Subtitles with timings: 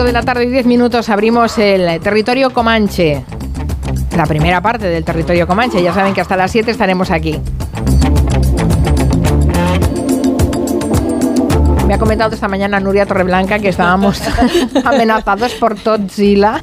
[0.00, 3.22] 5 de la tarde y 10 minutos abrimos el territorio Comanche.
[4.16, 5.82] La primera parte del territorio Comanche.
[5.82, 7.38] Ya saben que hasta las 7 estaremos aquí.
[11.90, 14.22] Me ha comentado esta mañana Nuria Torreblanca que estábamos
[14.84, 16.62] amenazados por Todzilla.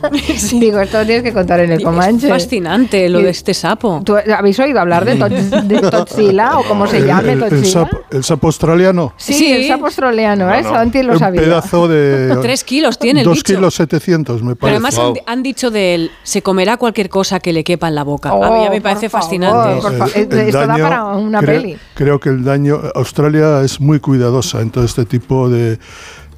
[0.54, 2.28] Digo, esto lo tienes que contar en el Comanche.
[2.28, 4.02] Es fascinante lo de este sapo.
[4.06, 5.18] ¿Tú habéis oído hablar de,
[5.92, 9.16] Todzilla o cómo se llama el, el, sapo, el, sapo, australiano?
[9.18, 10.64] Sí, sí, el sapo australiano, ¿eh?
[10.64, 11.42] Santi lo Un sabía.
[11.42, 12.38] pedazo de...
[12.42, 13.56] Tres kilos tiene el Dos bicho.
[13.56, 15.02] kilos setecientos, me Pero parece.
[15.02, 18.04] además han, han dicho de él, se comerá cualquier cosa que le quepa en la
[18.06, 18.34] boca.
[18.34, 20.48] Oh, a mí ya me parece favor, fascinante.
[20.48, 21.78] esto da para una creo, peli.
[21.96, 22.80] Creo que el daño...
[22.96, 25.80] Australia es muy cuidadosa en todo este tipo de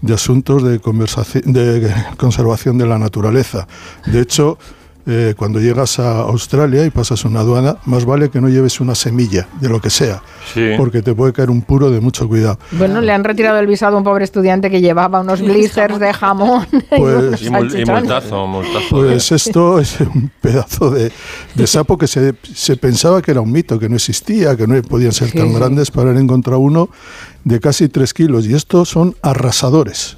[0.01, 3.67] de asuntos de, de conservación de la naturaleza.
[4.05, 4.57] De hecho,
[5.11, 8.93] eh, cuando llegas a Australia y pasas una aduana, más vale que no lleves una
[8.93, 10.21] semilla de lo que sea,
[10.53, 10.73] Sí.
[10.77, 12.59] porque te puede caer un puro de mucho cuidado.
[12.73, 16.13] Bueno, le han retirado el visado a un pobre estudiante que llevaba unos blisters de
[16.13, 18.85] jamón y Pues- Y, y multazo, multazo.
[18.91, 21.11] Pues esto es un pedazo de,
[21.55, 24.79] de sapo que se, se pensaba que era un mito, que no existía, que no
[24.83, 26.89] podían ser tan grandes para haber encontrado uno
[27.43, 28.45] de casi tres kilos.
[28.45, 30.17] Y estos son arrasadores.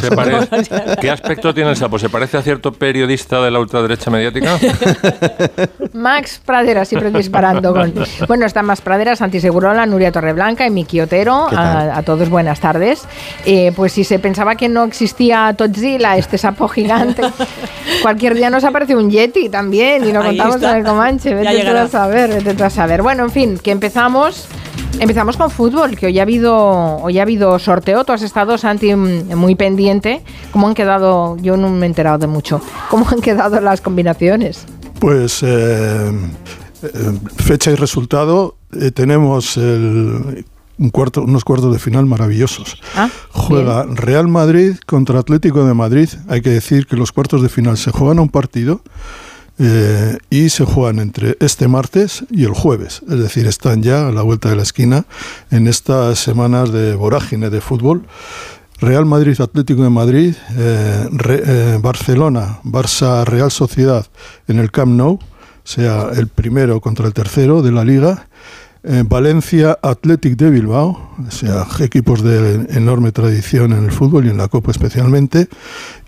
[0.00, 0.48] Se pare-
[1.00, 1.98] ¿Qué aspecto tiene el sapo?
[1.98, 4.58] ¿Se parece a cierto periodista de la ultraderecha mediática?
[5.92, 7.92] Max Pradera siempre disparando con...
[8.26, 11.48] Bueno, está Max Pradera, Santi Segurola, Nuria Torreblanca y Miki Otero.
[11.50, 13.04] A, a todos buenas tardes.
[13.46, 17.22] Eh, pues si se pensaba que no existía Todzilla, este sapo gigante,
[18.02, 20.70] cualquier día nos aparece un Yeti también y lo Ahí contamos está.
[20.72, 21.34] en el Comanche.
[21.34, 23.02] Vete tú a saber, vete tú a saber.
[23.02, 24.46] Bueno, en fin, que empezamos...
[25.00, 28.04] Empezamos con fútbol, que hoy ha habido hoy ha habido sorteo.
[28.04, 30.22] Tú has estado, Santi, muy pendiente.
[30.52, 31.36] ¿Cómo han quedado?
[31.38, 32.60] Yo no me he enterado de mucho.
[32.90, 34.64] ¿Cómo han quedado las combinaciones?
[35.00, 36.10] Pues eh,
[36.82, 36.88] eh,
[37.36, 40.46] fecha y resultado, eh, tenemos el-
[40.78, 42.80] un cuarto, unos cuartos de final maravillosos.
[42.96, 46.08] Ah, Juega Real Madrid contra Atlético de Madrid.
[46.28, 48.80] Hay que decir que los cuartos de final se juegan a un partido
[49.58, 53.02] eh, y se juegan entre este martes y el jueves.
[53.08, 55.04] Es decir, están ya a la vuelta de la esquina
[55.50, 58.06] en estas semanas de vorágine de fútbol.
[58.80, 64.06] Real Madrid, Atlético de Madrid, eh, eh, Barcelona, Barça, Real Sociedad
[64.48, 65.20] en el Camp Nou,
[65.62, 68.26] sea el primero contra el tercero de la liga.
[69.08, 74.36] Valencia, Athletic de Bilbao, o sea, equipos de enorme tradición en el fútbol y en
[74.36, 75.48] la Copa especialmente.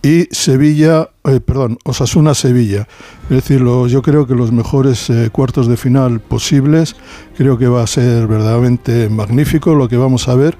[0.02, 2.86] Y Sevilla, eh, perdón, Osasuna, Sevilla.
[3.24, 6.96] Es decir, lo- yo creo que los mejores eh, cuartos de final posibles.
[7.36, 10.56] Creo que va a ser verdaderamente magnífico lo que vamos a ver.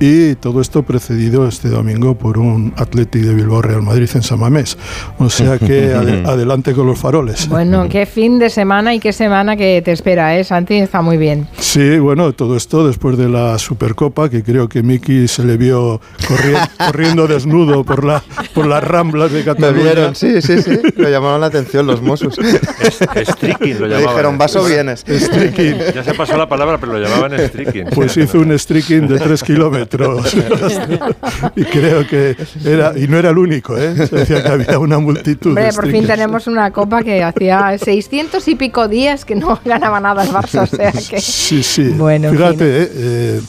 [0.00, 4.38] Y todo esto precedido este domingo por un Athletic de Bilbao Real Madrid en San
[4.38, 4.78] Mamés.
[5.18, 7.48] O sea que ade- adelante con los faroles.
[7.48, 10.74] Bueno, qué fin de semana y qué semana que te espera, ¿eh, Santi?
[10.76, 11.48] Está muy bien.
[11.58, 16.00] Sí, bueno, todo esto después de la Supercopa, que creo que Miki se le vio
[16.28, 18.22] corri- corriendo desnudo por, la,
[18.54, 19.82] por las ramblas de Me Cataluña.
[19.82, 20.78] vieron, sí, sí, sí.
[20.96, 22.34] Me llamaron la atención los Mossos.
[22.34, 24.08] Streaking lo Me llamaban.
[24.10, 25.00] dijeron, vaso vienes.
[25.08, 25.74] Streaking.
[25.92, 27.86] Ya se pasó la palabra, pero lo llamaban streaking.
[27.92, 29.87] Pues hizo un streaking de tres kilómetros.
[31.56, 34.06] y creo que era, y no era el único, ¿eh?
[34.06, 37.76] Se decía que había una multitud Hombre, de por fin tenemos una copa que hacía
[37.78, 41.20] 600 y pico días que no ganaba nada el Barça, o sea que...
[41.20, 41.94] Sí, sí.
[41.98, 43.40] Bueno, en Fíjate, eh, eh,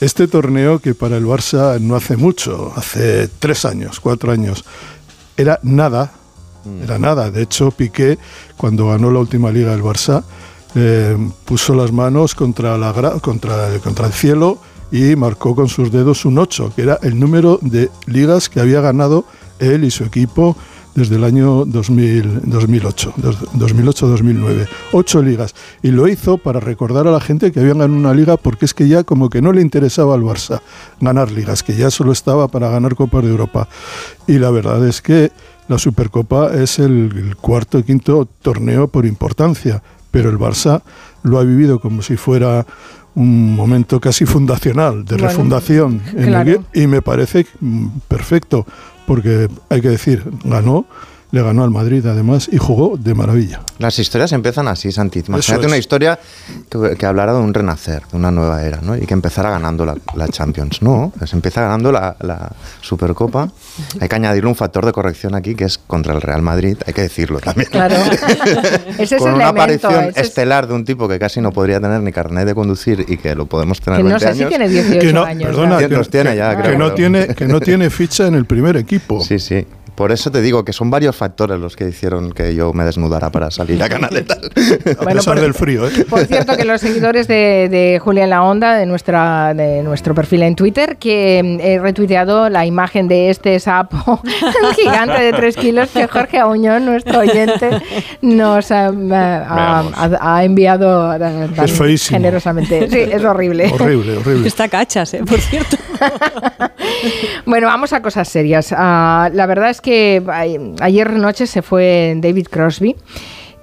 [0.00, 4.64] este torneo que para el Barça no hace mucho, hace tres años, cuatro años,
[5.36, 6.12] era nada,
[6.82, 7.30] era nada.
[7.30, 8.18] De hecho, Piqué,
[8.56, 10.22] cuando ganó la última liga del Barça,
[10.74, 14.58] eh, puso las manos contra, la, contra, contra el cielo
[14.90, 18.80] y marcó con sus dedos un 8, que era el número de ligas que había
[18.80, 19.24] ganado
[19.58, 20.56] él y su equipo
[20.94, 24.68] desde el año 2000, 2008, 2008-2009.
[24.92, 25.54] Ocho ligas.
[25.82, 28.74] Y lo hizo para recordar a la gente que habían ganado una liga porque es
[28.74, 30.60] que ya como que no le interesaba al Barça
[31.00, 33.68] ganar ligas, que ya solo estaba para ganar Copas de Europa.
[34.26, 35.30] Y la verdad es que
[35.68, 40.82] la Supercopa es el, cuarto y quinto torneo por importancia, pero el Barça
[41.22, 42.66] lo ha vivido como si fuera
[43.14, 46.02] un momento casi fundacional, de Bueno, refundación.
[46.14, 48.66] en el y me parece mm, perfecto,
[49.06, 50.86] porque hay que decir, ganó,
[51.32, 53.60] le ganó al Madrid además y jugó de maravilla.
[53.78, 55.22] Las historias empiezan así, Santi.
[55.26, 55.66] Imagínate es.
[55.68, 56.18] una historia
[56.68, 58.96] que, que hablara de un renacer, de una nueva era, ¿no?
[58.96, 60.82] Y que empezara ganando la, la Champions.
[60.82, 62.50] No, se empieza ganando la, la
[62.80, 63.48] Supercopa.
[64.00, 66.92] Hay que añadirle un factor de corrección aquí, que es contra el Real Madrid, hay
[66.92, 67.68] que decirlo también.
[67.70, 67.94] Claro.
[68.98, 69.86] Ese es Con el una elemento.
[69.88, 72.54] aparición ese es- estelar de un tipo que casi no podría tener ni carnet de
[72.54, 74.48] conducir y que lo podemos tener que no 20 sé si años.
[74.50, 75.44] tiene 18 que no, años.
[75.48, 75.78] perdona,
[76.10, 79.20] tiene ya, que creo, no pero- tiene que no tiene ficha en el primer equipo.
[79.22, 79.66] Sí, sí.
[80.00, 83.28] Por eso te digo que son varios factores los que hicieron que yo me desnudara
[83.28, 84.38] para salir a Canaletas.
[84.38, 86.06] A Bueno, pesar por- del frío, ¿eh?
[86.08, 90.14] Por cierto, que los seguidores de, de Julia en la Onda, de, nuestra, de nuestro
[90.14, 94.22] perfil en Twitter, que mm, he retuiteado la imagen de este sapo
[94.74, 97.68] gigante de 3 kilos que Jorge Auñón, nuestro oyente,
[98.22, 99.92] nos ha, ha- Veamos.
[99.98, 101.18] ha- ha enviado eh,
[101.54, 102.16] tan Es feísimo.
[102.16, 102.88] generosamente.
[102.88, 103.70] Sí, es horrible.
[103.70, 104.48] Horrible, horrible.
[104.48, 105.20] Está cachas, ¿eh?
[105.28, 105.76] por cierto.
[107.46, 108.74] Bueno, vamos a cosas serias.
[108.76, 109.89] Ah, la verdad es que
[110.28, 112.96] ay- ayer noche se fue David Crosby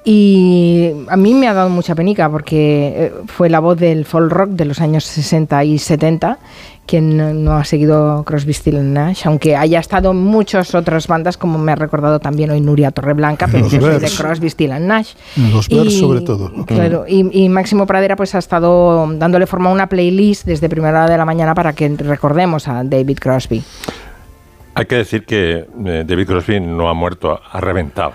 [0.03, 4.31] y a mí me ha dado mucha penica porque eh, fue la voz del folk
[4.31, 6.39] rock de los años 60 y 70.
[6.85, 11.57] Quien no, ha seguido Crosby, Still Nash, aunque haya estado en muchas otras bandas, como
[11.57, 14.09] me ha recordado también hoy Nuria Torreblanca, pero Los yo soy de.
[14.09, 15.11] Crosby, Still Nash.
[15.51, 16.49] Los Bears sobre todo.
[16.65, 21.03] Claro, y, y Máximo Pradera pues ha estado dándole forma a una playlist desde primera
[21.03, 23.61] hora de la mañana para que recordemos a David Crosby.
[24.77, 28.13] Hay que decir que eh, David Crosby no ha muerto, ha reventado.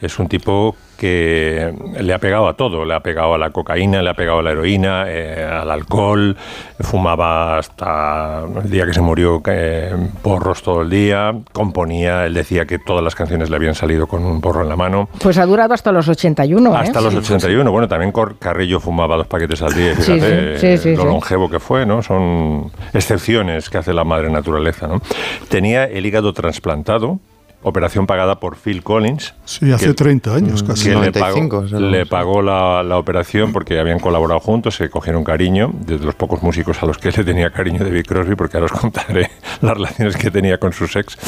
[0.00, 4.02] Es un tipo que le ha pegado a todo, le ha pegado a la cocaína,
[4.02, 6.36] le ha pegado a la heroína, eh, al alcohol,
[6.80, 12.66] fumaba hasta el día que se murió eh, porros todo el día, componía, él decía
[12.66, 15.08] que todas las canciones le habían salido con un porro en la mano.
[15.22, 16.76] Pues ha durado hasta los 81, ¿eh?
[16.76, 17.70] Hasta los 81.
[17.70, 19.94] Bueno, también Carrillo fumaba dos paquetes al día.
[19.94, 22.02] Fíjate sí, sí, sí, lo longevo que fue, ¿no?
[22.02, 25.00] Son excepciones que hace la madre naturaleza, ¿no?
[25.48, 27.20] Tenía el hígado trasplantado,
[27.62, 29.34] operación pagada por Phil Collins.
[29.44, 30.84] Sí, hace que- 30 años casi.
[30.84, 34.76] que le 95, pagó, es el- le pagó la, la operación porque habían colaborado juntos,
[34.76, 38.36] se cogieron cariño, de los pocos músicos a los que le tenía cariño David Crosby,
[38.36, 41.18] porque ahora os contaré las relaciones que tenía con sus ex.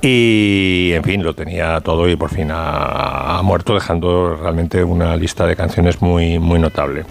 [0.00, 5.16] Y, en fin, lo tenía todo y por fin ha, ha muerto, dejando realmente una
[5.16, 7.04] lista de canciones muy, muy notable.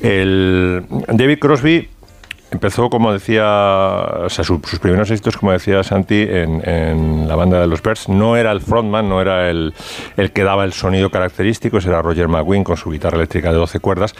[0.00, 1.88] El, David Crosby
[2.50, 3.44] Empezó, como decía,
[4.24, 8.08] o sea, su- sus primeros éxitos, como decía Santi, en, la banda de los Birds.
[8.08, 9.74] No era el frontman, no era el,
[10.16, 13.80] el que daba el sonido característico, era Roger McGuinn con su guitarra eléctrica de 12
[13.80, 14.14] cuerdas.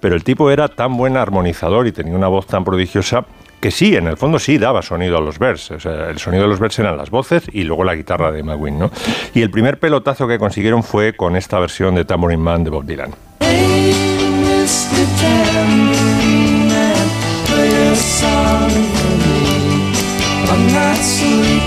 [0.00, 3.24] Pero el tipo era tan buen armonizador y tenía una voz tan prodigiosa
[3.60, 5.70] que sí, en el fondo sí daba sonido a los Birds.
[5.72, 8.42] O sea, el sonido de los Birds eran las voces y luego la guitarra de
[8.42, 8.90] McGuinn, ¿no?
[9.34, 12.84] Y el primer pelotazo que consiguieron fue con esta versión de Tambourine Man de Bob
[12.84, 13.10] Dylan.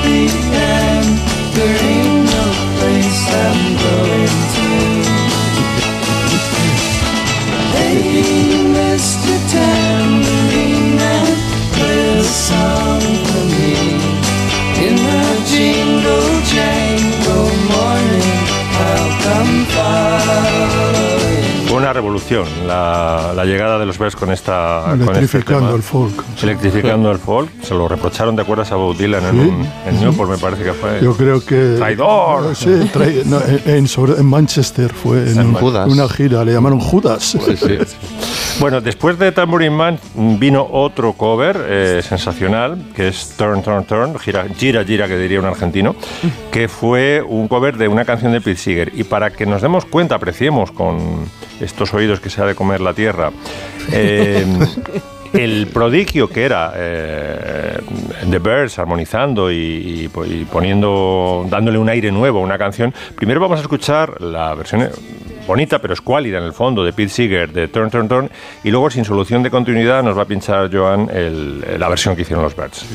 [0.06, 0.95] Sleepy and
[21.86, 26.24] una revolución la, la llegada de los Birds con esta con este Electrificando el folk.
[26.42, 27.50] Electrificando el folk.
[27.62, 29.38] Se lo reprocharon, ¿te acuerdas a Bob Dylan en, Sí.
[29.50, 31.00] un- en Newport, me parece que fue?
[31.04, 31.76] Yo creo que.
[31.78, 32.56] ¡Traidor!
[32.56, 35.88] Sí, trai- no, en, en sobre- en Manchester fue en, En un- Judas.
[35.88, 37.38] una gira, le llamaron Judas.
[38.58, 40.00] Bueno, después de Tambourine Man
[40.40, 45.40] vino otro cover eh, sensacional, que es Turn, Turn, Turn, gira, gira, gira, que diría
[45.42, 45.94] un argentino,
[46.52, 48.92] que fue un cover de una canción de Pete Seeger.
[48.96, 50.98] Y para que nos demos cuenta, apreciemos con
[51.76, 53.32] estos oídos que se ha de comer la tierra,
[53.92, 54.46] eh,
[55.34, 57.78] el prodigio que era eh,
[58.32, 62.94] The Birds armonizando y, y po- y poniendo, dándole un aire nuevo a una canción,
[63.18, 64.90] primero vamos a escuchar la versión
[65.48, 68.30] bonita pero escuálida en el fondo de Pete Seeger de Turn Turn Turn
[68.64, 72.24] y luego sin solución de continuidad nos va a pinchar Joan el- la versión que
[72.24, 72.86] hicieron los Birds.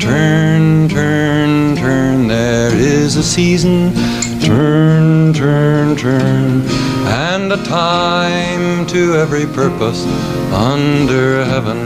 [0.00, 2.28] Turn, turn, turn.
[2.28, 3.92] There is a season,
[4.40, 6.62] turn, turn, turn.
[7.06, 10.04] And a time to every purpose
[10.52, 11.78] under heaven.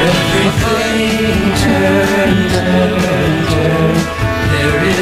[0.00, 3.07] Everything, turn, turn, turn.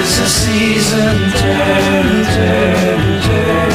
[0.06, 3.72] A season, turn, turn, turn.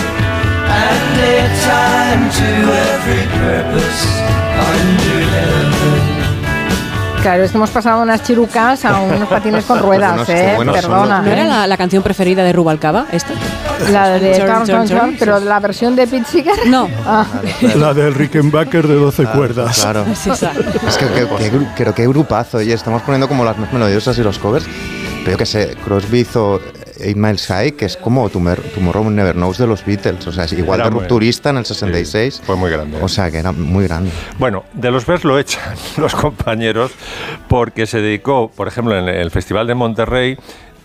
[0.66, 4.02] And a time to every purpose
[4.56, 7.22] under heaven.
[7.22, 10.54] Claro, es que hemos pasado unas chirucas a unos patines con ruedas, ¿eh?
[10.56, 11.22] buenos son Perdona.
[11.22, 13.34] ¿No era la, la canción preferida de Rubalcaba, esta?
[13.92, 16.68] La de turn, Turn, pero la versión de Pete Seeger.
[16.68, 16.88] No.
[17.06, 17.26] Ah,
[17.76, 19.80] La del Rickenbacker de 12 cuerdas.
[19.82, 20.06] Claro.
[20.10, 20.52] Es esa.
[20.88, 24.24] Es que, que, que pero qué grupazo, oye, estamos poniendo como las más melodiosas y
[24.24, 24.66] los covers.
[25.24, 26.60] Pero yo que sé, Crosby hizo
[27.00, 30.26] Eight Miles High, que es como Tomorrow, Never Knows de los Beatles.
[30.28, 32.36] O sea, es igual Era de muy- rupturista en el 66.
[32.36, 32.98] Sí, fue muy grande.
[33.02, 34.12] O sea, que era muy grande.
[34.40, 36.92] Bueno, de los Birds lo echan los compañeros
[37.48, 40.38] porque se dedicó, por ejemplo, en el Festival de Monterrey,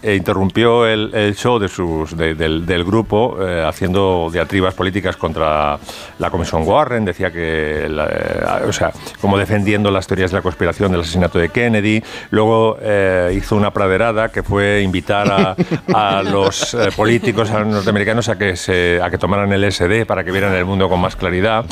[0.03, 5.79] eh, interrumpió el, show de sus, de- del, grupo eh, haciendo diatribas políticas contra
[6.19, 10.93] la Comisión Warren, decía que, eh, o sea, como defendiendo las teorías de la conspiración
[10.93, 12.03] del asesinato de Kennedy.
[12.31, 15.57] Luego eh, hizo una praderada que fue invitar
[15.93, 20.31] a, los políticos a norteamericanos a que, se, a que tomaran el SD para que
[20.31, 21.65] vieran el mundo con más claridad.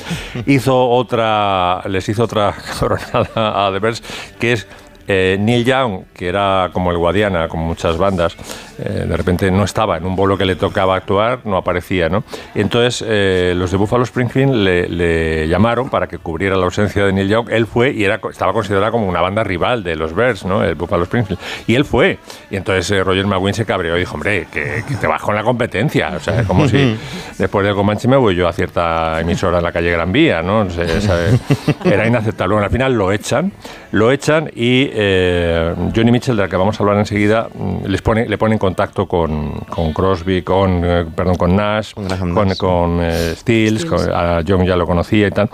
[0.47, 4.03] Hizo otra, les hizo otra coronada a The Birds,
[4.39, 4.67] que es
[5.09, 8.37] eh, Neil Young, que era como el Guadiana, como muchas bandas,
[8.79, 12.25] eh, de repente no estaba en un bolo que le tocaba actuar, no aparecía, ¿no?
[12.55, 17.05] Y entonces eh, los de Buffalo Springfield le, le llamaron para que cubriera la ausencia
[17.05, 17.51] de Neil Young.
[17.51, 20.65] Él fue y era, estaba considerada como una banda rival de los Bears, ¿no?
[20.65, 21.41] El Buffalo Springfield.
[21.67, 22.19] Y él fue.
[22.51, 25.35] Y entonces eh, Roger McGuinn se cabreó y dijo, hombre, que, que te vas con
[25.35, 26.13] la competencia.
[26.17, 26.97] O sea, es como si
[27.39, 30.65] después del Comanche me voy yo a cierta emisora en la calle Gran Vía, ¿no?
[30.65, 30.85] No sé.
[31.85, 32.55] Era inaceptable.
[32.55, 33.53] Bueno, al final lo echan,
[33.95, 38.03] lo echan y eh, Johnny Mitchell, de la que vamos a hablar enseguida, mm, les
[38.03, 42.49] pone, le pone en contacto con, con Crosby, con, eh, perdón, con Nash, Con con,
[42.49, 42.57] Nash.
[42.59, 45.49] con, eh, Stills, a John ya lo conocía y tal.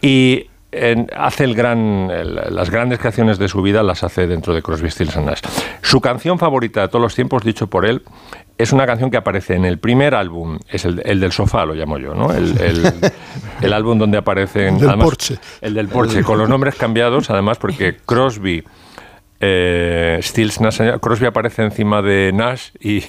[0.00, 4.54] Y en- hace el gran, el- las grandes creaciones de su vida las hace dentro
[4.54, 5.40] de Crosby, Stills and Nash.
[5.82, 8.00] Su canción favorita de todos los tiempos, dicho por él,
[8.58, 11.74] es una canción que aparece en el primer álbum, es el, el del sofá, lo
[11.74, 12.32] llamo yo, ¿no?
[12.32, 12.92] El, el-
[13.62, 14.78] el álbum donde aparecen...
[14.78, 15.36] Del Porsche.
[15.60, 18.62] El del Porsche, con los nombres cambiados, además, porque Crosby...
[19.44, 23.02] Eh, Stills Nash, Crosby aparece encima de Nash y,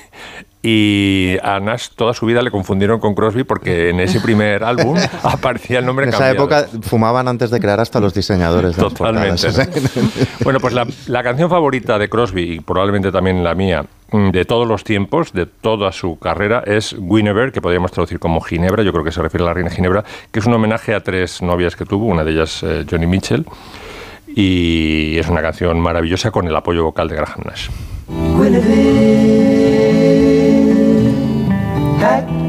[0.66, 4.98] y a Nash toda su vida le confundieron con Crosby porque en ese primer álbum
[5.22, 6.46] aparecía el nombre En esa cambiado.
[6.46, 8.78] época fumaban antes de crear hasta los diseñadores.
[8.78, 9.46] de las Totalmente.
[9.48, 9.70] portadas.
[10.44, 14.46] bueno, pues la, la canción favorita de Crosby y probablemente también la mía mm, de
[14.46, 18.94] todos los tiempos, de toda su carrera, es Guinevere, que podríamos traducir como Ginebra, yo
[18.94, 21.76] creo que se refiere a la reina Ginebra, que es un homenaje a tres novias
[21.76, 23.46] que tuvo, una de ellas eh, Johnny Mitchell,
[24.28, 27.68] y es una canción maravillosa con el apoyo vocal de Graham Nash.
[28.08, 30.03] Guinevere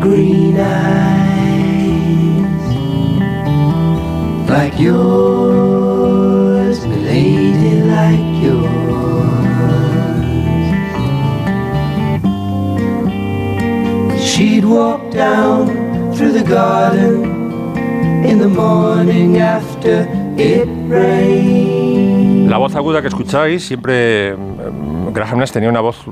[0.04, 1.64] green eyes
[4.50, 8.68] like yours, lady, like yours.
[14.22, 15.68] She'd walk down
[16.14, 17.24] through the garden
[18.26, 20.06] in the morning after
[20.36, 21.83] it rained.
[22.48, 26.04] La voz aguda que escucháis, siempre mm, Graham Nash tenía una voz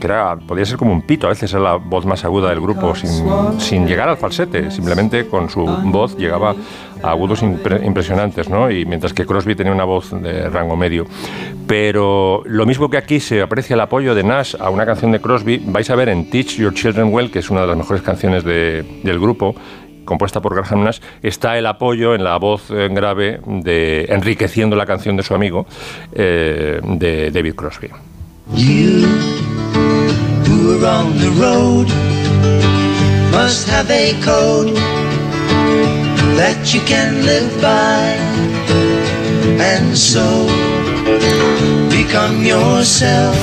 [0.00, 2.60] que era, podía ser como un pito, a veces era la voz más aguda del
[2.60, 3.10] grupo, sin,
[3.58, 6.54] sin llegar al falsete, simplemente con su voz llegaba
[7.02, 8.70] a agudos impre- impresionantes, ¿no?
[8.70, 11.06] Y mientras que Crosby tenía una voz de rango medio.
[11.66, 15.20] Pero lo mismo que aquí se aprecia el apoyo de Nash a una canción de
[15.20, 18.02] Crosby, vais a ver en Teach Your Children Well, que es una de las mejores
[18.02, 19.54] canciones de- del grupo,
[20.10, 24.84] compuesta por Graham Nash, está el apoyo en la voz eh, grave de enriqueciendo la
[24.84, 25.66] canción de su amigo
[26.12, 27.90] eh, de David Crosby.
[39.60, 40.46] And so
[41.90, 43.36] become yourself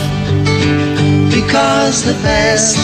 [1.29, 2.77] because the past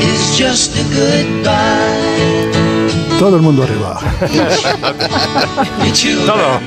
[0.00, 2.19] is just a goodbye.
[3.20, 4.00] Todo el mundo arriba.
[6.24, 6.58] Todo.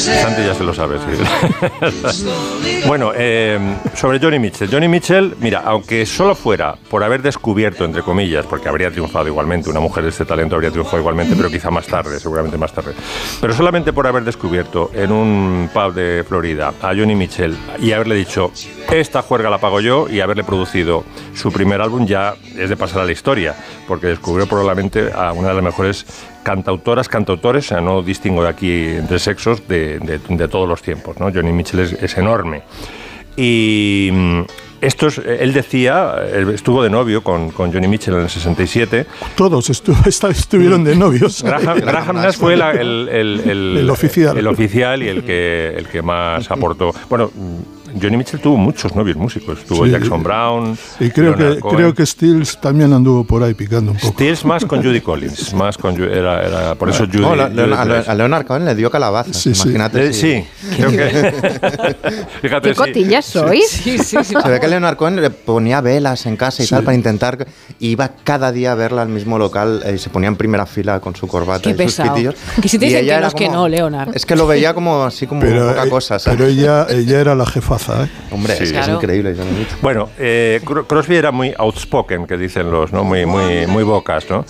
[0.00, 1.04] Santi ya se lo sabe, sí.
[2.86, 3.58] bueno, eh,
[3.94, 4.70] sobre Johnny Mitchell.
[4.72, 9.68] Johnny Mitchell, mira, aunque solo fuera por haber descubierto, entre comillas, porque habría triunfado igualmente,
[9.68, 12.94] una mujer de este talento habría triunfado igualmente, pero quizá más tarde, seguramente más tarde.
[13.38, 18.14] Pero solamente por haber descubierto en un pub de Florida a Johnny Mitchell y haberle
[18.14, 18.50] dicho,
[18.92, 23.00] esta juerga la pago yo, y haberle producido su primer álbum ya es de pasar
[23.02, 23.54] a la historia,
[23.88, 26.06] porque descubrió probablemente a una de las mejores
[26.42, 30.82] cantautoras, cantautores, o sea, no distingo de aquí entre sexos, de, de- de todos los
[30.82, 31.18] tiempos.
[31.18, 31.30] ¿no?
[31.32, 32.62] Johnny Mitchell es, es enorme.
[33.36, 34.40] Y mm,
[34.82, 36.16] esto es, él decía,
[36.52, 39.06] estuvo de novio con, con Johnny Mitchell en el 67.
[39.36, 39.96] Todos estu-
[40.30, 41.42] estuvieron de novios.
[41.42, 44.36] Graham, Graham Nash fue la- el, el- el- El oficial.
[44.36, 46.92] el oficial y el que, el que más aportó.
[47.08, 47.30] Bueno,
[48.00, 49.64] Johnny Mitchell tuvo muchos novios músicos.
[49.64, 49.90] Tuvo Sí.
[49.92, 50.78] Jackson Brown.
[51.00, 51.76] Y creo Leonard que, Cohen.
[51.76, 54.12] creo que Stills también anduvo por ahí picando un poco.
[54.14, 57.20] Stills más con Judy Collins, más con Ju- era, era por eso Judy.
[57.20, 58.08] No, la- Judy Leon- a, Collins.
[58.08, 59.32] a Leonard Cohen le dio calabaza.
[59.32, 59.62] Sí, sí.
[59.68, 60.06] Imagínate.
[60.08, 60.44] Eh, si- sí,
[60.76, 61.32] creo que.
[62.42, 62.78] Fíjate, ¿Qué sí.
[62.80, 63.68] cotillas sois?
[63.68, 64.34] Sí, sí, sí.
[64.42, 67.46] Se ve que Leonard Cohen le ponía velas en casa y tal para intentar.
[67.78, 70.64] y Iba cada día a verla al mismo local eh, y se ponía en primera
[70.66, 72.14] fila con su corbata Qué y sus pesado.
[72.14, 72.34] pitillos.
[72.60, 74.16] Que si te Y dicen ella que no, era es que no, Leonard.
[74.16, 76.18] Es que lo veía como así como poca eh, cosa.
[76.18, 76.38] ¿sabes?
[76.38, 78.08] pero ella, ella era la jefaza, ¿eh?
[78.30, 78.64] Hombre, Sí.
[78.64, 79.00] es que es Claro.
[79.00, 79.34] increíble.
[79.36, 79.78] Johnny Mitchell.
[79.82, 83.04] Bueno, eh, Cro- Crosby era muy outspoken, que dicen los, ¿no?
[83.04, 84.44] Muy, muy, muy bocas, ¿no?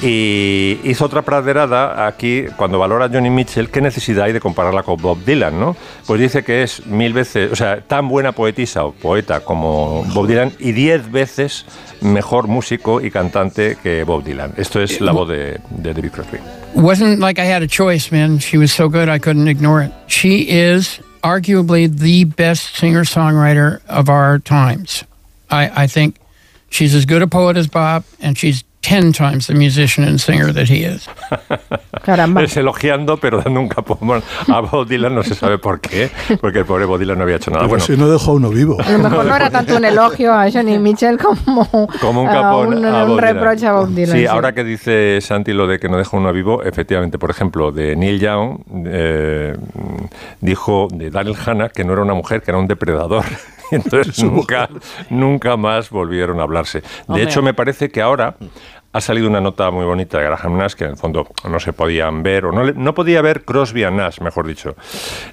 [0.00, 4.84] Y hizo otra praderada aquí cuando valora a Johnny Mitchell qué necesidad hay de compararla
[4.84, 5.76] con Bob Dylan, ¿no?
[6.06, 10.28] Pues dice que es mil veces, o sea, tan buena poetisa o poeta como Bob
[10.28, 11.66] Dylan y diez veces
[12.00, 14.52] mejor músico y cantante que Bob Dylan.
[14.56, 16.38] Esto es la voz de, de David Crosby.
[16.74, 18.38] wasn't like I had a choice, man.
[18.38, 19.90] She was so good I couldn't ignore it.
[20.06, 25.04] She is arguably the best singer songwriter of our times.
[25.50, 26.16] I, I think
[26.70, 30.52] she's as good a poet as Bob, and she's 10 times the musician and singer
[30.52, 31.08] that he is.
[32.04, 32.42] Caramba.
[32.42, 36.60] Es elogiando, pero dando un capón a Bob Dylan, no se sabe por qué, porque
[36.60, 37.62] el pobre Bob Dylan no había hecho nada.
[37.62, 38.78] Pero Bueno, si no dejo a uno vivo.
[38.80, 42.78] A lo mejor no era tanto un elogio a Johnny Mitchell como, como un capón
[42.78, 44.16] un, a un reproche a Bob Dylan.
[44.16, 44.26] Sí, sí.
[44.26, 47.96] ahora que dice Santi lo de que no deja uno vivo, efectivamente, por ejemplo, de
[47.96, 49.56] Neil Young, eh,
[50.40, 53.24] dijo de Daryl Hannah que no era una mujer, que era un depredador.
[53.72, 54.68] Entonces nunca,
[55.10, 56.80] nunca más volvieron a hablarse.
[56.80, 57.22] De Hombre.
[57.24, 58.36] hecho, me parece que ahora
[58.98, 61.72] ha salido una nota muy bonita de Graham Nash, que en el fondo no se
[61.72, 64.74] podían ver, o no, le- no podía ver Crosby a Nash, mejor dicho.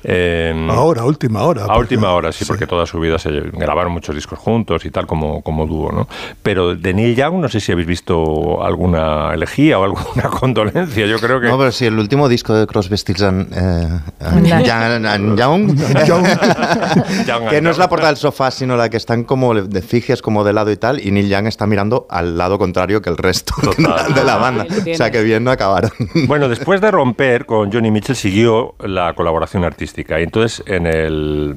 [0.04, 1.64] Eh, Ahora, a última hora.
[1.64, 4.92] a porque- última hora, sí, porque toda su vida se grabaron muchos discos juntos y
[4.92, 6.08] tal, como, como dúo, ¿no?
[6.44, 11.06] Pero de Neil Young, no sé si habéis visto alguna elegía o alguna condolencia.
[11.08, 11.48] Yo creo que.
[11.48, 15.38] No, pero si el último disco de Crosby, Stills and, eh, And and Young, and
[15.40, 16.24] Young, Young
[17.50, 20.44] que no es la portada del sofá, sino la que están como de fijes, como
[20.44, 23.55] de lado y tal, y Neil Young está mirando al lado contrario que el resto
[23.64, 24.14] Total.
[24.14, 24.66] de la banda.
[24.70, 25.92] O sea que bien no acabaron.
[26.28, 30.20] Bueno, después de romper con Johnny Mitchell, siguió la colaboración artística.
[30.20, 31.56] Y entonces, en el.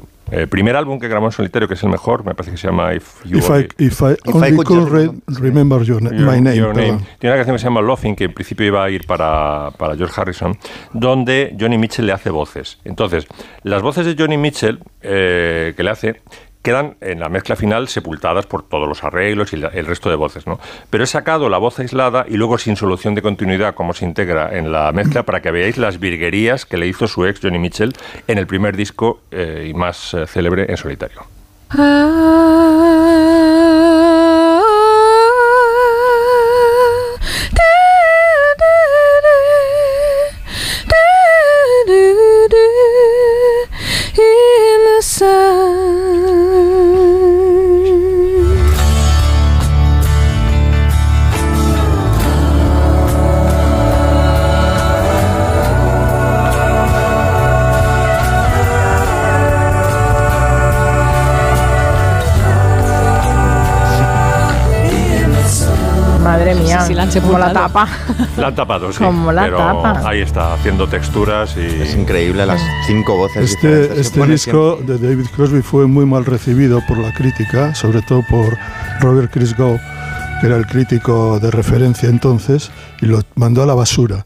[0.50, 2.95] primer álbum que grabó en solitario, que es el mejor, me parece que se llama
[2.95, 6.12] If You If I, Only- if I If only I could re- remember- your Your-
[6.12, 6.57] my name.
[6.57, 6.75] Your.
[6.75, 9.97] Tiene una canción que se llama Laughing, que en principio iba a ir para, para
[9.97, 10.57] George Harrison,
[10.93, 12.78] donde Johnny Mitchell le hace voces.
[12.85, 13.26] Entonces,
[13.62, 16.21] las voces de Johnny Mitchell eh, que le hace
[16.62, 20.17] quedan en la mezcla final sepultadas por todos los arreglos y la- el resto de
[20.17, 20.59] voces, ¿no?
[20.91, 24.57] Pero he sacado la voz aislada y luego sin solución de continuidad cómo se integra
[24.59, 27.93] en la mezcla para que veáis las virguerías que le hizo su ex Johnny Mitchell
[28.27, 31.23] en el primer disco eh, y más eh, célebre en solitario.
[31.75, 32.88] In
[67.23, 67.88] como la tapa.
[68.37, 69.03] La han tapado, sí.
[69.03, 70.03] Como la pero tapa.
[70.05, 71.83] ahí está, haciendo texturas y...
[71.83, 76.81] Es increíble las cinco voces Este, este disco de David Crosby fue muy mal recibido
[76.87, 78.57] por la crítica, sobre todo por
[79.01, 79.79] Robert Christgau,
[80.40, 84.25] que era el crítico de referencia entonces, y lo mandó a la basura.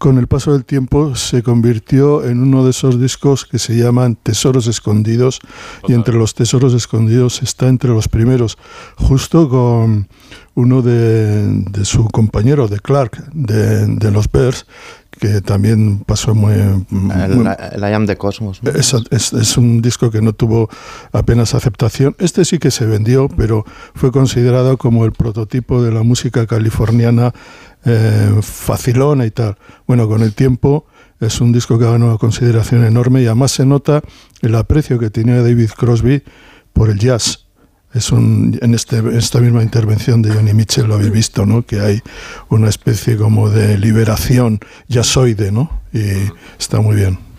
[0.00, 4.16] Con el paso del tiempo se convirtió en uno de esos discos que se llaman
[4.16, 5.40] Tesoros Escondidos,
[5.86, 8.56] y entre los Tesoros Escondidos está entre los primeros,
[8.96, 10.08] justo con
[10.54, 14.64] uno de, de su compañero, de Clark, de, de los Bears,
[15.10, 16.54] que también pasó muy...
[16.54, 18.62] El, muy- el I Am the Cosmos.
[18.62, 18.70] ¿no?
[18.70, 20.70] es, es- es un disco que no tuvo
[21.12, 22.16] apenas aceptación.
[22.18, 27.34] Este sí que se vendió, pero fue considerado como el prototipo de la música californiana
[27.84, 29.56] eh, facilona y tal.
[29.86, 30.86] Bueno, con el tiempo
[31.20, 34.02] es un disco que ha ganado consideración enorme y además se nota
[34.42, 36.22] el aprecio que tenía David Crosby
[36.72, 37.46] por el jazz.
[37.92, 41.66] Es un, en este, esta misma intervención de Johnny Mitchell lo habéis visto, ¿no?
[41.66, 42.00] Que hay
[42.48, 45.80] una especie como de liberación jazzoide, ¿no?
[45.92, 47.29] Y está muy bien.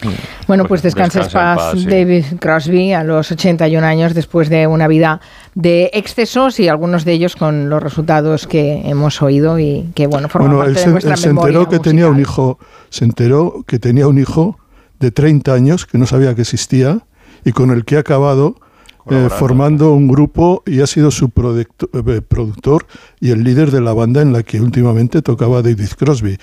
[0.48, 1.86] Bueno, pues Pues descansa en descansa en paz, sí.
[1.86, 5.22] David Crosby, a los 81 años, después de una vida
[5.56, 10.30] de excesos y algunos de ellos con los resultados que hemos oído y que, bueno,
[10.30, 12.60] forman Bueno, él parte se, de nuestra él se memoria enteró que tenía un hijo,
[12.90, 14.58] se enteró que tenía un hijo
[15.00, 17.00] de 30 años que no sabía que existía
[17.44, 18.56] y con el que ha acabado
[19.10, 22.86] eh, formando un grupo y ha sido su eh, productor
[23.20, 26.38] y el líder de la banda en la que últimamente tocaba David Crosby.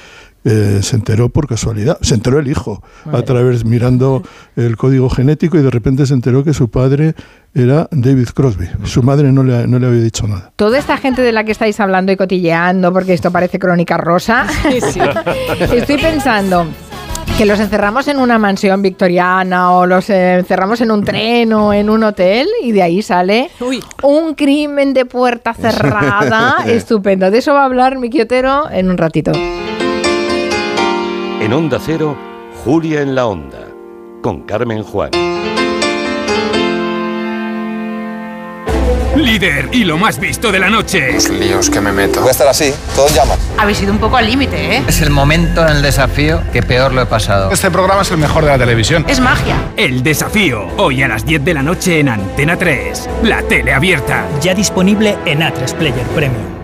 [0.45, 4.23] Eh, se enteró por casualidad, se enteró el hijo a través mirando
[4.57, 7.15] el código genético y de repente se enteró que su padre
[7.55, 8.69] era David Crosby.
[8.85, 10.53] Su madre no le, no le había dicho nada.
[10.57, 14.47] Toda esta gente de la que estáis hablando y cotilleando, porque esto parece crónica rosa,
[15.73, 16.67] estoy pensando
[17.37, 21.91] que los encerramos en una mansión victoriana o los encerramos en un tren o en
[21.91, 23.83] un hotel y de ahí sale Uy.
[24.03, 27.31] un crimen de puerta cerrada estupendo.
[27.31, 29.33] De eso va a hablar mi quiotero en un ratito.
[31.41, 32.17] En Onda Cero,
[32.65, 33.69] Julia en la Onda,
[34.23, 35.11] con Carmen Juan.
[39.17, 41.13] Líder y lo más visto de la noche.
[41.13, 42.21] Los líos que me meto.
[42.21, 43.39] Voy a estar así, todo en llamas.
[43.57, 44.83] Habéis ido un poco al límite, ¿eh?
[44.87, 47.51] Es el momento en el desafío que peor lo he pasado.
[47.51, 49.05] Este programa es el mejor de la televisión.
[49.09, 49.57] Es magia.
[49.77, 53.09] El desafío, hoy a las 10 de la noche en Antena 3.
[53.23, 54.27] La tele abierta.
[54.41, 56.58] Ya disponible en A3 Player Premium.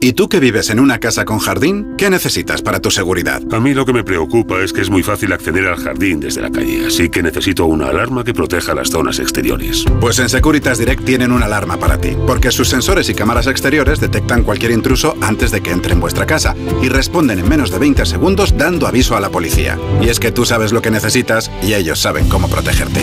[0.00, 1.94] ¿Y tú que vives en una casa con jardín?
[1.98, 3.42] ¿Qué necesitas para tu seguridad?
[3.52, 6.40] A mí lo que me preocupa es que es muy fácil acceder al jardín desde
[6.40, 9.84] la calle, así que necesito una alarma que proteja las zonas exteriores.
[10.00, 13.98] Pues en Securitas Direct tienen una alarma para ti, porque sus sensores y cámaras exteriores
[13.98, 17.80] detectan cualquier intruso antes de que entre en vuestra casa y responden en menos de
[17.80, 19.76] 20 segundos dando aviso a la policía.
[20.00, 23.00] Y es que tú sabes lo que necesitas y ellos saben cómo protegerte.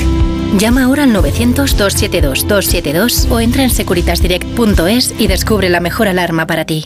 [0.53, 6.85] Llama ahora al 900-272-272 o entra en securitasdirect.es y descubre la mejor alarma para ti.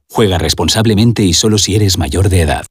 [0.13, 2.65] Juega responsablemente y solo si eres mayor de edad.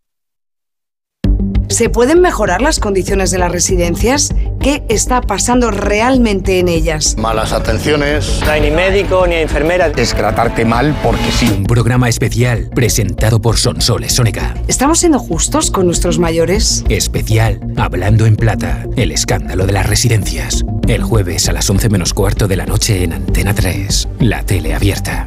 [1.70, 4.35] ¿Se pueden mejorar las condiciones de las residencias?
[4.61, 7.16] ¿Qué está pasando realmente en ellas?
[7.16, 8.40] Malas atenciones.
[8.44, 9.87] No hay ni médico ni enfermera.
[9.96, 11.46] Es tratarte mal porque sí.
[11.46, 14.55] Un programa especial presentado por Sonsoles Sónica.
[14.68, 16.85] ¿Estamos siendo justos con nuestros mayores?
[16.90, 18.85] Especial Hablando en Plata.
[18.96, 20.62] El escándalo de las residencias.
[20.88, 24.09] El jueves a las 11 menos cuarto de la noche en Antena 3.
[24.18, 25.26] La tele abierta.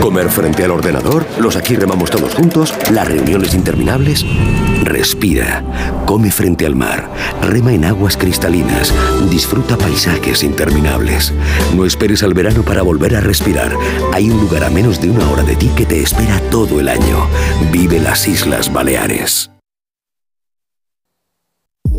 [0.00, 4.24] Comer frente al ordenador, los aquí remamos todos juntos, las reuniones interminables.
[4.82, 5.62] Respira,
[6.06, 7.08] come frente al mar,
[7.40, 8.92] rema en aguas cristalinas,
[9.30, 11.32] disfruta paisajes interminables.
[11.76, 13.76] No esperes al verano para volver a respirar.
[14.12, 16.88] Hay un lugar a menos de una hora de ti que te espera todo el
[16.88, 17.26] año.
[17.70, 19.52] Vive las Islas Baleares.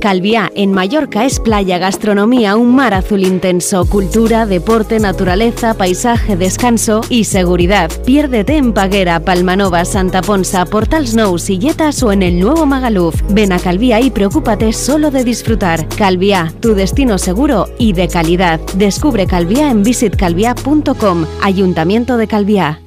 [0.04, 7.00] Calviá, en Mallorca, es playa, gastronomía, un mar azul intenso, cultura, deporte, naturaleza, paisaje, descanso
[7.08, 7.90] y seguridad.
[8.06, 13.22] Piérdete en Paguera, Palmanova, Santa Ponsa, Portal Snow, Silletas o en el nuevo Magaluf.
[13.30, 15.88] Ven a Calviá y preocúpate solo de disfrutar.
[15.88, 18.60] Calviá, tu destino seguro y de calidad.
[18.76, 21.26] Descubre Calviá en visitcalviá.com.
[21.42, 22.82] Ayuntamiento de Calviá.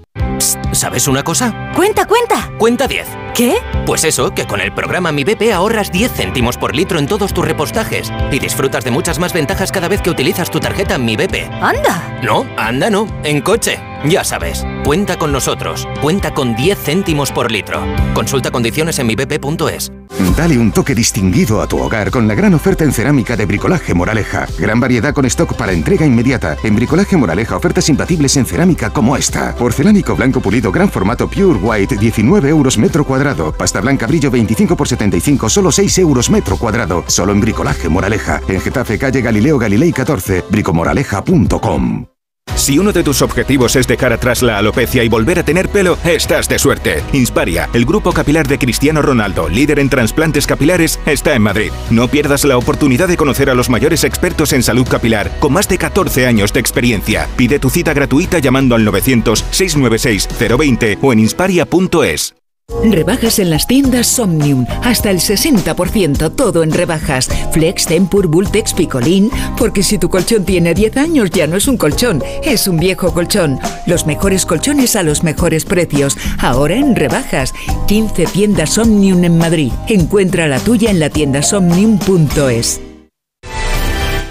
[0.73, 1.73] ¿Sabes una cosa?
[1.75, 2.53] Cuenta, cuenta.
[2.59, 3.26] Cuenta 10.
[3.37, 3.57] ¿Qué?
[3.85, 7.35] Pues eso, que con el programa Mi BP ahorras 10 céntimos por litro en todos
[7.35, 11.17] tus repostajes y disfrutas de muchas más ventajas cada vez que utilizas tu tarjeta Mi
[11.17, 11.53] BP.
[11.61, 12.19] ¡Anda!
[12.23, 13.79] No, anda no, en coche.
[14.07, 15.87] Ya sabes, cuenta con nosotros.
[16.01, 17.83] Cuenta con 10 céntimos por litro.
[18.15, 19.93] Consulta condiciones en mibp.es.
[20.37, 23.95] Dale un toque distinguido a tu hogar con la gran oferta en cerámica de Bricolaje
[23.95, 24.47] Moraleja.
[24.59, 26.57] Gran variedad con stock para entrega inmediata.
[26.63, 29.55] En Bricolaje Moraleja ofertas imbatibles en cerámica como esta.
[29.55, 33.26] Porcelánico blanco pulido gran formato Pure White 19 euros metro cuadrado.
[33.35, 37.05] Pasta blanca brillo 25 por 75 solo 6 euros metro cuadrado.
[37.07, 38.41] Solo en Bricolaje Moraleja.
[38.49, 40.45] En Getafe calle Galileo Galilei 14.
[40.49, 42.07] bricomoraleja.com
[42.55, 45.99] Si uno de tus objetivos es dejar atrás la alopecia y volver a tener pelo,
[46.05, 47.03] estás de suerte.
[47.13, 51.73] Insparia, el grupo capilar de Cristiano Ronaldo, líder en trasplantes capilares, está en Madrid.
[51.91, 55.69] No pierdas la oportunidad de conocer a los mayores expertos en salud capilar, con más
[55.69, 57.29] de 14 años de experiencia.
[57.37, 62.36] Pide tu cita gratuita llamando al 900-696-020 o en insparia.es.
[62.83, 64.67] Rebajas en las tiendas Somnium.
[64.83, 67.29] Hasta el 60%, todo en rebajas.
[67.53, 69.31] Flex, Tempur, Bultex, Picolín.
[69.57, 73.13] Porque si tu colchón tiene 10 años ya no es un colchón, es un viejo
[73.13, 73.59] colchón.
[73.87, 76.17] Los mejores colchones a los mejores precios.
[76.39, 77.55] Ahora en rebajas.
[77.87, 79.73] 15 tiendas Somnium en Madrid.
[79.89, 82.81] Encuentra la tuya en la tienda somnium.es.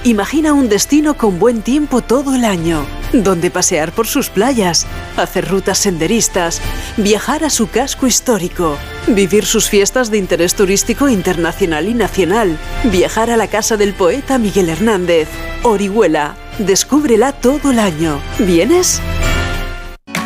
[0.06, 2.86] Imagina un destino con buen tiempo todo el año,
[3.24, 4.86] donde pasear por sus playas,
[5.18, 6.62] hacer rutas senderistas,
[6.98, 13.30] viajar a su casco histórico, vivir sus fiestas de interés turístico internacional y nacional, viajar
[13.30, 15.30] a la casa del poeta Miguel Hernández,
[15.64, 16.36] Orihuela.
[16.60, 18.20] Descúbrela todo el año.
[18.40, 19.02] ¿Vienes?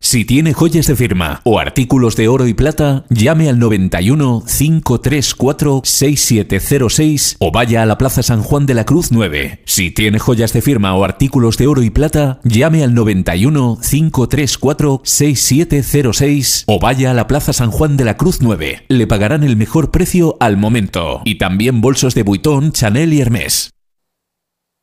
[0.00, 5.82] Si tiene joyas de firma o artículos de oro y plata, llame al 91 534
[5.84, 9.62] 6706 o vaya a la Plaza San Juan de la Cruz 9.
[9.66, 15.00] Si tiene joyas de firma o artículos de oro y plata, llame al 91 534
[15.04, 18.86] 6706 o vaya a la Plaza San Juan de la Cruz 9.
[18.88, 21.22] Le pagarán el mejor precio al momento.
[21.24, 23.70] Y también bolsos de Vuitton, Chanel y Hermès.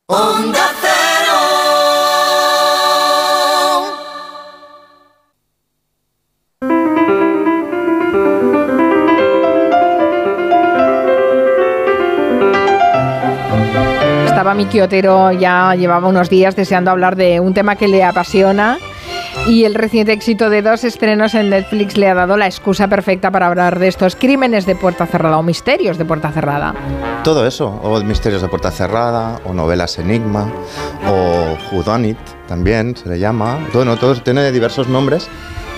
[0.08, 0.70] Onda
[14.46, 18.78] Estaba Miki Otero, ya llevaba unos días deseando hablar de un tema que le apasiona
[19.48, 23.32] y el reciente éxito de dos estrenos en Netflix le ha dado la excusa perfecta
[23.32, 26.76] para hablar de estos crímenes de puerta cerrada o misterios de puerta cerrada.
[27.24, 30.48] Todo eso, o misterios de puerta cerrada, o novelas enigma,
[31.10, 33.58] o Whodunit también se le llama.
[33.74, 35.28] Bueno, todo tiene diversos nombres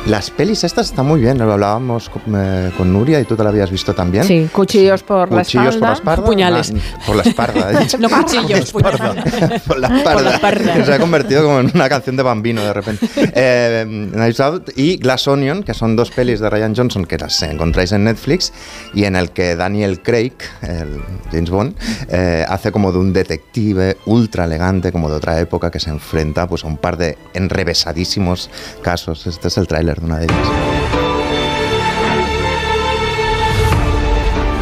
[0.09, 3.51] las pelis estas están muy bien, lo hablábamos eh, con, Nuria y tú te la
[3.51, 4.25] habías visto también.
[4.25, 5.71] Sí, cuchillos por la espalda.
[5.79, 6.25] por la espalda.
[6.25, 6.73] Puñales.
[7.07, 7.87] por la espalda.
[7.99, 9.63] no cuchillos, puñales.
[9.67, 10.85] por la espalda.
[10.85, 13.07] Se ha convertido como en una canción de bambino de repente.
[13.41, 17.93] Eh, Out y Glass Onion, que son dos pelis de Ryan Johnson que las encontráis
[17.93, 18.53] en Netflix
[18.95, 21.77] y en el que Daniel Craig, el James Bond,
[22.09, 26.47] eh, hace como de un detective ultra elegante, como de otra época, que se enfrenta
[26.49, 28.51] pues, a un par de enrevesadísimos
[28.83, 29.27] casos.
[29.27, 30.49] Este es el tráiler de una de ellas.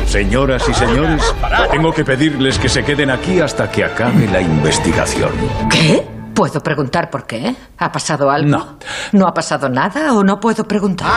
[0.07, 1.23] Señoras y señores,
[1.71, 5.31] tengo que pedirles que se queden aquí hasta que acabe la investigación.
[5.71, 6.07] ¿Qué?
[6.35, 7.55] ¿Puedo preguntar por qué?
[7.79, 8.49] ¿Ha pasado algo?
[8.49, 8.79] No.
[9.13, 11.09] ¿No ha pasado nada o no puedo preguntar?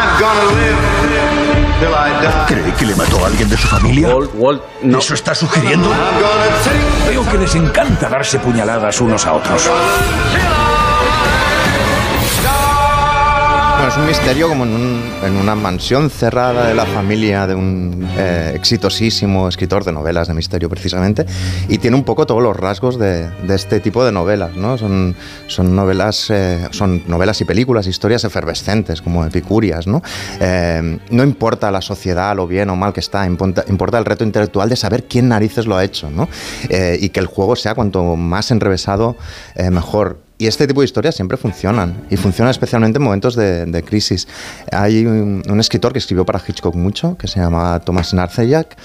[2.47, 4.09] ¿Cree que le mató a alguien de su familia?
[4.81, 5.89] ¿Eso está sugiriendo?
[7.07, 9.69] Veo que les encanta darse puñaladas unos a otros.
[13.89, 19.49] Es un misterio como en, una mansión cerrada de la familia de un eh, exitosísimo
[19.49, 21.25] escritor de novelas de misterio precisamente
[21.67, 24.77] y tiene un poco todos los rasgos de, este tipo de novelas, ¿no?
[24.77, 25.15] Son,
[25.75, 30.03] novelas, eh, son novelas y películas, historias efervescentes como epicúrias, ¿no?
[30.39, 34.23] Eh, no importa la sociedad, lo bien o mal que está, importa, importa el reto
[34.23, 36.29] intelectual de saber quién narices lo ha hecho, ¿no?
[36.69, 39.17] y que el juego sea cuanto más enrevesado,
[39.71, 44.25] mejor y este tipo de historias siempre funcionan, y funcionan especialmente en momentos de, crisis.
[44.71, 48.77] Hay un, escritor que escribió para Hitchcock mucho, que se llama Thomas Narcejac,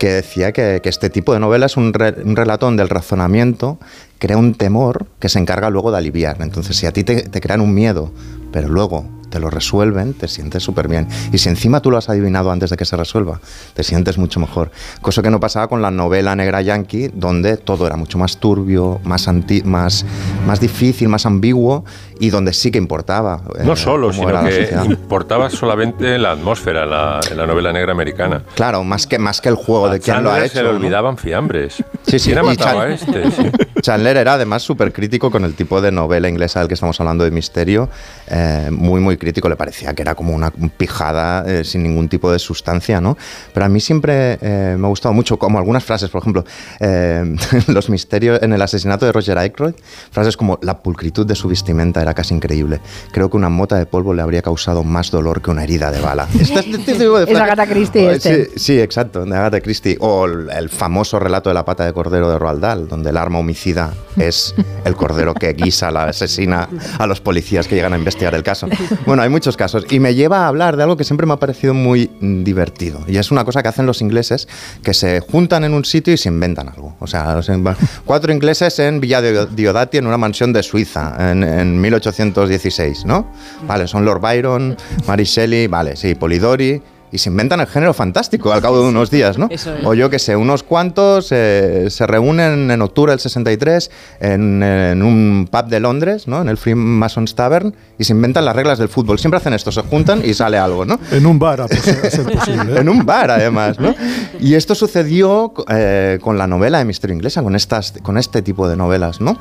[0.00, 3.78] que decía que, este tipo de novela es un, relato donde razonamiento
[4.18, 6.38] crea un temor que se encarga luego de aliviar.
[6.40, 8.12] Entonces, si a ti te crean un miedo,
[8.50, 11.08] pero luego te lo resuelven, te sientes súper bien.
[11.32, 13.40] Y si encima tú lo has adivinado antes de que se resuelva,
[13.74, 14.70] te sientes mucho mejor.
[15.00, 19.00] Cosa que no pasaba con la novela negra yankee, donde todo era mucho más turbio,
[19.04, 19.28] más,
[19.64, 20.04] más,
[20.46, 21.84] más difícil, más ambiguo
[22.18, 23.42] y donde sí que importaba.
[23.62, 28.42] No eh, solo, sino que importaba solamente la atmósfera en la, novela negra americana.
[28.54, 30.54] Claro, más que, más que el juego de quién lo ha hecho.
[30.54, 31.82] Se le olvidaban fiambres.
[32.06, 32.30] Sí, sí.
[32.30, 33.24] ¿Quién ha matado a este?
[33.82, 37.24] Chandler era además súper crítico con el tipo de novela inglesa del que estamos hablando
[37.24, 37.88] de misterio,
[38.28, 39.48] eh, muy, muy crítico.
[39.48, 43.16] Le parecía que era como una pijada eh, sin ningún tipo de sustancia, ¿no?
[43.52, 46.44] Pero a mí siempre me ha gustado mucho, como algunas frases, por ejemplo,
[47.68, 49.74] los misterios en el asesinato de Roger Aykroyd,
[50.10, 52.80] frases como la pulcritud de su vestimenta era casi increíble.
[53.12, 56.00] Creo que una mota de polvo le habría causado más dolor que una herida de
[56.00, 56.28] bala.
[56.38, 58.50] Este, este es Agatha Christie este.
[58.58, 59.96] Sí, exacto, de Agatha Christie.
[60.00, 63.38] O el, famoso relato de la pata de cordero de Roald Dahl, donde el arma
[63.38, 68.34] homicida es el cordero que guisa la asesina a los policías que llegan a investigar
[68.34, 68.68] el caso.
[69.06, 69.86] Bueno, hay muchos casos.
[69.90, 73.00] Y me lleva a hablar de algo que siempre me ha parecido muy divertido.
[73.06, 74.48] Y es una cosa que hacen los ingleses,
[74.82, 76.96] que se juntan en un sitio y se inventan algo.
[76.98, 77.40] O sea,
[78.04, 83.30] cuatro ingleses en Villa Diodati, en una mansión de Suiza, en, en 1816, ¿no?
[83.66, 88.52] Vale, son Lord Byron, Mary Shelley, vale, sí, Polidori, y se inventan el género fantástico
[88.52, 89.48] al cabo de unos días, ¿no?
[89.84, 93.90] O yo que sé, unos cuantos eh, se reúnen en octubre del 63
[94.20, 96.42] en, un pub de Londres, ¿no?
[96.42, 99.18] En el Freemasons Tavern y se inventan las reglas del fútbol.
[99.18, 100.98] Siempre hacen esto, se juntan y sale algo, ¿no?
[101.10, 102.74] En un bar, a ser posible.
[102.74, 102.78] ¿eh?
[102.80, 103.94] en un bar, además, ¿no?
[104.40, 108.68] Y esto sucedió eh, con la novela de misterio inglesa, con, estas, con este tipo
[108.68, 109.38] de novelas, ¿no?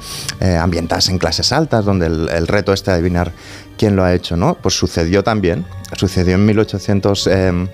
[0.59, 3.31] ambientadas en clases altas, donde el, el reto este de adivinar
[3.77, 4.55] quién lo ha hecho, ¿no?
[4.55, 5.65] Pues sucedió también,
[5.97, 7.27] sucedió en 1800...
[7.27, 7.67] Em,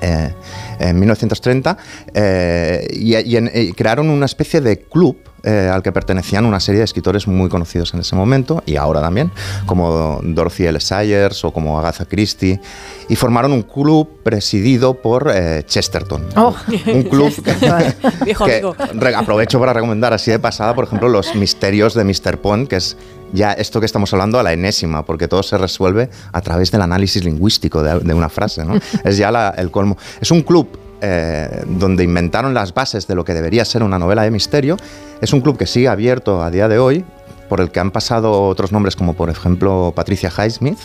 [0.00, 0.34] eh,
[0.80, 1.78] en 1930
[2.12, 7.26] eh, y, crearon una especie de club eh, al que pertenecían una serie de escritores
[7.26, 9.30] muy conocidos en ese momento y ahora también,
[9.66, 10.80] como Dorothy L.
[10.80, 12.60] Sayers o como Agatha Christie,
[13.08, 16.26] y formaron un club presidido por eh, Chesterton.
[16.36, 16.54] Oh.
[16.86, 17.32] Un club
[19.04, 22.38] que, aprovecho para recomendar así de pasada, por ejemplo, los misterios de Mr.
[22.38, 22.96] Pond, que es
[23.32, 26.82] ya esto que estamos hablando a la enésima, porque todo se resuelve a través del
[26.82, 28.64] análisis lingüístico de, una frase.
[28.64, 28.76] ¿no?
[29.04, 29.98] es ya el colmo.
[30.20, 34.22] Es un club eh, donde inventaron las bases de lo que debería ser una novela
[34.22, 34.78] de misterio.
[35.20, 37.04] Es un club que sigue abierto a día de hoy,
[37.50, 40.78] por el que han pasado otros nombres como por ejemplo Patricia Highsmith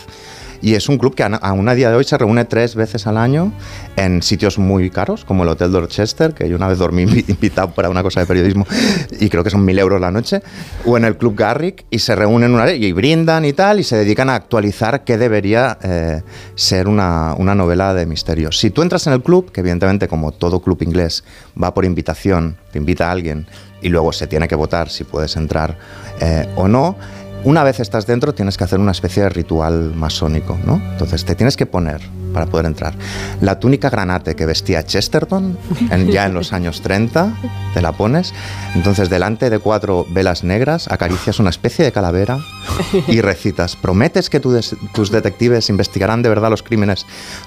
[0.61, 3.17] y es un club que aún a día de hoy se reúne tres veces al
[3.17, 3.53] año
[3.95, 7.89] en sitios muy caros, como el Hotel Dorchester, que yo una vez dormí invitado para
[7.89, 8.65] una cosa de periodismo
[9.19, 10.41] y creo que son mil euros la noche,
[10.85, 13.97] o en el Club Garrick, y se reúnen una y brindan y tal, y se
[13.97, 16.21] dedican a actualizar qué debería eh,
[16.55, 18.51] ser una, una novela de misterio.
[18.51, 21.23] Si tú entras en el club, que evidentemente como todo club inglés
[21.61, 23.47] va por invitación, te invita a alguien
[23.81, 25.77] y luego se tiene que votar si puedes entrar
[26.19, 26.95] eh, o no,
[27.43, 30.81] una vez estás dentro tienes que hacer una especie de ritual masónico, ¿no?
[30.91, 32.01] Entonces te tienes que poner
[32.33, 32.93] para poder entrar.
[33.41, 35.57] La túnica granate que vestía Chesterton
[36.11, 37.33] ya en los años 30,
[37.73, 38.33] te la pones.
[38.75, 42.37] Entonces delante de cuatro velas negras acaricias una especie de calavera
[43.07, 43.75] y recitas.
[43.75, 47.05] Prometes que tus detectives investigarán de verdad los crímenes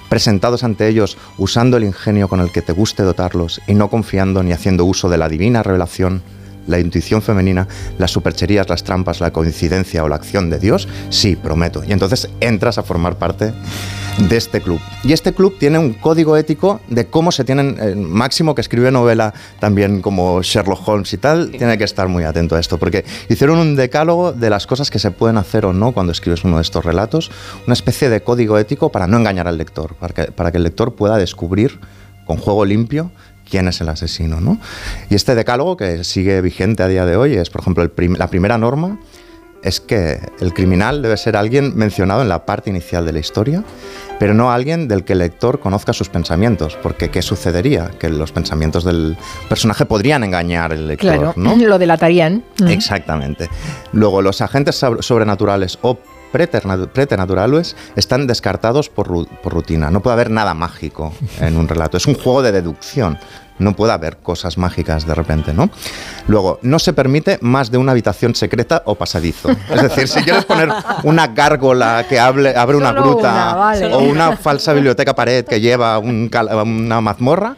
[0.09, 4.43] presentados ante ellos usando el ingenio con el que te guste dotarlos y no confiando
[4.43, 6.23] ni haciendo uso de la divina revelación
[6.67, 10.87] la intuición femenina, las supercherías, las trampas, la coincidencia o la acción de Dios?
[11.09, 11.83] Sí, prometo.
[11.83, 13.53] Y entonces entras a formar parte
[14.17, 14.79] de este club.
[15.03, 18.91] Y este club tiene un código ético de cómo se tienen, el Máximo que escribe
[18.91, 23.05] novela también como Sherlock Holmes y tal, tiene que estar muy atento a esto, porque
[23.29, 26.57] hicieron un decálogo de las cosas que se pueden hacer o no cuando escribes uno
[26.57, 27.31] de estos relatos,
[27.65, 30.63] una especie de código ético para no engañar al lector, para que, para que el
[30.63, 31.79] lector pueda descubrir
[32.25, 33.11] con juego limpio
[33.53, 34.41] quién es el asesino.
[34.41, 34.57] ¿no?
[35.11, 37.87] Y este decálogo que sigue vigente a día de hoy es, por ejemplo,
[38.17, 38.97] la primera norma
[39.61, 43.63] es que el criminal debe ser alguien mencionado en la parte inicial de la historia,
[44.19, 47.91] pero no alguien del que el lector conozca sus pensamientos, porque ¿qué sucedería?
[47.99, 49.15] Que los pensamientos del
[49.47, 51.55] personaje podrían engañar al lector, claro, ¿no?
[51.55, 52.43] lo delatarían.
[52.59, 52.69] Mm.
[52.69, 53.49] Exactamente.
[53.91, 55.99] Luego, los agentes sobrenaturales o
[56.33, 59.91] preternaturales están descartados por, por rutina.
[59.91, 61.97] No puede haber nada mágico en un relato.
[61.97, 63.19] Es un juego de deducción
[63.59, 65.69] no puede haber cosas mágicas de repente, ¿no?
[66.27, 69.49] Luego, no se permite más de una habitación secreta o pasadizo.
[69.51, 70.69] Es decir, si quieres poner
[71.03, 77.01] una gárgola que hable, abre una gruta o una falsa biblioteca pared que lleva una
[77.01, 77.55] mazmorra,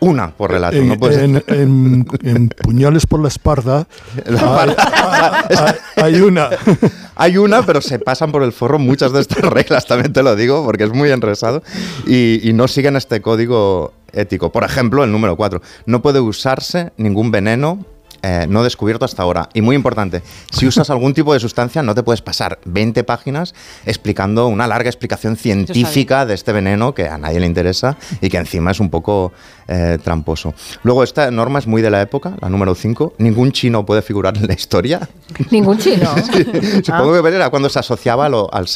[0.00, 0.76] una por relato.
[0.76, 3.86] En, Puñales por la espalda,
[5.96, 6.50] hay, una.
[7.20, 10.36] Hay una, pero se pasan por el forro muchas de estas reglas, también te lo
[10.36, 11.64] digo, porque es muy enresado
[12.06, 14.50] y, y no siguen este código ético.
[14.50, 15.60] Por ejemplo, el número 4.
[15.86, 17.84] No puede usarse ningún veneno
[18.22, 19.48] eh, no descubierto hasta ahora.
[19.54, 23.54] Y muy importante, si usas algún tipo de sustancia, no te puedes pasar 20 páginas
[23.86, 28.36] explicando una larga explicación científica de este veneno que a nadie le interesa y que
[28.36, 29.32] encima es un poco
[29.70, 30.54] eh, tramposo.
[30.82, 33.14] Luego, esta norma es muy de la época, la número 5.
[33.18, 35.06] Ningún chino puede figurar en la historia.
[35.50, 36.08] ¿Ningún chino?
[36.82, 37.22] Supongo ah.
[37.22, 38.68] que era cuando se asociaba al,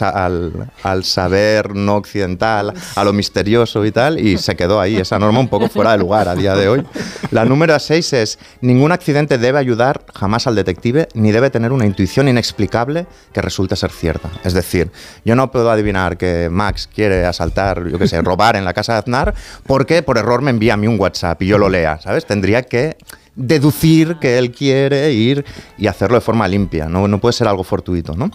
[0.82, 5.40] al, saber no occidental, a lo misterioso y tal, y se quedó ahí esa norma
[5.40, 6.84] un poco fuera de lugar a día de hoy.
[7.30, 11.86] La número 6 es ningún accidente debe ayudar jamás al detective ni debe tener una
[11.86, 14.30] intuición inexplicable que resulte ser cierta.
[14.44, 14.90] Es decir,
[15.24, 18.94] yo no puedo adivinar que Max quiere asaltar, yo qué sé, robar en la casa
[18.94, 19.34] de Aznar
[19.66, 22.26] porque por error me envía a mí un WhatsApp y yo lo lea, ¿sabes?
[22.26, 22.96] Tendría que
[23.34, 25.44] deducir que él quiere ir
[25.78, 28.30] y hacerlo de forma limpia, no, no puede ser algo fortuito, ¿no?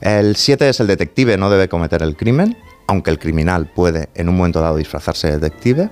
[0.00, 4.28] El 7 es el detective no debe cometer el crimen, aunque el criminal puede en
[4.28, 5.90] un momento dado disfrazarse de detective.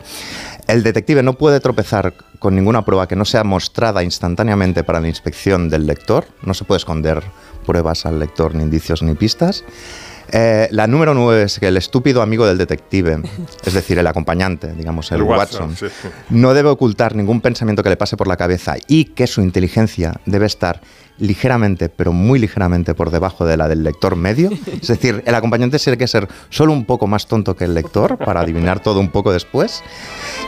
[0.70, 5.08] El detective no puede tropezar con ninguna prueba que no sea mostrada instantáneamente para la
[5.08, 6.26] inspección del lector.
[6.44, 7.24] No se puede esconder
[7.66, 9.64] pruebas al lector, ni indicios, ni pistas.
[10.32, 13.22] Eh, la número nueve es que el estúpido amigo del detective,
[13.64, 15.74] es decir, el acompañante, digamos, el, Watson,
[16.30, 20.20] no debe ocultar ningún pensamiento que le pase por la cabeza y que su inteligencia
[20.26, 20.80] debe estar
[21.18, 24.50] ligeramente, pero muy ligeramente por debajo de la del lector medio.
[24.80, 28.16] Es decir, el acompañante tiene que ser solo un poco más tonto que el lector
[28.16, 29.82] para adivinar todo un poco después.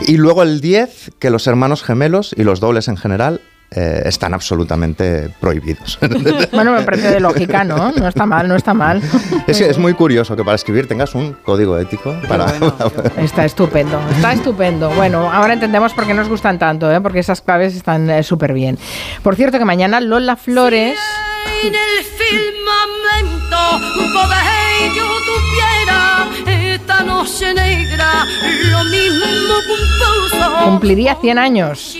[0.07, 3.41] Y luego el 10, que los hermanos gemelos y los dobles en general
[3.75, 5.99] eh, están absolutamente prohibidos.
[6.51, 7.91] Bueno, me parece de lógica, ¿no?
[7.91, 9.01] No está mal, no está mal.
[9.47, 12.15] Es, es muy curioso que para escribir tengas un código ético.
[12.27, 12.45] Para...
[13.17, 14.89] está estupendo, está estupendo.
[14.91, 17.01] Bueno, ahora entendemos por qué nos gustan tanto, ¿eh?
[17.01, 18.77] porque esas claves están eh, súper bien.
[19.23, 20.97] Por cierto, que mañana Lola Flores...
[21.63, 23.33] En el firmamento
[24.95, 26.27] yo tuviera
[26.73, 28.25] esta noche negra
[28.71, 29.55] lo mismo
[30.65, 31.97] Cumpliría 100 años.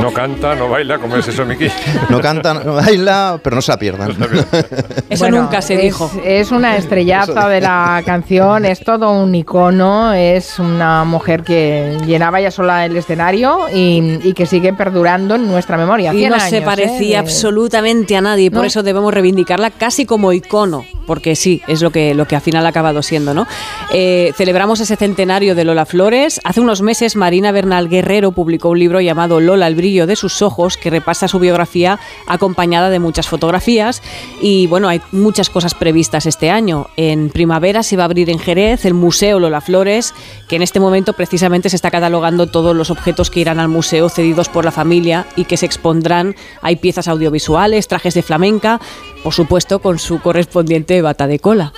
[0.00, 1.66] No canta, no baila, ¿cómo es eso, Miki?
[2.08, 4.10] No canta, no baila, pero no se la pierdan.
[5.10, 6.10] Eso nunca se es, dijo.
[6.24, 12.40] Es una estrellaza de la canción, es todo un icono, es una mujer que llenaba
[12.40, 16.14] ya sola el escenario y, y que sigue perdurando en nuestra memoria.
[16.14, 16.62] Y 100 no años, se ¿eh?
[16.62, 18.66] parecía de- absolutamente a nadie, por No.
[18.66, 22.64] eso debemos reivindicarla casi como icono, porque sí, es lo que, lo que al final
[22.66, 23.46] ha acabado siendo, ¿no?
[23.92, 26.40] Eh, celebramos ese centenario de Lola Flores.
[26.44, 30.40] Hace unos meses Marina Bernal Guerrero publicó un libro llamado Lola, el brillo de sus
[30.40, 34.02] ojos, que repasa su biografía acompañada de muchas fotografías.
[34.40, 36.86] Y bueno, hay muchas cosas previstas este año.
[36.96, 40.14] En primavera se va a abrir en Jerez el Museo Lola Flores,
[40.48, 44.08] que en este momento precisamente se está catalogando todos los objetos que irán al museo
[44.08, 46.36] cedidos por la familia y que se expondrán.
[46.62, 48.80] Hay piezas audiovisuales, trajes de flamenca,
[49.22, 51.74] por supuesto con su correspondiente bata de cola.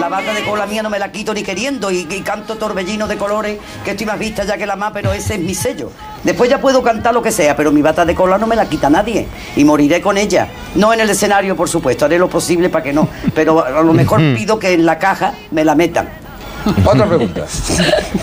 [0.00, 3.06] La bata de cola mía no me la quito ni queriendo y, y canto torbellino
[3.06, 5.90] de colores que estoy más vista ya que la más, pero ese es mi sello.
[6.24, 8.68] Después ya puedo cantar lo que sea, pero mi bata de cola no me la
[8.68, 9.26] quita nadie
[9.56, 10.48] y moriré con ella.
[10.74, 13.92] No en el escenario, por supuesto, haré lo posible para que no, pero a lo
[13.92, 16.08] mejor pido que en la caja me la metan.
[16.84, 17.44] Otra pregunta.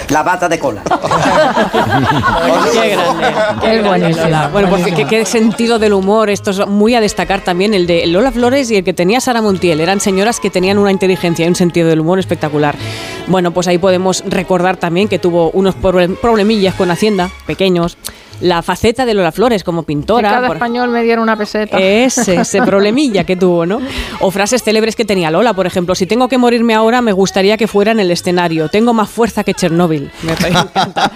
[0.10, 0.82] La bata de cola.
[2.74, 3.26] Qué grande.
[3.62, 4.50] Qué grande, Lola.
[4.52, 6.30] Bueno, porque qué, qué sentido del humor.
[6.30, 9.42] Esto es muy a destacar también el de Lola Flores y el que tenía Sara
[9.42, 9.80] Montiel.
[9.82, 12.76] Eran señoras que tenían una inteligencia y un sentido del humor espectacular.
[13.28, 17.98] Bueno, pues ahí podemos recordar también que tuvo unos problem- problemillas con Hacienda, pequeños.
[18.42, 20.30] La faceta de Lola Flores como Si pintora.
[20.30, 21.80] cada por- español me diera una peseta.
[21.80, 23.80] ese, ese problemilla que tuvo, ¿no?
[24.20, 27.56] O frases célebres que tenía Lola, por ejemplo, si tengo que morirme ahora, me gustaría
[27.58, 28.70] que fuera en el escenario.
[28.70, 30.12] Tengo más fuerza que Chernóbil.
[30.24, 31.12] Me, me encanta.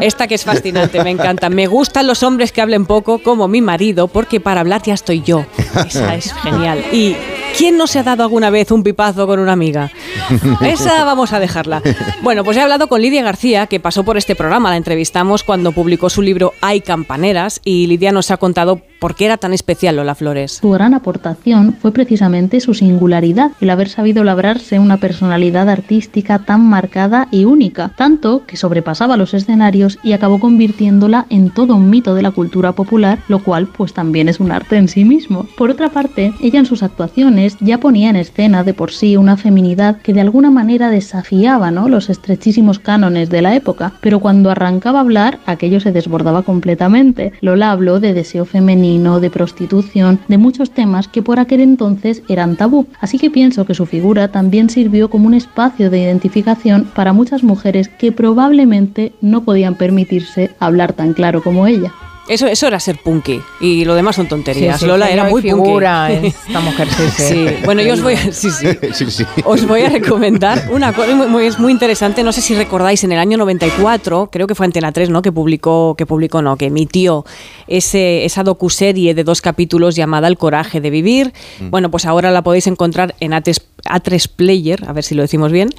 [0.00, 1.48] Esta que es fascinante, me encanta.
[1.48, 5.22] Me gustan los hombres que hablen poco, como mi marido, porque para hablar ya estoy
[5.22, 5.46] yo.
[5.86, 6.84] Esa es genial.
[6.92, 7.16] Y
[7.56, 9.90] ¿quién no se ha dado alguna vez un pipazo con una amiga?
[10.62, 11.82] Esa vamos a dejarla.
[12.22, 14.70] Bueno, pues he hablado con Lidia García, que pasó por este programa.
[14.70, 19.24] La entrevistamos cuando publicó su libro Hay campaneras y Lidia nos ha contado por qué
[19.24, 20.60] era tan especial Lola Flores.
[20.60, 26.64] Su gran aportación fue precisamente su singularidad, el haber sabido labrarse una personalidad artística tan
[26.64, 32.14] marcada y única, tanto que sobrepasaba los escenarios y acabó convirtiéndola en todo un mito
[32.14, 35.48] de la cultura popular, lo cual pues también es un arte en sí mismo.
[35.58, 39.36] Por otra parte, ella en sus actuaciones ya ponía en escena de por sí una
[39.36, 41.88] feminidad que de alguna manera desafiaba ¿no?
[41.88, 47.32] los estrechísimos cánones de la época, pero cuando arrancaba a hablar aquello se desbordaba completamente.
[47.40, 52.56] Lola habló de deseo femenino, de prostitución, de muchos temas que por aquel entonces eran
[52.56, 52.86] tabú.
[53.00, 57.42] Así que pienso que su figura también sirvió como un espacio de identificación para muchas
[57.42, 61.90] mujeres que probablemente no podían permitirse hablar tan claro como ella.
[62.28, 64.76] Eso, eso era ser punky y lo demás son tonterías.
[64.78, 66.26] Sí, sí, Lola era muy figura, punky.
[66.46, 67.22] esta mujer, sí, sí.
[67.24, 68.66] Sí, bueno, yo os voy, a- sí, sí.
[68.92, 69.24] Sí, sí.
[69.44, 72.22] Os voy a recomendar una cosa muy, muy- es muy interesante.
[72.22, 75.20] No sé si recordáis, en el año 94, creo que fue Antena 3, ¿no?
[75.20, 77.24] Que publicó, que publicó, no, que emitió
[77.66, 81.32] ese, esa docuserie de dos capítulos llamada El coraje de vivir.
[81.60, 81.70] Mm.
[81.70, 85.50] Bueno, pues ahora la podéis encontrar en A3, A3 Player, a ver si lo decimos
[85.50, 85.70] bien.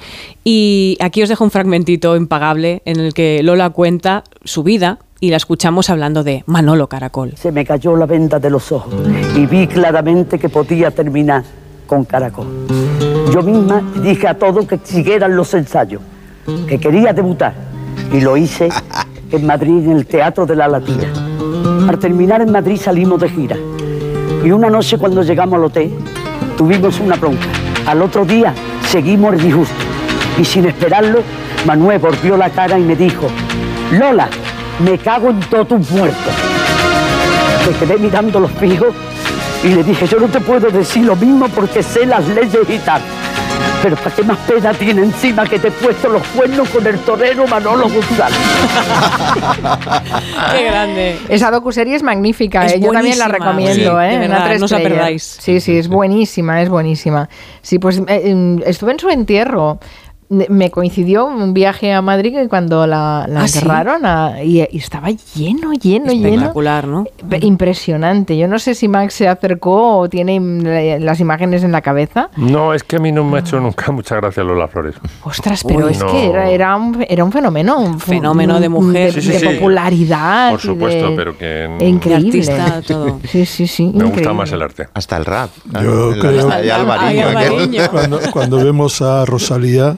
[0.44, 5.30] Y aquí os dejo un fragmentito impagable en el que Lola cuenta su vida y
[5.30, 7.32] la escuchamos hablando de Manolo Caracol.
[7.36, 8.92] Se me cayó la venda de los ojos
[9.36, 11.44] y vi claramente que podía terminar
[11.86, 12.46] con caracol.
[13.32, 16.02] Yo misma dije a todos que siguieran los ensayos,
[16.68, 17.54] que quería debutar
[18.12, 18.68] y lo hice
[19.30, 21.12] en Madrid en el Teatro de la Latina.
[21.88, 23.56] Al terminar en Madrid salimos de gira
[24.44, 25.92] y una noche cuando llegamos al hotel
[26.56, 27.46] tuvimos una bronca.
[27.86, 28.54] Al otro día
[28.88, 29.74] seguimos el disgusto
[30.38, 31.20] y sin esperarlo
[31.66, 33.26] Manuel volvió la cara y me dijo,
[33.92, 34.28] Lola,
[34.80, 36.32] me cago en todos tus muertos.
[37.66, 38.94] Me quedé mirando los fijos
[39.62, 42.78] y le dije, yo no te puedo decir lo mismo porque sé las leyes y
[42.78, 43.00] tal.
[43.82, 46.98] Pero ¿para qué más pena tiene encima que te he puesto los cuernos con el
[47.00, 48.38] torero Manolo González?
[50.52, 51.18] ¡Qué grande!
[51.28, 52.80] Esa docuserie es magnífica, Es ¿eh?
[52.80, 54.10] yo también la recomiendo, Sí, ¿eh?
[54.10, 55.36] de verdad, A3 no os la perdáis.
[55.40, 57.28] Sí, sí, es buenísima, es buenísima.
[57.60, 59.78] Sí, pues eh, em, estuve en su entierro.
[60.30, 63.58] Me coincidió un viaje a Madrid que cuando la, la ¿Ah, sí?
[63.58, 66.28] enterraron a- y, y estaba lleno, lleno, lleno.
[66.28, 67.04] Espectacular, ¿no?
[67.28, 68.36] Pe- Impresionante.
[68.36, 72.30] Yo no sé si Max se acercó o tiene la- las imágenes en la cabeza.
[72.36, 74.94] No, es que a mí no me ha hecho nunca mucha gracia Lola Flores.
[75.24, 76.06] Ostras, pero Uy, es no.
[76.10, 77.78] que era, era, un, era un fenómeno.
[77.78, 79.12] Un Fenómeno de mujer.
[79.14, 79.46] De, Sí, sí, de sí.
[79.56, 80.50] popularidad.
[80.52, 82.26] Por supuesto, de- pero que e increíble.
[82.52, 83.20] Artista, todo.
[83.28, 83.92] Sí, sí, sí.
[83.94, 84.88] me gusta más el arte.
[84.94, 85.50] Hasta el rap.
[85.82, 86.48] Yo creo.
[86.50, 87.90] Alvariño.
[87.90, 89.96] Cuando, cuando vemos a Rosalía,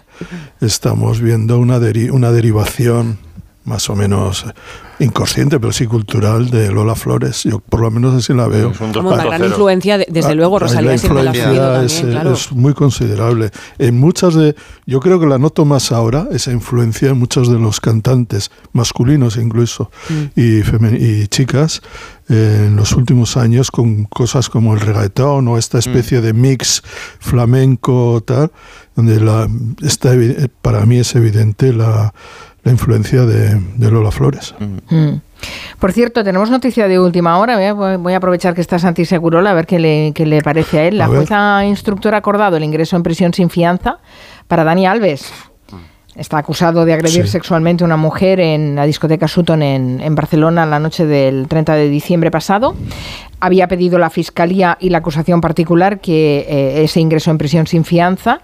[0.60, 3.18] estamos viendo una, deri- una derivación
[3.64, 4.46] más o menos
[5.00, 7.42] inconsciente, pero sí cultural de Lola Flores.
[7.42, 8.72] Yo por lo menos así la veo.
[8.94, 12.32] Como una gran influencia, desde luego, Rosalía la siempre la ha es, también, claro.
[12.32, 13.50] es muy considerable.
[13.78, 14.54] En muchas de,
[14.86, 19.36] yo creo que la noto más ahora, esa influencia en muchos de los cantantes, masculinos
[19.36, 20.40] incluso, Mm.
[20.40, 21.82] y, chicas,
[22.28, 26.82] en los últimos años con cosas como el reggaetón o esta especie de mix
[27.20, 28.50] flamenco tal,
[28.94, 29.48] donde la,
[29.82, 32.12] está, evi- para mí es evidente la,
[32.64, 34.54] la influencia de, de Lola Flores.
[34.88, 35.16] Mm.
[35.78, 37.56] Por cierto, tenemos noticia de última hora.
[37.56, 40.40] Voy a, voy a aprovechar que está Santi Segurola a ver qué le, qué le
[40.42, 40.98] parece a él.
[40.98, 41.18] La A ver.
[41.18, 43.98] jueza instructora ha acordado el ingreso en prisión sin fianza
[44.48, 45.30] para Dani Alves.
[46.16, 47.32] Está acusado de agredir Sí.
[47.32, 51.74] sexualmente a una mujer en la discoteca Sutton en, en Barcelona la noche del 30
[51.74, 52.74] de diciembre pasado.
[53.38, 57.84] Había pedido la fiscalía y la acusación particular que eh, ese ingreso en prisión sin
[57.84, 58.40] fianza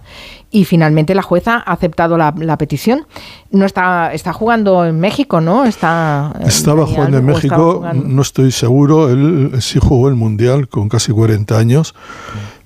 [0.51, 3.07] y finalmente la jueza ha aceptado la, la petición.
[3.51, 5.65] No está, está jugando en México, ¿no?
[5.65, 8.05] Está eh, Estaba jugando en México, jugando.
[8.07, 11.95] no estoy seguro, él sí jugó el Mundial con casi 40 años.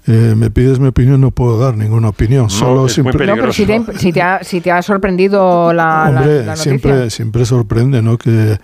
[0.09, 2.49] Eh, me pides mi opinión, no puedo dar ninguna opinión.
[2.49, 5.73] solo es muy simple- No, pero si te, si te ha, si te ha sorprendido
[5.73, 6.57] la, la- Hombre, la noticia.
[6.63, 8.17] siempre, siempre sorprende ¿no?
[8.17, 8.59] que,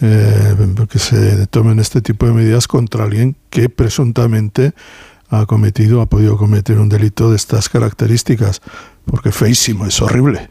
[0.00, 0.56] eh,
[0.90, 4.72] que se tomen este tipo de medidas contra alguien que presuntamente
[5.28, 8.62] ha cometido, ha podido cometer un delito de estas características,
[9.08, 10.48] porque feísimo, es horrible,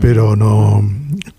[0.00, 0.82] pero no,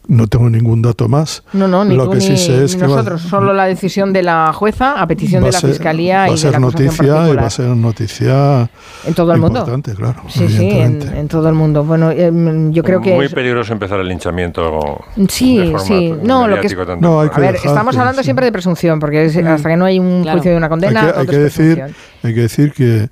[0.07, 1.43] no tengo ningún dato más.
[1.53, 3.21] No, no, ni Lo tú que ni, sí sé es ni que va- nosotros.
[3.21, 6.27] Solo la decisión de la jueza a petición va de a la ser- fiscalía va
[6.27, 8.69] y a de ser la acusación noticia y va a ser noticia
[9.05, 9.59] En todo el mundo.
[9.59, 10.21] importante, claro.
[10.29, 11.83] Sí, sí, en, en todo el mundo.
[11.83, 14.99] Bueno, em, yo creo que Muy es- peligroso empezar el linchamiento.
[15.29, 16.13] Sí, de forma sí.
[16.23, 16.75] No, lo que es-.
[16.99, 18.25] No, hay a que ver, dejar estamos que- hablando sí.
[18.25, 20.37] siempre de presunción, porque es- hasta que no hay un Claro.
[20.39, 21.83] juicio y una condena, hay que, hay es que decir,
[22.23, 23.09] hay que decir que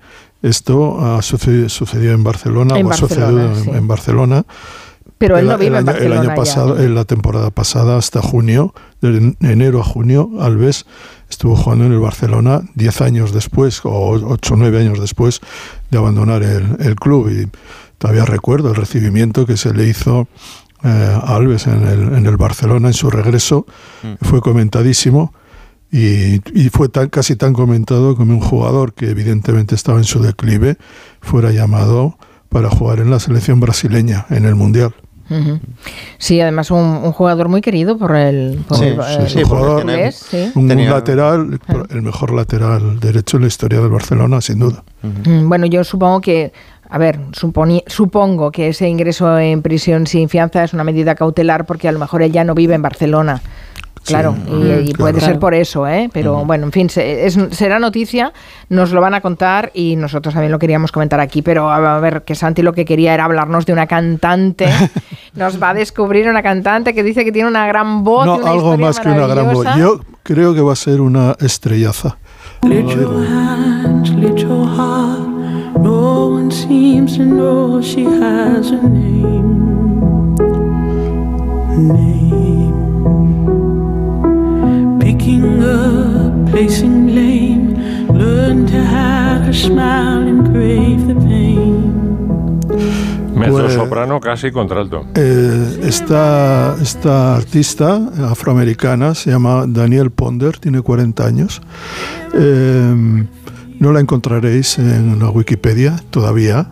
[0.47, 3.69] esto ha sucedido, sucedido en Barcelona En o ha Barcelona, sucedido en- sí.
[3.71, 4.45] en Barcelona.
[5.17, 6.35] Pero él el, no vive el en año, Barcelona el año ya.
[6.35, 10.85] pasado, en la temporada pasada hasta junio, de enero a junio, Alves
[11.29, 15.39] estuvo jugando en el Barcelona 10 años después o 8 o 9 años después
[15.89, 17.49] de abandonar el, el club y
[17.97, 20.27] todavía recuerdo el recibimiento que se le hizo
[20.83, 23.65] eh, a Alves en el, en el Barcelona en su regreso,
[24.21, 25.33] fue comentadísimo.
[25.91, 30.21] Y, y fue tan, casi tan comentado como un jugador que evidentemente estaba en su
[30.21, 30.77] declive
[31.21, 32.17] fuera llamado
[32.49, 34.93] para jugar en la selección brasileña en el Mundial.
[36.19, 39.43] Sí, además un, un jugador muy querido por el, por Sí, el- sí, el sí,
[39.43, 40.51] jugador sí.
[40.53, 41.59] Un Tenía- lateral,
[41.89, 44.83] el mejor lateral derecho en la historia del Barcelona, sin duda.
[45.01, 46.53] Bueno, yo supongo que,
[46.89, 51.65] a ver, suponi- supongo que ese ingreso en prisión sin fianza es una medida cautelar
[51.65, 53.41] porque a lo mejor ella no vive en Barcelona.
[54.05, 54.51] Claro, Sí,
[54.89, 55.25] y, puede claro.
[55.25, 56.09] ser por eso, ¿eh?
[56.13, 58.33] Pero bueno, en fin, se- es- será noticia,
[58.69, 61.41] nos lo van a contar y nosotros también lo queríamos comentar aquí.
[61.41, 64.67] Pero a, a ver, que Santi lo que quería era hablarnos de una cantante.
[65.35, 68.25] nos va a descubrir una cantante que dice que tiene una gran voz.
[68.25, 69.67] y No, una algo historia más que una gran voz.
[69.77, 72.17] Yo creo que va a ser una estrellaza.
[72.63, 73.01] Lo Lit digo.
[73.01, 75.19] your hands, lit your heart.
[75.79, 79.43] No one seems to know she has a name.
[81.77, 82.24] Name.
[85.25, 87.73] Picking up, placing blame.
[88.13, 92.61] Learn to hide her smile and crave the pain.
[93.33, 95.07] Mezzo Pues- soprano casi contralto.
[95.15, 97.99] Eh, esta, esta artista
[98.29, 101.59] afroamericana se llama Daniel Ponder, tiene 40 años.
[102.35, 103.25] Eh,
[103.79, 106.67] no la encontraréis en la Wikipedia todavía.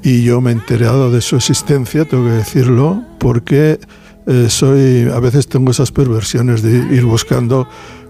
[0.00, 3.80] Y yo me he enterado de su existencia, tengo que decirlo, porque
[4.26, 7.68] eh, soy, a veces tengo esas perversiones de ir buscando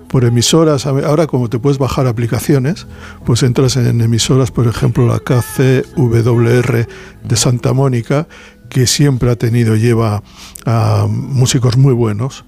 [0.08, 0.86] por emisoras.
[0.86, 2.86] Ahora como te puedes bajar aplicaciones,
[3.24, 6.86] pues entras en emisoras, por ejemplo la KCWR
[7.24, 8.28] de Santa Mónica,
[8.68, 10.22] que siempre ha tenido, lleva
[10.66, 12.44] a músicos muy buenos.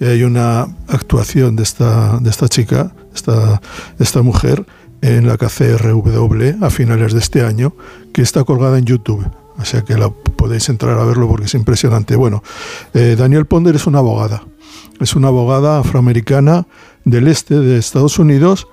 [0.00, 3.62] Y hay una actuación de esta, de esta chica, esta,
[4.00, 4.66] esta mujer,
[5.00, 7.76] en la KCRW a finales de este año,
[8.12, 9.24] que está colgada en YouTube.
[9.58, 12.16] O que la podéis entrar a verlo porque es impresionante.
[12.16, 12.42] Bueno,
[12.92, 14.44] eh, Daniel Ponder es una abogada.
[15.00, 16.66] Es una abogada afroamericana
[17.04, 18.66] del este de Estados Unidos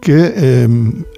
[0.00, 0.68] que eh,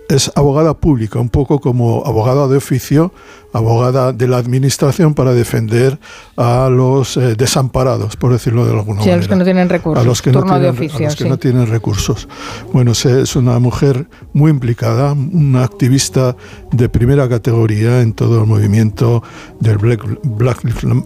[0.08, 3.12] es abogada pública, un poco como abogada de oficio,
[3.52, 5.98] abogada de la administración para defender
[6.36, 9.16] a los eh, desamparados, por decirlo de alguna Sí, a manera.
[9.18, 10.04] los que no tienen recursos.
[10.04, 11.28] A los que, no de tienen, a oficio, los que sí.
[11.28, 12.28] no tienen recursos.
[12.72, 16.36] Bueno, es una mujer muy implicada, una activista
[16.72, 19.22] de primera categoría en todo el movimiento
[19.60, 20.60] del Black, Black,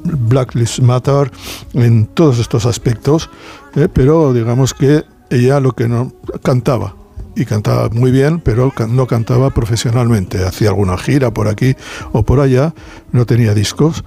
[0.04, 1.30] Black Lives Matter,
[1.74, 3.30] en todos estos aspectos,
[3.74, 6.12] eh, pero digamos que ella lo que no
[6.42, 6.94] cantaba,
[7.36, 10.44] y cantaba muy bien, pero no cantaba profesionalmente.
[10.44, 11.74] Hacía alguna gira por aquí
[12.12, 12.74] o por allá,
[13.12, 14.04] no tenía discos.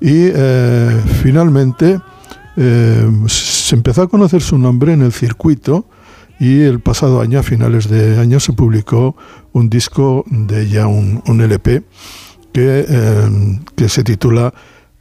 [0.00, 1.98] Y eh, finalmente
[2.56, 5.86] eh, se empezó a conocer su nombre en el circuito
[6.40, 9.16] y el pasado año, a finales de año, se publicó
[9.52, 11.82] un disco de ella, un, un LP,
[12.52, 14.54] que, eh, que se titula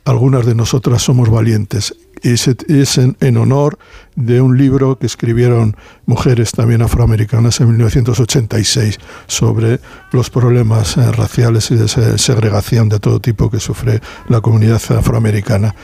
[0.04, 1.96] Algunas de nosotras somos valientes.
[2.24, 3.78] Y es en, honor
[4.16, 9.80] de un libro que escribieron mujeres también afroamericanas en 1986 sobre
[10.12, 15.76] los problemas eh, raciales y de segregación de todo tipo que sufre la comunidad afroamericana.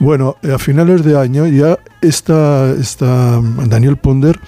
[0.00, 4.38] Bueno, a finales de año ya está, está Daniel Ponder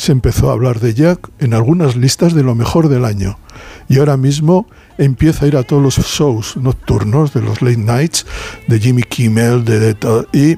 [0.00, 3.38] se empezó a hablar de Jack en algunas listas de lo mejor del año.
[3.88, 8.24] Y ahora mismo empieza a ir a todos los shows nocturnos de los late nights
[8.66, 10.56] de Jimmy Kimmel, de, de y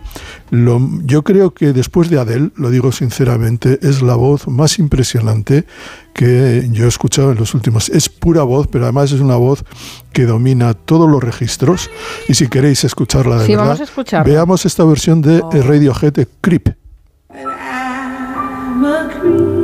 [0.50, 5.64] lo, yo creo que después de Adele, lo digo sinceramente, es la voz más impresionante
[6.12, 7.88] que yo he escuchado en los últimos.
[7.88, 9.64] Es pura voz, pero además es una voz
[10.12, 11.90] que domina todos los registros.
[12.28, 15.50] Y si queréis escucharla de sí, verdad, vamos a veamos esta versión de oh.
[15.50, 16.81] Radiohead de Creep.
[19.24, 19.61] If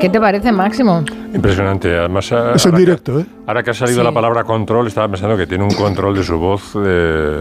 [0.00, 1.04] ¿Qué te parece, Máximo?
[1.34, 1.96] Impresionante.
[1.96, 3.26] Además, Es en ahora que- directo, ¿eh?
[3.46, 4.04] Ahora que ha salido Sí.
[4.04, 7.40] la palabra control, estaba pensando que tiene un control de su voz eh,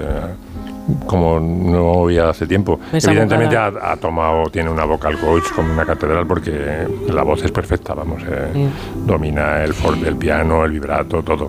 [1.05, 2.79] como no había hace tiempo.
[2.91, 7.43] Esa Evidentemente ha, ha tomado, tiene una vocal coach como una catedral porque la voz
[7.45, 8.67] es perfecta, vamos, eh,
[9.05, 11.47] domina el forte del piano, el vibrato, todo.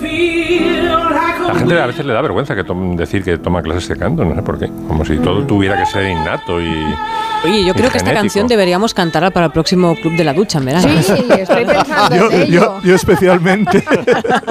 [0.00, 2.62] La gente a veces le da vergüenza que
[2.96, 5.86] decir que toma clases de canto, no sé por qué, como si todo tuviera que
[5.86, 6.94] ser innato y
[7.42, 10.58] Oye, yo creo que esta canción deberíamos cantarla para el próximo Club de la Ducha,
[10.58, 10.88] en verano.
[11.02, 12.80] Sí, estoy pensando Yo, en ello.
[12.82, 13.82] yo, yo especialmente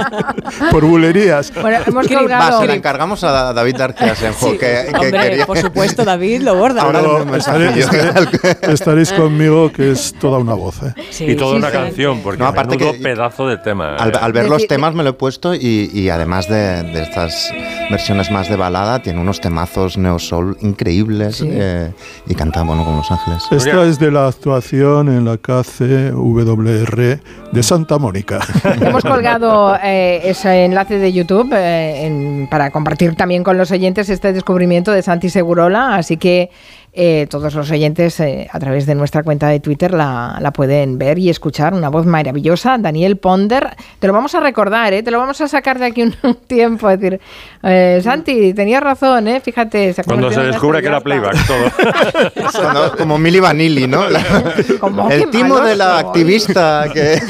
[0.71, 1.53] por bulerías.
[1.61, 2.61] Bueno, hemos Va, colgado.
[2.61, 6.81] se la encargamos a David Arqueasenjo, que, que Hombre, quería- por supuesto, David lo borda.
[6.81, 7.85] Ahora mensajillo.
[8.63, 10.81] estaréis, conmigo que es toda una voz.
[10.81, 10.93] ¿eh?
[11.31, 11.73] y toda sí, una sí.
[11.73, 13.97] canción, porque No, aparte que- pedazo de tema.
[13.97, 14.19] Al, eh.
[14.19, 17.51] al ver los temas me lo he puesto y, y además de, de estas
[17.89, 21.47] versiones más de balada, tiene unos temazos neo soul increíbles Sí.
[21.49, 21.91] eh,
[22.27, 23.43] y canta bueno con Los Ángeles.
[23.51, 27.19] Esta es de la actuación en la KCWR
[27.51, 28.39] de Santa Mónica.
[28.81, 34.09] Hemos colgado eh, ese enlace de YouTube eh, en- para compartir también con los oyentes
[34.09, 36.49] este descubrimiento de Santi Segurola, así que
[36.93, 40.97] eh, todos los oyentes eh, a través de nuestra cuenta de Twitter la, la pueden
[40.97, 41.73] ver y escuchar.
[41.73, 43.69] Una voz maravillosa, Daniel Ponder.
[43.99, 45.03] Te lo vamos a recordar, ¿eh?
[45.03, 46.89] te lo vamos a sacar de aquí un, un tiempo.
[46.89, 47.19] Es decir,
[47.63, 49.39] eh, Santi, tenías razón, ¿eh?
[49.39, 49.93] fíjate.
[49.93, 52.51] Se Cuando se descubre que era playback todo.
[52.61, 54.03] Cuando- como Milli Vanilli, ¿no?
[55.09, 57.21] Qué el timo de la activista que,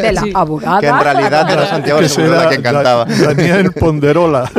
[0.00, 0.80] de la abogada.
[0.80, 3.04] que en realidad era Santiago que Seguro la que cantaba.
[3.04, 4.50] Da- Daniel Ponderola.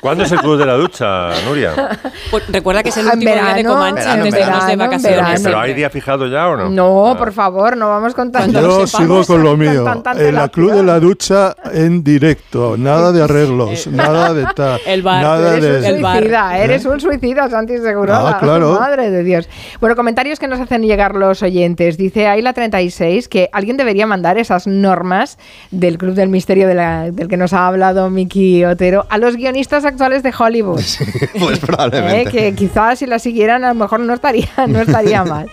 [0.00, 1.98] ¿Cuándo es el club de la ducha, Nuria?
[2.30, 5.16] Pues recuerda que es el último día de Comanche verano, antes de irnos de vacaciones.
[5.18, 5.40] verano.
[5.44, 6.68] ¿Pero hay día fijado ya o no?
[6.70, 8.60] No, por favor, no vamos con tanto.
[8.60, 9.84] Yo sepamos sigo con lo mío.
[9.84, 12.76] tan- tan En la Club de la Ducha en directo.
[12.76, 14.80] Nada de arreglos, nada de tal.
[14.86, 15.22] El bar.
[15.22, 16.02] Nada Eres un de.
[16.02, 16.16] Bar.
[16.18, 18.28] suicida, eres un suicida, Santi Segurola.
[18.30, 18.78] Ah, claro.
[18.78, 19.48] Madre de Dios.
[19.80, 21.96] Bueno, comentarios que nos hacen llegar los oyentes.
[21.98, 25.38] Dice Ayla 36 que alguien debería mandar esas normas
[25.70, 29.36] del Club del Misterio de la- del que nos ha hablado Miki Otero a los
[29.36, 30.80] guionistas actuales de Hollywood.
[31.38, 32.30] Pues Eh, probablemente.
[32.56, 35.50] Quizás si la siguieran a lo mejor no estaría, no estaría mal.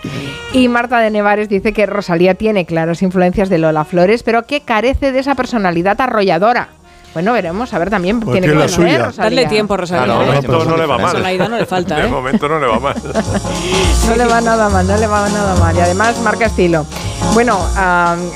[0.52, 4.60] Y Marta de Nevares dice que Rosalía tiene claras influencias de Lola Flores, pero que
[4.60, 6.68] carece de esa personalidad arrolladora.
[7.16, 9.06] Bueno, veremos, a ver también Pues tiene que la suya.
[9.06, 9.24] Rosalía.
[9.24, 10.04] Darle tiempo, Rosalía.
[10.04, 11.48] Claro, De no, momento no le va mal.
[11.48, 12.08] No le falta, De ¿eh?
[12.08, 12.94] momento no le va mal.
[14.06, 15.74] No le va nada mal, no le va nada mal.
[15.74, 16.84] Y además marca estilo.
[17.32, 17.58] Bueno,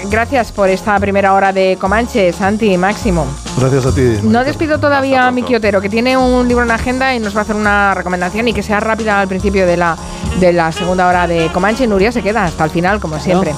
[0.06, 3.26] gracias por esta primera hora de Comanche, Santi, Máximo.
[3.58, 4.18] Gracias a ti.
[4.22, 7.40] No despido todavía a Miki Otero, que tiene un libro en agenda y nos va
[7.40, 9.94] a hacer una recomendación y que sea rápida al principio de la,
[10.38, 11.86] de la segunda hora de Comanche.
[11.86, 13.54] Nuria se queda hasta el final, como siempre.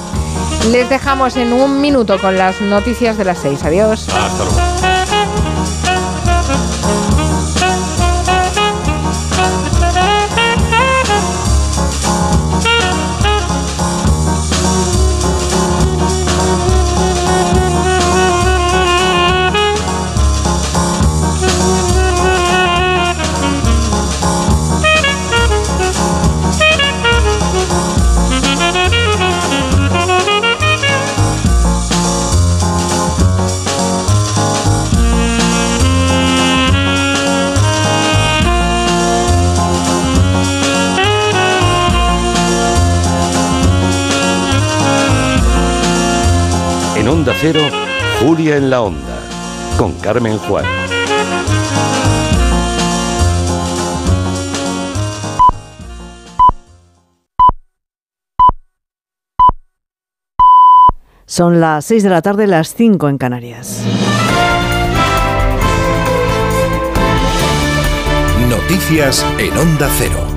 [0.73, 3.62] Les dejamos en un minuto con las noticias de las seis.
[3.62, 4.09] Adiós.
[4.09, 4.82] Hasta luego.
[47.45, 47.62] Cero,
[48.20, 49.18] Julia en la Onda,
[49.76, 50.64] con Carmen Juan.
[61.26, 63.82] Son las 6 de la tarde, las 5 en Canarias.
[68.49, 70.32] Noticias en Onda Cero.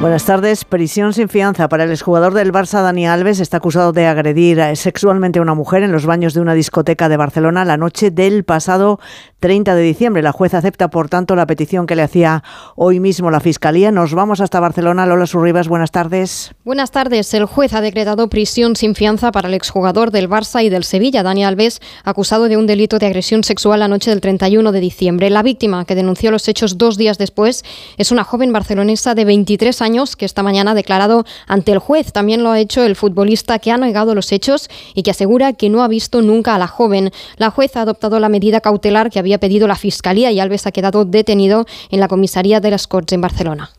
[0.00, 0.64] Buenas tardes.
[0.64, 3.40] Prisión sin fianza para el exjugador del Barça, Dani Alves.
[3.40, 7.16] Está acusado de agredir sexualmente a una mujer en los baños de una discoteca de
[7.16, 9.00] Barcelona la noche del pasado
[9.40, 10.22] 30 de diciembre.
[10.22, 12.44] La jueza acepta, por tanto, la petición que le hacía
[12.76, 13.90] hoy mismo la Fiscalía.
[13.90, 15.04] Nos vamos hasta Barcelona.
[15.04, 16.52] Lola Surribas, buenas tardes.
[16.64, 17.34] Buenas tardes.
[17.34, 21.24] El juez ha decretado prisión sin fianza para el exjugador del Barça y del Sevilla,
[21.24, 25.28] Dani Alves, acusado de un delito de agresión sexual la noche del 31 de diciembre.
[25.28, 27.64] La víctima, que denunció los hechos dos días después,
[27.96, 32.12] es una joven barcelonesa de 23 años que esta mañana ha declarado ante el juez.
[32.12, 35.70] También lo ha hecho el futbolista que ha negado los hechos y que asegura que
[35.70, 37.10] no ha visto nunca a la joven.
[37.36, 40.72] La juez ha adoptado la medida cautelar que había pedido la Fiscalía y Alves ha
[40.72, 43.77] quedado detenido en la comisaría de las Corts en Barcelona.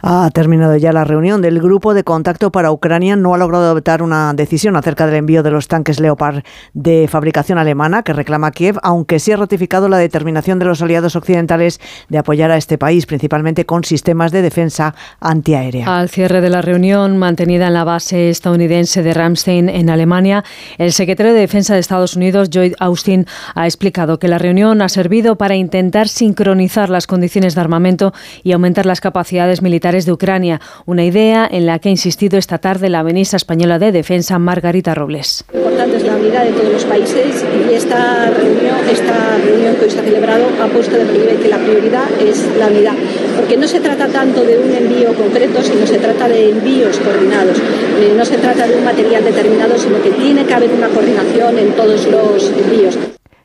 [0.00, 3.16] Ha terminado ya la reunión del grupo de contacto para Ucrania.
[3.16, 7.58] No ha logrado adoptar una decisión acerca del envío de los tanques Leopard de fabricación
[7.58, 12.18] alemana que reclama Kiev, aunque sí ha ratificado la determinación de los aliados occidentales de
[12.18, 15.98] apoyar a este país, principalmente con sistemas de defensa antiaérea.
[15.98, 20.44] Al cierre de la reunión mantenida en la base estadounidense de Ramstein en Alemania,
[20.78, 23.26] el secretario de Defensa de Estados Unidos, Lloyd Austin,
[23.56, 28.12] ha explicado que la reunión ha servido para intentar sincronizar las condiciones de armamento
[28.44, 32.58] y aumentar las capacidades militares de Ucrania, una idea en la que ha insistido esta
[32.58, 35.44] tarde la ministra española de Defensa, Margarita Robles.
[35.50, 39.84] Lo importante es la unidad de todos los países y esta reunión, esta reunión que
[39.86, 42.92] hoy se ha celebrado ha puesto de relieve que la prioridad es la unidad,
[43.36, 47.58] porque no se trata tanto de un envío concreto, sino se trata de envíos coordinados.
[47.58, 51.58] Eh, no se trata de un material determinado, sino que tiene que haber una coordinación
[51.58, 52.98] en todos los envíos.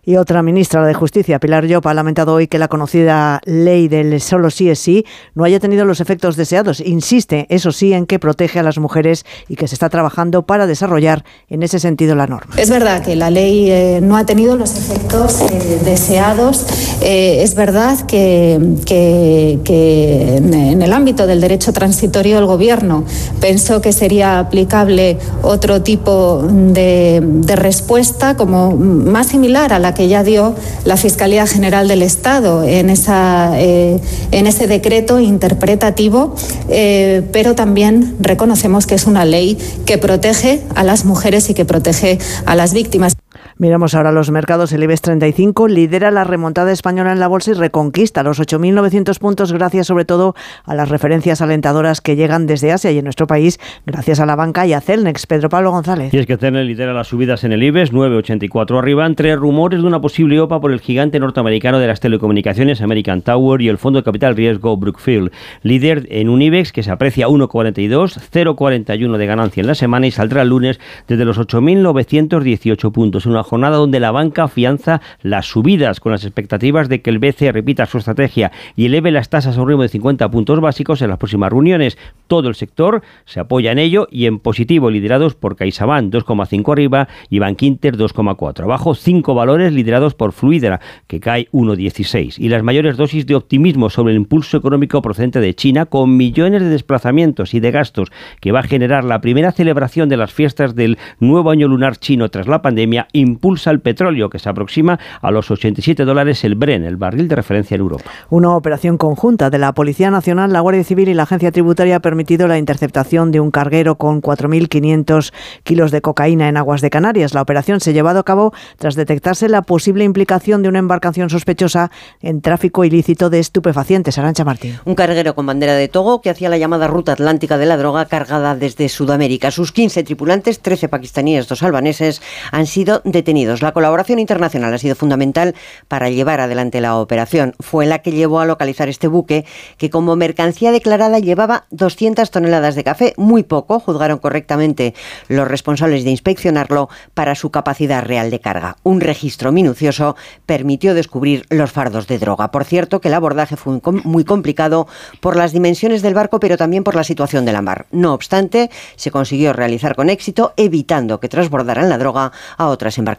[0.05, 4.19] Y otra ministra de Justicia, Pilar Llop, ha lamentado hoy que la conocida ley del
[4.19, 6.81] solo sí es sí no haya tenido los efectos deseados.
[6.81, 10.67] Insiste, eso sí, en que protege a las mujeres y que se está trabajando para
[10.67, 12.53] desarrollar en ese sentido la norma.
[12.57, 16.65] Es verdad que la ley eh, no ha tenido los efectos eh, deseados.
[17.01, 23.05] Eh, es verdad que, en el ámbito del derecho transitorio el Gobierno
[23.39, 30.07] pensó que sería aplicable otro tipo de, de respuesta como más similar a la que
[30.07, 33.99] ya dio la Fiscalía General del Estado en, esa, eh,
[34.31, 36.35] en ese decreto interpretativo,
[36.69, 41.65] eh, pero también reconocemos que es una ley que protege a las mujeres y que
[41.65, 43.15] protege a las víctimas.
[43.57, 44.71] Miramos ahora los mercados.
[44.73, 49.53] El IBEX 35 lidera la remontada española en la bolsa y reconquista los 8.900 puntos
[49.53, 50.35] gracias sobre todo
[50.65, 54.35] a las referencias alentadoras que llegan desde Asia y en nuestro país gracias a la
[54.35, 55.27] banca y a Celnex.
[55.27, 56.13] Pedro Pablo González.
[56.13, 59.87] Y es que Celnex lidera las subidas en el IBEX, 9,84 arriba, entre rumores de
[59.87, 63.99] una posible OPA por el gigante norteamericano de las telecomunicaciones American Tower y el fondo
[63.99, 65.31] de capital riesgo Brookfield.
[65.61, 70.11] Líder en un IBEX que se aprecia 1,42, 0,41 de ganancia en la semana y
[70.11, 73.25] saldrá el lunes desde los 8.918 puntos.
[73.43, 77.85] Jornada donde la banca afianza las subidas con las expectativas de que el BCE repita
[77.85, 81.17] su estrategia y eleve las tasas a un ritmo de 50 puntos básicos en las
[81.17, 81.97] próximas reuniones.
[82.27, 87.07] Todo el sector se apoya en ello y en positivo liderados por CaixaBank 2,5 arriba
[87.29, 88.95] y Bankinter 2,4 abajo.
[88.95, 94.13] Cinco valores liderados por Fluidra que cae 1,16 y las mayores dosis de optimismo sobre
[94.13, 98.59] el impulso económico procedente de China con millones de desplazamientos y de gastos que va
[98.59, 102.61] a generar la primera celebración de las fiestas del nuevo año lunar chino tras la
[102.61, 107.27] pandemia impulsa el petróleo, que se aproxima a los 87 dólares el Bren, el barril
[107.27, 108.09] de referencia en Europa.
[108.29, 111.99] Una operación conjunta de la Policía Nacional, la Guardia Civil y la Agencia Tributaria ha
[111.99, 117.33] permitido la interceptación de un carguero con 4.500 kilos de cocaína en aguas de Canarias.
[117.33, 121.29] La operación se ha llevado a cabo tras detectarse la posible implicación de una embarcación
[121.29, 124.17] sospechosa en tráfico ilícito de estupefacientes.
[124.17, 124.79] Arancha Martín.
[124.85, 128.05] Un carguero con bandera de Togo que hacía la llamada ruta atlántica de la droga
[128.05, 129.51] cargada desde Sudamérica.
[129.51, 132.21] Sus 15 tripulantes, 13 pakistaníes, dos albaneses,
[132.51, 133.22] han sido detenidos.
[133.61, 135.55] La colaboración internacional ha sido fundamental
[135.87, 137.55] para llevar adelante la operación.
[137.59, 139.45] Fue la que llevó a localizar este buque
[139.77, 144.93] que como mercancía declarada llevaba 200 toneladas de café, muy poco, juzgaron correctamente
[145.29, 148.75] los responsables de inspeccionarlo para su capacidad real de carga.
[148.83, 152.51] Un registro minucioso permitió descubrir los fardos de droga.
[152.51, 154.87] Por cierto, que el abordaje fue muy complicado
[155.21, 157.85] por las dimensiones del barco, pero también por la situación de la mar.
[157.91, 163.12] No obstante, se consiguió realizar con éxito, evitando que transbordaran la droga a otras embarcaciones.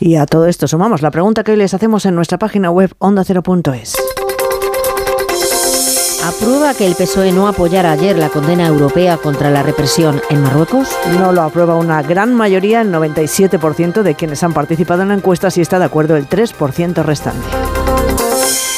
[0.00, 2.92] Y a todo esto sumamos la pregunta que hoy les hacemos en nuestra página web
[2.98, 3.96] ondacero.es.
[6.24, 10.88] ¿Aprueba que el PSOE no apoyara ayer la condena europea contra la represión en Marruecos?
[11.18, 15.50] No lo aprueba una gran mayoría, el 97% de quienes han participado en la encuesta,
[15.50, 17.46] si está de acuerdo el 3% restante.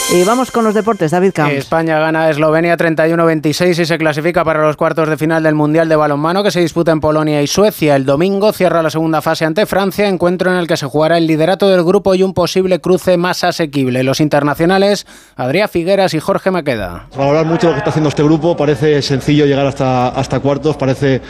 [0.09, 1.53] Y vamos con los deportes, David Camps.
[1.53, 5.89] España gana a Eslovenia 31-26 y se clasifica para los cuartos de final del Mundial
[5.89, 7.97] de Balonmano que se disputa en Polonia y Suecia.
[7.97, 11.27] El domingo cierra la segunda fase ante Francia, encuentro en el que se jugará el
[11.27, 14.05] liderato del grupo y un posible cruce más asequible.
[14.05, 17.09] Los internacionales, Adrián Figueras y Jorge Maqueda.
[17.17, 21.21] Valorar mucho lo que está haciendo este grupo, parece sencillo llegar hasta, hasta cuartos, parece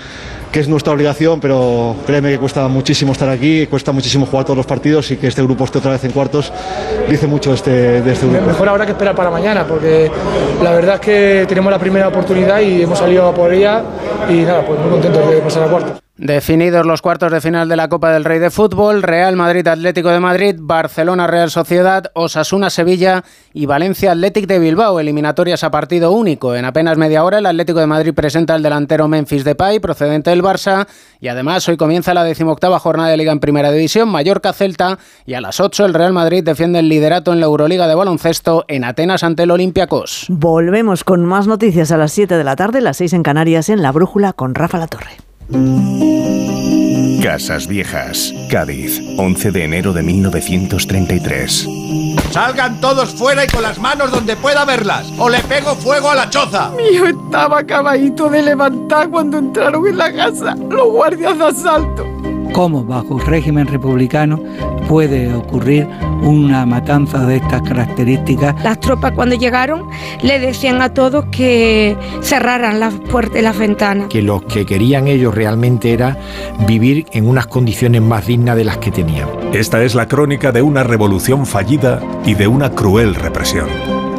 [0.53, 4.57] que es nuestra obligación, pero créeme que cuesta muchísimo estar aquí, cuesta muchísimo jugar todos
[4.57, 6.53] los partidos y que este grupo esté otra vez en cuartos
[7.09, 8.66] dice mucho este, de este grupo.
[8.67, 10.11] Mejor habrá que esperar para mañana, porque
[10.61, 13.81] la verdad es que tenemos la primera oportunidad y hemos salido por ella
[14.29, 16.06] y nada, pues muy contentos de pasar a cuartos.
[16.19, 20.09] Definidos los cuartos de final de la Copa del Rey de Fútbol, Real Madrid Atlético
[20.09, 26.13] de Madrid, Barcelona Real Sociedad, Osasuna Sevilla y Valencia Athletic de Bilbao, eliminatorias a partido
[26.13, 26.55] único.
[26.55, 30.43] En apenas media hora el Atlético de Madrid presenta al delantero Memphis Depay, procedente del
[30.43, 30.87] Barça,
[31.21, 35.35] y además hoy comienza la decimoctava jornada de Liga en Primera División, Mallorca Celta, y
[35.35, 38.85] a las 8 el Real Madrid defiende el liderato en la Euroliga de baloncesto en
[38.85, 40.25] Atenas ante el Olympiacos.
[40.31, 43.83] Volvemos con más noticias a las 7 de la tarde, las 6 en Canarias en
[43.83, 45.26] La Brújula con Rafa La Torre.
[47.23, 51.69] Casas Viejas, Cádiz, 11 de enero de 1933.
[52.33, 56.17] Salgan todos fuera y con las manos donde pueda verlas, o le pego fuego a
[56.17, 56.73] la choza.
[56.93, 62.16] Hijo estaba acabadito de levantar cuando entraron en la casa los guardias de asalto
[62.57, 64.41] cómo bajo régimen republicano
[64.89, 65.87] puede ocurrir
[66.23, 68.55] una matanza de estas características.
[68.65, 69.91] Las tropas cuando llegaron
[70.23, 74.09] le decían a todos que cerraran las puertas y las ventanas.
[74.09, 76.17] Que lo que querían ellos realmente era
[76.67, 79.29] vivir en unas condiciones más dignas de las que tenían.
[79.53, 83.69] Esta es la crónica de una revolución fallida y de una cruel represión.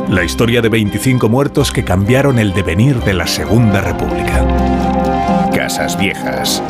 [0.09, 4.45] La historia de 25 muertos que cambiaron el devenir de la Segunda República.
[5.55, 6.61] Casas Viejas.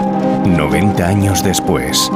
[0.47, 2.09] 90 años después.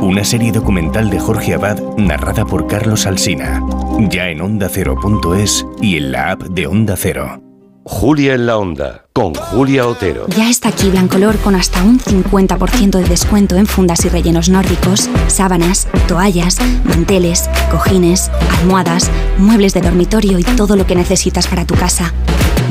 [0.00, 3.62] Una serie documental de Jorge Abad narrada por Carlos Alsina.
[4.10, 7.49] Ya en ondacero.es y en la app de Onda Cero.
[7.84, 10.26] Julia en la Onda, con Julia Otero.
[10.36, 15.08] Ya está aquí Blancolor con hasta un 50% de descuento en fundas y rellenos nórdicos,
[15.28, 21.74] sábanas, toallas, manteles, cojines, almohadas, muebles de dormitorio y todo lo que necesitas para tu
[21.74, 22.12] casa.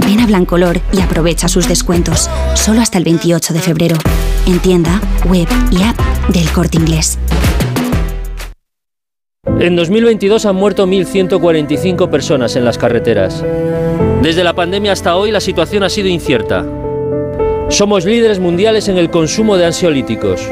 [0.06, 3.98] Ven a Blancolor y aprovecha sus descuentos, solo hasta el 28 de febrero,
[4.46, 6.00] en tienda, web y app
[6.30, 7.18] del corte inglés.
[9.60, 13.44] En 2022 han muerto 1.145 personas en las carreteras.
[14.22, 16.66] Desde la pandemia hasta hoy la situación ha sido incierta.
[17.70, 20.50] Somos líderes mundiales en el consumo de ansiolíticos.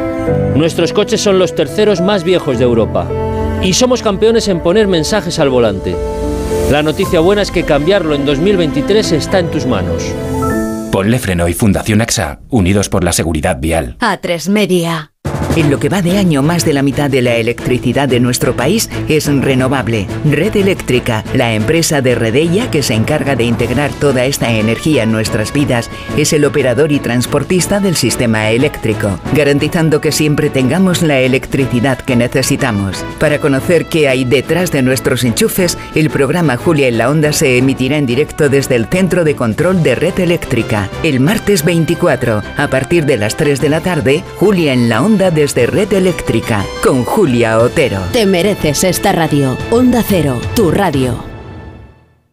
[0.55, 3.07] Nuestros coches son los terceros más viejos de Europa.
[3.61, 5.95] Y somos campeones en poner mensajes al volante.
[6.71, 10.03] La noticia buena es que cambiarlo en 2023 está en tus manos.
[10.91, 13.97] Ponle freno y Fundación AXA, unidos por la seguridad vial.
[13.99, 15.13] A3 Media.
[15.57, 18.55] En lo que va de año, más de la mitad de la electricidad de nuestro
[18.55, 20.05] país es renovable.
[20.23, 25.11] Red Eléctrica, la empresa de Redella que se encarga de integrar toda esta energía en
[25.11, 31.21] nuestras vidas, es el operador y transportista del sistema eléctrico, garantizando que siempre tengamos la
[31.21, 33.03] electricidad que necesitamos.
[33.19, 37.57] Para conocer qué hay detrás de nuestros enchufes, el programa Julia en la Onda se
[37.57, 42.67] emitirá en directo desde el Centro de Control de Red Eléctrica, el martes 24, a
[42.67, 46.65] partir de las 3 de la tarde, Julia en la Onda de de Red Eléctrica
[46.83, 47.99] con Julia Otero.
[48.11, 49.57] Te mereces esta radio.
[49.71, 51.23] Onda Cero, tu radio.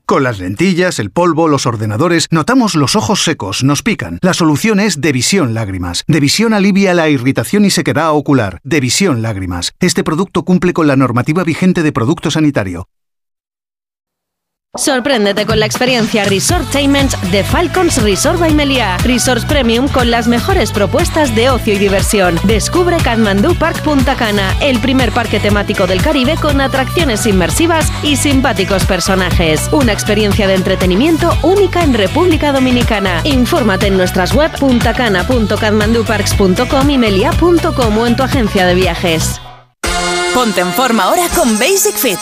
[0.07, 4.19] Con las lentillas, el polvo, los ordenadores, notamos los ojos secos, nos pican.
[4.21, 6.05] La solución es Devisión Lágrimas.
[6.07, 8.61] Devisión alivia la irritación y sequedad ocular.
[8.65, 9.73] Devisión Lágrimas.
[9.81, 12.87] Este producto cumple con la normativa vigente de producto sanitario.
[14.77, 18.97] Sorpréndete con la experiencia Resortainment de Falcons Resort by Meliá.
[19.05, 22.41] Resorts Premium con las mejores propuestas de ocio y diversión.
[22.43, 28.17] Descubre Kathmandu Park Punta Cana, el primer parque temático del Caribe con atracciones inmersivas y
[28.17, 29.69] simpáticos personajes.
[29.71, 33.21] Una experiencia de entretenimiento única en República Dominicana.
[33.23, 39.41] Infórmate en nuestras web puntacana.kathmanduparks.com y melia.com o en tu agencia de viajes.
[40.35, 42.19] Ponte en forma ahora con Basic Fit.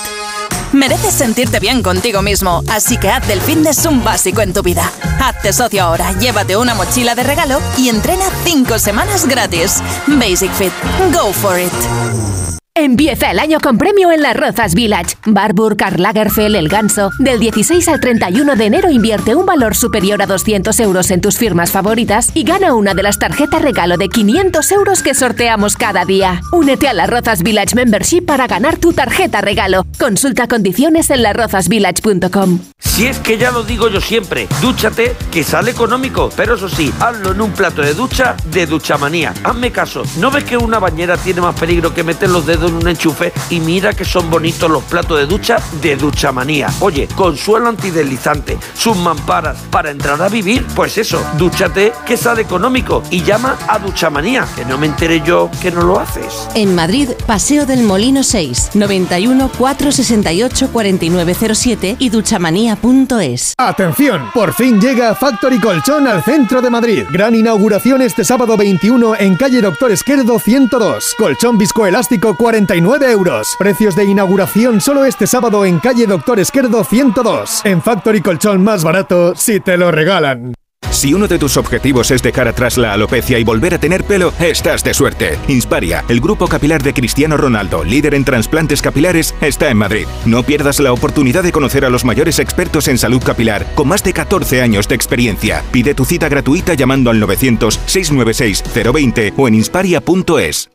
[0.72, 4.90] Mereces sentirte bien contigo mismo, así que haz del fitness un básico en tu vida.
[5.20, 9.82] Hazte socio ahora, llévate una mochila de regalo y entrena 5 semanas gratis.
[10.06, 10.72] Basic Fit,
[11.12, 12.51] go for it.
[12.74, 15.16] Empieza el año con premio en las Rozas Village.
[15.26, 17.10] Barbour, Karl Lagerfeld, El Ganso.
[17.18, 21.36] Del 16 al 31 de enero invierte un valor superior a 200 euros en tus
[21.36, 26.06] firmas favoritas y gana una de las tarjetas regalo de 500 euros que sorteamos cada
[26.06, 26.40] día.
[26.50, 29.84] Únete a la Rozas Village Membership para ganar tu tarjeta regalo.
[29.98, 32.58] Consulta condiciones en larrozasvillage.com.
[32.78, 36.92] Si es que ya lo digo yo siempre, dúchate que sale económico, pero eso sí,
[37.00, 39.32] hazlo en un plato de ducha de Duchamanía.
[39.44, 42.74] Hazme caso, ¿no ves que una bañera tiene más peligro que meter los dedos en
[42.74, 43.32] un enchufe?
[43.50, 46.68] Y mira que son bonitos los platos de ducha de Duchamanía.
[46.80, 52.42] Oye, con suelo antideslizante, sus mamparas, para entrar a vivir, pues eso, dúchate que sale
[52.42, 56.48] económico y llama a Duchamanía, que no me enteré yo que no lo haces.
[56.54, 63.54] En Madrid, Paseo del Molino 6, 91 468 4907 y duchamanía.es.
[63.58, 67.04] Atención, por fin llega Factory Colchón al centro de Madrid.
[67.10, 71.14] Gran inauguración este sábado 21 en calle Doctor Esquerdo 102.
[71.18, 73.56] Colchón viscoelástico 49 euros.
[73.58, 77.62] Precios de inauguración solo este sábado en calle Doctor Esquerdo 102.
[77.64, 80.52] En Factory Colchón más barato si te lo regalan.
[80.90, 84.34] Si uno de tus objetivos es dejar atrás la alopecia y volver a tener pelo,
[84.38, 85.38] estás de suerte.
[85.48, 90.04] Insparia, el grupo capilar de Cristiano Ronaldo, líder en trasplantes capilares, está en Madrid.
[90.26, 94.04] No pierdas la oportunidad de conocer a los mayores expertos en salud capilar, con más
[94.04, 95.62] de 14 años de experiencia.
[95.72, 100.71] Pide tu cita gratuita llamando al 900-696-020 o en insparia.es.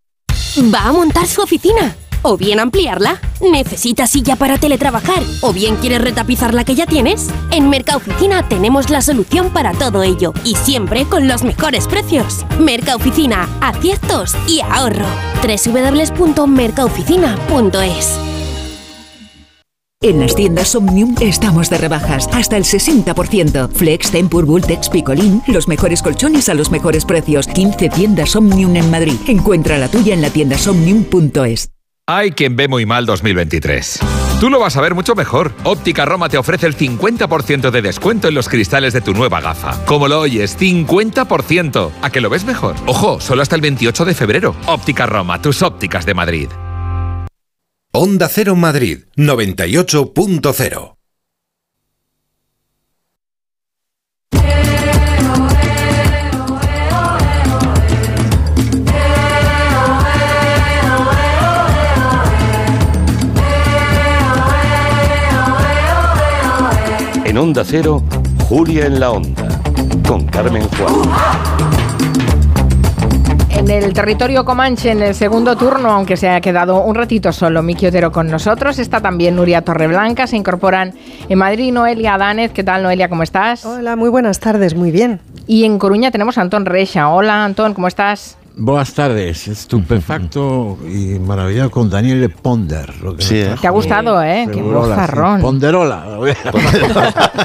[0.73, 1.95] Va a montar su oficina.
[2.23, 3.21] O bien ampliarla.
[3.41, 5.21] ¿Necesitas silla para teletrabajar?
[5.41, 7.27] ¿O bien quieres retapizar la que ya tienes?
[7.51, 10.33] En Mercaoficina tenemos la solución para todo ello.
[10.43, 12.45] Y siempre con los mejores precios.
[12.59, 15.05] Mercaoficina, aciertos y ahorro.
[15.43, 18.36] www.mercaoficina.es
[20.03, 23.67] En las tiendas Omnium estamos de rebajas, hasta el 60%.
[23.71, 27.47] Flex, Tempur, Vultex, Picolín, los mejores colchones a los mejores precios.
[27.47, 29.15] 15 tiendas Omnium en Madrid.
[29.27, 31.71] Encuentra la tuya en la tienda somnium.es.
[32.05, 33.99] Hay quien ve muy mal 2023.
[34.39, 35.51] Tú lo vas a ver mucho mejor.
[35.63, 39.83] Óptica Roma te ofrece el 50% de descuento en los cristales de tu nueva gafa.
[39.85, 41.89] Como lo oyes, 50%.
[42.03, 42.75] ¿A que lo ves mejor?
[42.85, 44.55] Ojo, solo hasta el 28 de febrero.
[44.67, 46.49] Óptica Roma, tus ópticas de Madrid.
[47.99, 50.97] Onda Cero Madrid 98.0
[67.25, 68.03] En Onda Cero,
[68.47, 69.59] Julia en la Onda,
[70.07, 71.76] con Carmen Juan.
[73.57, 77.63] En el territorio Comanche, en el segundo turno, aunque se haya quedado un ratito solo
[77.63, 80.93] Miki Otero con nosotros, está también Nuria Torreblanca, se incorporan
[81.27, 82.51] en Madrid Noelia Adánez.
[82.53, 83.09] ¿Qué tal, Noelia?
[83.09, 83.65] ¿Cómo estás?
[83.65, 85.19] Hola, muy buenas tardes, muy bien.
[85.47, 87.09] Y en Coruña tenemos a Antón Reixa.
[87.09, 88.36] Hola, Antón, ¿cómo estás?
[88.59, 92.91] Buenas tardes, estupefacto y maravillado con Daniel Ponder.
[93.03, 93.43] Lo que Sí, ¿eh?
[93.45, 94.45] trajo Te ha gustado, ¿eh?
[94.47, 94.61] Qué sí.
[94.61, 95.41] bozarrón.
[95.41, 96.03] Ponderola.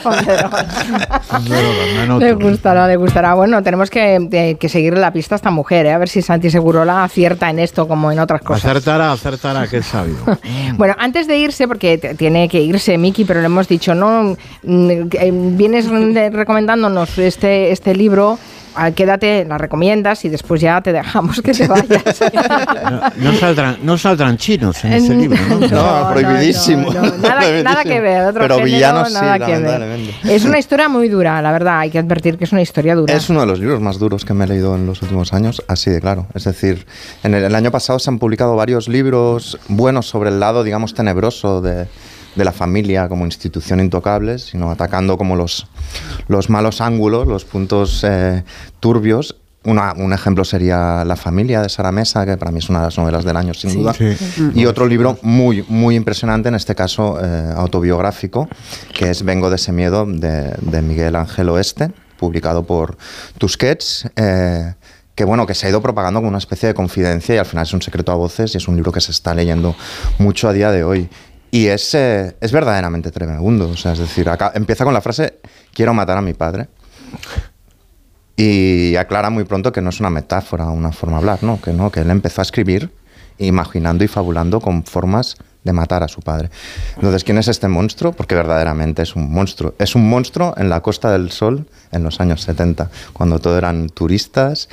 [0.03, 0.67] Ponderola,
[1.95, 2.25] me anoto.
[2.25, 3.35] Le gustará, le gustará.
[3.35, 5.93] Bueno, tenemos que, de- que seguirle la pista a esta mujer, ¿eh?
[5.93, 8.65] a ver si Santi Segurola acierta en esto como en otras cosas.
[8.65, 10.17] Acertará, acertará, que es sabio.
[10.79, 14.91] Bueno, antes de irse, porque tiene que irse Miki, pero le hemos dicho, no, mm,
[15.13, 18.39] eh, vienes re- recomendándonos este, este libro,
[18.95, 22.03] quédate, la recomiendas y después ya te dejamos que te vayas.
[23.17, 25.69] No saldrán, no saldrán chinos en ese libro, ¿no?
[25.69, 26.93] No, prohibidísimo.
[26.93, 30.01] no, no, nada, nada que ver, otro Pero género, villanos sí, nada que ver.
[30.25, 33.15] Es una historia muy dura, la verdad, hay que advertir que es una historia dura.
[33.15, 35.63] Es uno de los libros más duros que me he leído en los últimos años,
[35.69, 36.27] así de claro.
[36.35, 36.87] Es decir,
[37.23, 40.95] en el, el año pasado se han publicado varios libros buenos sobre el lado, digamos,
[40.95, 41.87] tenebroso de,
[42.35, 45.67] de la familia como institución intocable, sino atacando como los,
[46.29, 48.45] los malos ángulos, los puntos eh,
[48.81, 49.37] turbios.
[49.65, 52.87] una- un ejemplo sería La familia de Sara Mesa, que para mí es una de
[52.87, 53.79] las novelas del año, sin Sí.
[53.79, 53.95] duda.
[53.95, 54.17] Sí.
[54.57, 58.49] Y otro libro muy, muy impresionante, en este caso eh, autobiográfico,
[58.93, 62.97] que es Vengo de ese miedo, de, de Miguel Ángel Oeste, publicado por
[63.39, 64.09] Tusquets.
[64.17, 64.75] eh,
[65.15, 67.65] que bueno, que se ha ido propagando con una especie de confidencia y al final
[67.67, 69.77] es un secreto a voces y es un libro que se está leyendo
[70.19, 71.09] mucho a día de hoy.
[71.55, 73.69] Y es, es verdaderamente tremendo.
[73.69, 75.39] O sea, es decir, empieza con la frase,
[75.75, 76.69] quiero matar a mi padre.
[78.35, 81.61] Y aclara muy pronto que no es una metáfora, una forma de hablar, ¿no?
[81.61, 82.91] Que no, que él empezó a escribir
[83.37, 86.51] imaginando y fabulando con formas de matar a su padre.
[86.97, 88.13] Entonces, ¿quién es este monstruo?
[88.13, 89.75] Porque verdaderamente es un monstruo.
[89.79, 93.91] Es un monstruo en la Costa del Sol en los años 70, cuando todo eran
[93.91, 94.71] turistas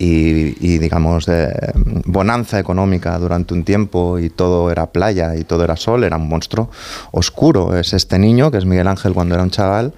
[0.00, 1.72] y, digamos, de
[2.04, 6.28] bonanza económica durante un tiempo y todo era playa y todo era sol, era un
[6.28, 6.70] monstruo
[7.10, 7.76] oscuro.
[7.76, 9.92] Es este niño, que es Miguel Ángel cuando era un chaval,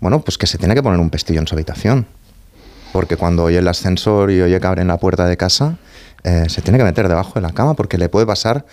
[0.00, 2.06] bueno, pues que se tiene que poner un pestillo en su habitación.
[2.92, 5.78] Porque cuando oye el ascensor y oye que abren la puerta de casa,
[6.24, 8.66] eh, se tiene que meter debajo de la cama porque le puede pasar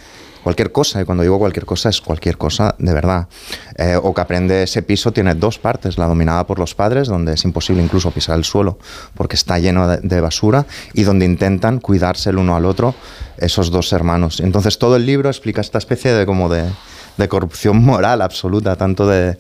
[0.46, 1.02] cualquier cosa.
[1.02, 3.28] Y cuando digo cualquier cosa, es cualquier cosa de verdad.
[3.80, 7.34] Eh, o que aprende ese piso tiene dos partes, la dominada por los padres, donde
[7.34, 8.78] es imposible incluso pisar el suelo
[9.16, 12.94] porque está lleno de, basura, y donde intentan cuidarse el uno al otro
[13.40, 14.40] esos dos hermanos.
[14.40, 19.38] Entonces todo el libro explica esta especie de como de corrupción moral absoluta, tanto de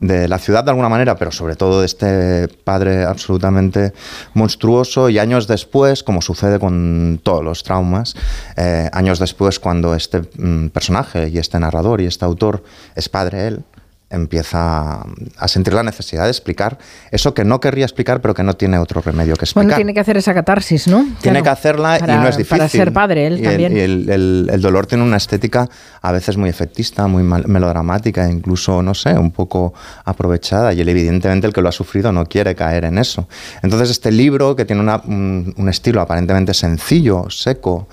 [0.00, 3.92] de la ciudad de alguna manera, pero sobre todo de este padre absolutamente
[4.34, 8.14] monstruoso y años después, como sucede con todos los traumas,
[8.56, 12.62] eh, años después cuando este mm, personaje y este narrador y este autor
[12.94, 13.64] es padre él,
[14.10, 15.04] empieza
[15.36, 16.78] a sentir la necesidad de explicar
[17.10, 19.64] eso que no querría explicar, pero que no tiene otro remedio que explicar.
[19.66, 20.98] Bueno, tiene que hacer esa catarsis, ¿no?
[21.20, 22.58] Tiene Claro, que hacerla para- y no es difícil.
[22.58, 23.76] Para ser padre, él Y el- también.
[23.76, 25.68] y el, el- el dolor tiene una estética
[26.00, 30.72] a veces muy efectista, muy melodramática, incluso, no sé, un poco aprovechada.
[30.72, 33.28] Y él, evidentemente, el que lo ha sufrido no quiere caer en eso.
[33.62, 37.88] Entonces, este libro, que tiene una- un, un estilo aparentemente sencillo, seco,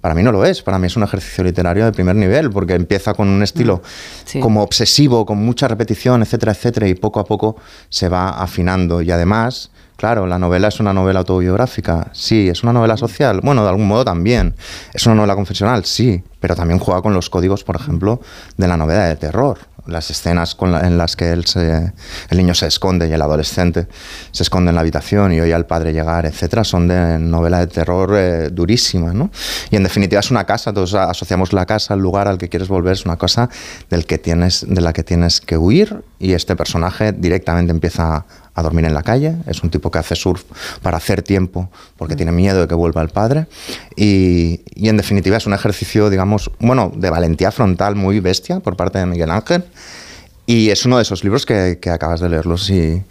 [0.00, 2.74] para mí no lo es, para mí es un ejercicio literario de primer nivel, porque
[2.74, 3.82] empieza con un estilo
[4.24, 4.40] Sí.
[4.40, 7.56] como obsesivo, con mucha repetición, etcétera, etcétera, y poco a poco
[7.88, 9.02] se va afinando.
[9.02, 13.62] Y además, claro, la novela es una novela autobiográfica, sí, es una novela social, bueno,
[13.62, 14.54] de algún modo también,
[14.94, 18.20] es una novela confesional, sí, pero también juega con los códigos, por ejemplo,
[18.56, 19.58] de la novela de terror.
[19.86, 23.86] Las escenas en las que el niño se esconde y el adolescente
[24.30, 27.66] se esconde en la habitación y oye al padre llegar, etcétera, son de novela de
[27.66, 29.30] terror eh, durísima, ¿no?
[29.70, 32.68] Y en definitiva es una casa, todos asociamos la casa al lugar al que quieres
[32.68, 33.48] volver, es una cosa
[33.88, 38.26] del que tienes, de la que tienes que huir y este personaje directamente empieza
[38.60, 40.44] a dormir en la calle, es un tipo que hace surf
[40.82, 43.46] para hacer tiempo porque tiene miedo de que vuelva el padre.
[43.96, 48.76] Y, y en definitiva es un ejercicio, digamos, bueno, de valentía frontal muy bestia por
[48.76, 49.64] parte de Miguel Ángel.
[50.46, 53.02] Y es uno de esos libros que, que acabas de leerlos y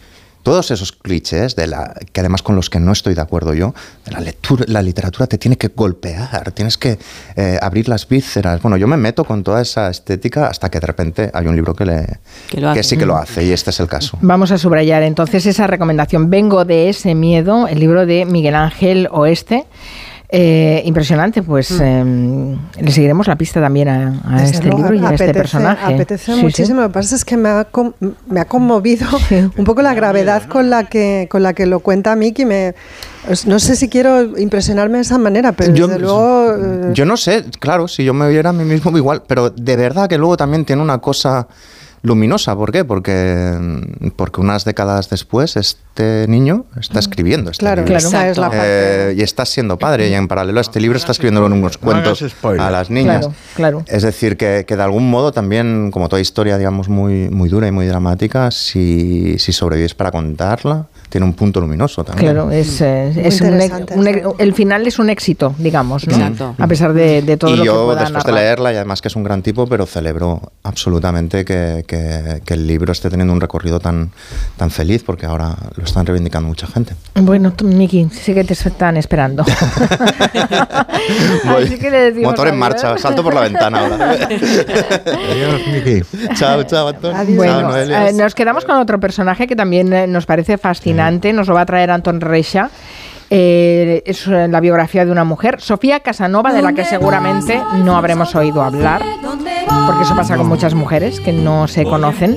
[0.43, 3.73] todos esos clichés de la que además con los que no estoy de acuerdo yo,
[4.05, 6.97] de la lectura, la literatura te tiene que golpear, tienes que
[7.35, 8.61] eh, abrir las vísceras.
[8.61, 11.73] Bueno, yo me meto con toda esa estética hasta que de repente hay un libro
[11.73, 12.19] que le
[12.49, 14.17] Que lo sí que lo hace y este es el caso.
[14.21, 16.29] Vamos a subrayar entonces esa recomendación.
[16.29, 19.65] Vengo de ese miedo, el libro de Miguel Ángel Oeste.
[20.31, 24.99] Eh, impresionante, pues eh, le seguiremos la pista también a, a este luego, libro y
[25.03, 25.93] a este apetece- personaje.
[25.95, 26.41] Apetece Sí, sí.
[26.43, 26.81] muchísimo.
[26.81, 27.93] Lo que pasa es que me ha, com-
[28.27, 29.07] me ha conmovido
[29.57, 32.45] un poco la gravedad con la que con la que lo cuenta Miki.
[32.45, 32.75] Me,
[33.47, 36.53] no sé si quiero impresionarme de esa manera, pero Yo- desde luego.
[36.55, 39.75] eh, Yo no sé, claro, si yo me viera a mí mismo igual, pero de
[39.77, 41.47] verdad que luego también tiene una cosa
[42.01, 42.55] luminosa.
[42.55, 42.85] ¿Por qué?
[42.85, 43.57] Porque,
[44.15, 47.97] porque unas décadas después este niño está escribiendo este Claro, libro.
[47.97, 48.65] esa es la parte.
[49.11, 52.23] Eh, y está siendo padre y en paralelo a este libro está escribiendo unos cuentos
[52.43, 53.19] a las niñas.
[53.27, 53.83] Claro, claro.
[53.87, 57.67] Es decir, que, que de algún modo también, como toda historia, digamos, muy, muy dura
[57.67, 62.31] y muy dramática, si, si sobrevives para contarla, tiene un punto luminoso también.
[62.33, 63.59] Claro, es, eh, es un,
[63.95, 66.13] un el final es un éxito, digamos, ¿no?
[66.13, 66.55] Exacto.
[66.57, 68.43] A pesar de, de todo y lo que yo, pueda después de narrar.
[68.45, 72.67] leerla, y además que es un gran tipo, pero celebro absolutamente que, que- que el
[72.67, 74.11] libro esté teniendo un recorrido tan,
[74.57, 76.93] tan feliz, porque ahora lo están reivindicando mucha gente.
[77.15, 79.43] Bueno, Miki, sí que te están esperando.
[81.45, 82.59] Voy- Así que le decimos Motor en adiós.
[82.83, 84.11] marcha, salto por la ventana ahora.
[84.11, 86.01] Adiós, Miki.
[86.35, 87.13] chao, chao, Antón.
[87.13, 88.09] Chao, Bueno, Noelia.
[88.09, 90.98] eh, nos quedamos con otro personaje que también eh, nos parece fascinante,
[91.33, 92.69] nos lo va a traer Anton Reixa.
[93.31, 97.95] Eh, es eh, la biografía de una mujer, Sofía Casanova, de la que seguramente no
[97.95, 99.03] habremos oído hablar,
[99.85, 102.35] porque eso pasa con muchas mujeres que no se conocen.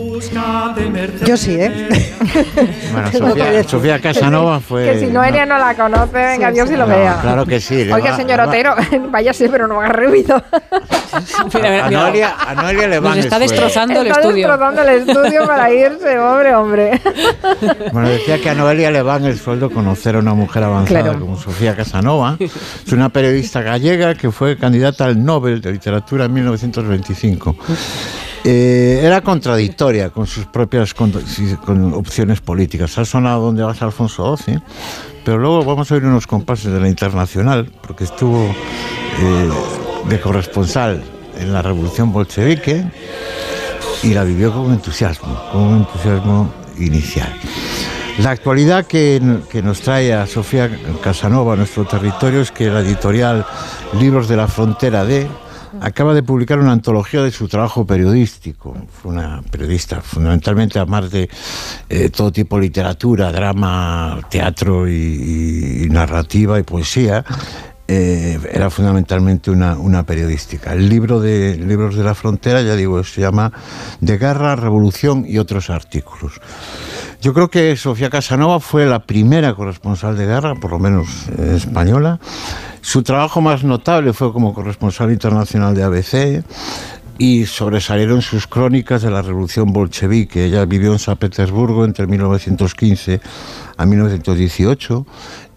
[1.25, 1.89] Yo sí, ¿eh?
[2.93, 4.85] Bueno, Sofía, Sofía Casanova fue.
[4.93, 7.19] que si Noelia no la conoce, venga, Dios si lo No, vea.
[7.23, 7.91] Claro que sí.
[7.91, 8.75] Oiga, va- señor va- Otero,
[9.11, 10.37] váyase, pero no haga ruido.
[10.37, 14.49] A mira, Noelia, a Noelia le van Nos está destrozando el Está estudio.
[14.49, 17.01] destrozando el estudio para irse, pobre hombre.
[17.93, 21.19] Bueno, decía que a Noelia le van el sueldo conocer a una mujer avanzada Claro.
[21.19, 22.37] como Sofía Casanova.
[22.87, 27.57] Es una periodista gallega que fue candidata al Nobel de Literatura en 1925.
[28.45, 32.99] Eh, era contradictoria con sus propias con, sí, con opciones políticas.
[32.99, 34.61] Ha sonado donde vas Alfonso XII,
[35.25, 39.51] pero luego vamos a oír unos compases de la Internacional, porque estuvo eh,
[40.09, 41.03] de corresponsal
[41.39, 42.85] en la Revolución Bolchevique
[44.03, 47.33] y la vivió con entusiasmo, con un entusiasmo inicial.
[48.19, 49.21] La actualidad que,
[49.65, 50.71] nos trae a Sofía
[51.03, 53.45] Casanova a nuestro territorio es que la editorial
[53.99, 55.27] Libros de la Frontera D
[55.81, 58.77] acaba de publicar una antología de su trabajo periodístico.
[58.91, 61.29] Fue una periodista, fundamentalmente, además de
[61.89, 67.25] eh, todo tipo de literatura, drama, teatro y, y narrativa y poesía,
[67.89, 70.73] eh, era fundamentalmente una, una periodística.
[70.73, 73.53] El libro de Libros de la Frontera, ya digo, se llama
[74.01, 76.41] De Guerra, Revolución y otros artículos.
[77.23, 81.55] Yo creo que Sofía Casanova fue la primera corresponsal de guerra, por lo menos eh,
[81.57, 82.19] española.
[82.81, 86.45] Su trabajo más notable fue como corresponsal internacional de ABC
[87.19, 90.47] y sobresalieron sus crónicas de la revolución bolchevique.
[90.47, 93.21] Ella vivió en San Petersburgo entre 1915
[93.77, 95.07] a 1918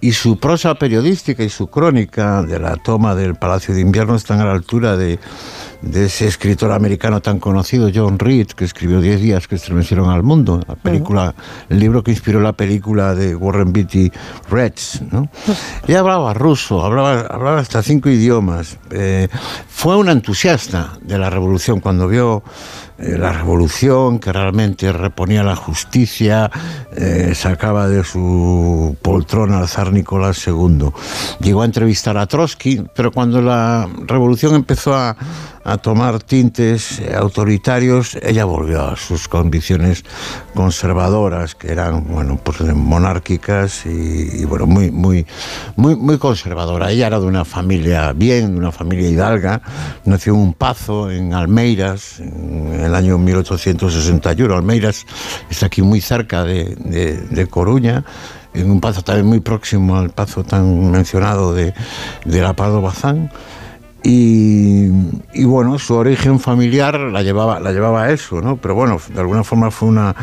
[0.01, 4.39] y su prosa periodística y su crónica de la toma del Palacio de Invierno están
[4.39, 5.17] a la altura de,
[5.85, 10.23] de ese escritor americano tan conocido, John Reed, que escribió Diez días que estremecieron al
[10.23, 11.35] mundo, la película,
[11.69, 14.11] el libro que inspiró la película de Warren Beatty,
[14.49, 15.03] Reds.
[15.11, 15.29] ¿no?
[15.87, 18.77] Ella hablaba ruso, hablaba, hablaba hasta cinco idiomas.
[18.89, 19.27] Eh,
[19.67, 22.43] fue una entusiasta de la revolución cuando vio
[22.97, 26.49] eh, la revolución que realmente reponía la justicia,
[26.95, 30.91] eh, sacaba de su poltrona al zar Nicolás II.
[31.41, 35.17] Llegó a entrevistar a Trotsky, pero cuando la revolución empezó a,
[35.65, 40.03] a tomar tintes eh, autoritarios, ella volvió a sus convicciones
[40.53, 45.25] conservadoras, que eran bueno, pues, monárquicas y, bueno, muy, muy,
[45.75, 46.91] muy, muy conservadora.
[46.91, 49.61] Ella era de una familia bien, de una familia hidalga,
[50.05, 54.53] nació en un pazo en Almeiras en el año 1861.
[54.53, 55.05] Almeiras
[55.49, 58.03] está aquí muy cerca de, de, de Coruña
[58.55, 61.73] en un pazo también muy próximo al pazo tan mencionado de,
[62.23, 63.29] de la Pardo Bazán.
[64.07, 68.57] Y, bueno, su origen familiar la llevaba, la llevaba a eso, ¿no?
[68.57, 70.15] Pero bueno, de alguna forma fue una,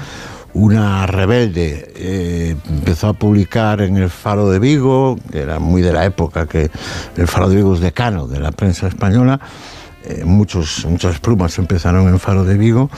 [0.55, 1.93] una rebelde.
[1.97, 6.47] Eh, empezó a publicar en el Faro de Vigo, que era muy de la época,
[6.47, 6.71] que
[7.17, 9.41] el Faro de Vigo es decano de la prensa española.
[10.05, 12.89] Eh, muchos, muchas plumas empezaron en Faro de Vigo.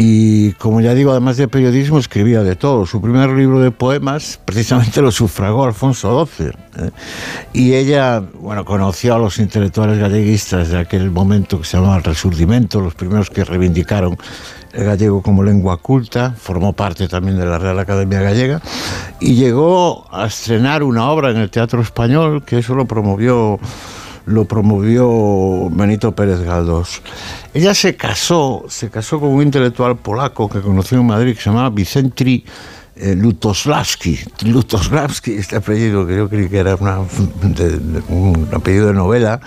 [0.00, 2.86] Y como ya digo, además de periodismo, escribía de todo.
[2.86, 6.46] Su primer libro de poemas precisamente lo sufragó Alfonso XII.
[6.46, 6.90] ¿eh?
[7.52, 12.04] Y ella, bueno, conoció a los intelectuales galleguistas de aquel momento que se llamaba el
[12.04, 14.16] Resurdimento, los primeros que reivindicaron
[14.72, 18.62] el gallego como lengua culta, formó parte también de la Real Academia Gallega
[19.18, 23.58] y llegó a estrenar una obra en el Teatro Español, que eso lo promovió
[24.28, 27.02] lo promovió Benito Pérez Galdós.
[27.54, 31.50] Ella se casó, se casó con un intelectual polaco que conoció en Madrid que se
[31.50, 32.44] llamaba Vicentri
[32.96, 34.18] eh, Lutoslavski.
[34.44, 36.98] Lutoslavski, este apellido que yo creí que era una,
[38.08, 39.40] un apellido de novela,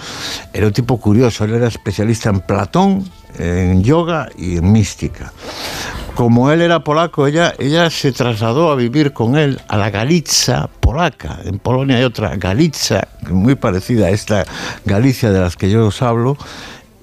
[0.54, 1.44] era un tipo curioso.
[1.44, 5.32] Él era especialista en Platón, en yoga y en mística.
[6.16, 11.40] Como él era polaco, ella, se trasladó a vivir con él a la Galicia polaca.
[11.46, 14.46] En Polonia hay otra Galicia, muy parecida a esta
[14.86, 16.38] Galicia de las que yo os hablo,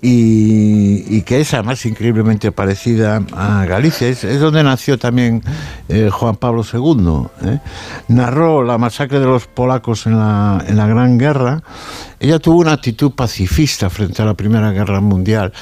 [0.01, 4.09] y, que es además increíblemente parecida a Galicia.
[4.09, 5.43] Es, es donde nació también
[5.89, 7.51] eh, Juan Pablo II.
[7.51, 7.59] ¿eh?
[8.09, 11.62] Narró la masacre de los polacos en la, en la Gran Guerra.
[12.20, 15.52] Ella tuvo una actitud pacifista frente a la Primera Guerra Mundial.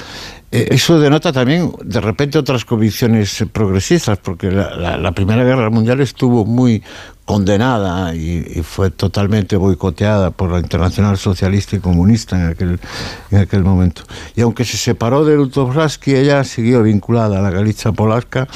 [0.57, 5.69] Eh, eso denota también, de repente, otras convicciones progresistas, porque la, la, la Primera Guerra
[5.69, 6.81] Mundial estuvo muy
[7.25, 12.79] condenada y, y, fue totalmente boicoteada por la Internacional Socialista y Comunista en aquel,
[13.29, 14.01] en aquel momento.
[14.35, 18.47] Y aunque se separó de Lutowski, ella siguió vinculada a la Galicia polaca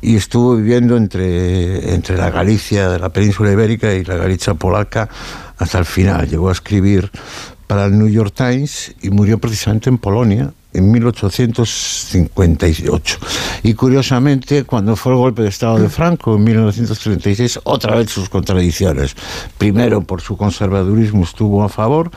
[0.00, 5.08] y estuvo viviendo entre, entre la Galicia de la península ibérica y la Galicia polaca
[5.56, 6.28] hasta el final.
[6.28, 7.10] Llegó a escribir
[7.66, 13.18] para el New York Times y murió precisamente en Polonia en 1858.
[13.62, 18.28] Y curiosamente, cuando fue el golpe de Estado de Franco en 1936, otra vez sus
[18.28, 19.16] contradicciones.
[19.56, 22.10] Primero, por su conservadurismo estuvo a favor,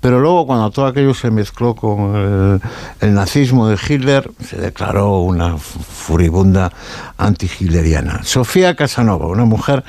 [0.00, 2.60] pero luego cuando todo aquello se mezcló con
[3.00, 6.72] el, nazismo de Hitler, se declaró una furibunda
[7.18, 8.22] anti-hitleriana.
[8.24, 9.84] Sofía Casanova, una mujer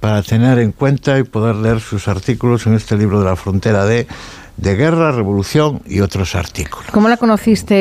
[0.00, 3.84] para tener en cuenta y poder leer sus artículos en este libro de la frontera
[3.84, 4.06] de
[4.58, 6.90] de guerra, revolución y otros artículos.
[6.92, 7.74] ¿Cómo la conociste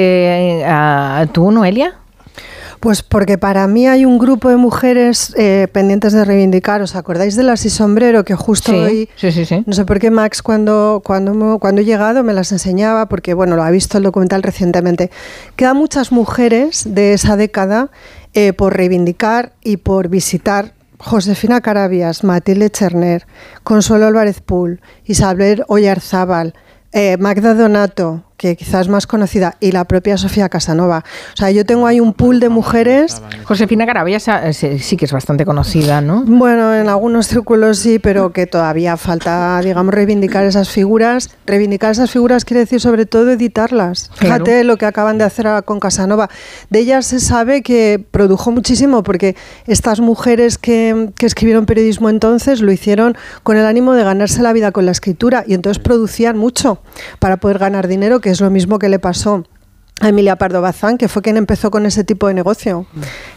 [0.60, 1.96] eh, a, tú, Noelia?
[2.80, 6.84] Pues porque para mí hay un grupo de mujeres eh, pendientes de reivindicar.
[6.84, 9.64] ¿Os acordáis de las y sombrero que justo Sí, hoy, sí, sí, sí.
[9.66, 13.34] no sé por qué Max cuando, cuando, me- cuando he llegado me las enseñaba, porque
[13.34, 15.10] bueno, lo ha visto el documental recientemente.
[15.56, 17.90] Quedan muchas mujeres de esa década
[18.36, 20.74] eh, por reivindicar y por visitar.
[21.00, 23.26] Josefina Carabias, Matilde Cherner,
[23.64, 26.54] Consuelo Álvarez Pool, Isabel Oyarzábal,
[26.98, 31.04] eh, Magda Donato, que quizás es más conocida, y la propia Sofía Casanova.
[31.34, 33.22] O sea, yo tengo ahí un pool de mujeres.
[33.44, 36.24] Josefina Carabias eh, sí, que es bastante conocida, ¿no?
[36.26, 41.32] Bueno, en algunos círculos sí, pero que todavía falta, digamos, reivindicar esas figuras.
[41.46, 44.12] Reivindicar esas figuras quiere decir sobre todo editarlas.
[44.18, 44.46] Claro.
[44.46, 46.30] Fíjate lo que acaban de hacer con Casanova.
[46.70, 49.36] De ellas se sabe que produjo muchísimo porque
[49.66, 54.54] estas mujeres que, que escribieron periodismo entonces lo hicieron con el ánimo de ganarse la
[54.54, 56.82] vida con la escritura y entonces producían mucho
[57.20, 59.44] para poder ganar dinero, que es lo mismo que le pasó
[60.00, 62.86] a Emilia Pardo Bazán, que fue quien empezó con ese tipo de negocio,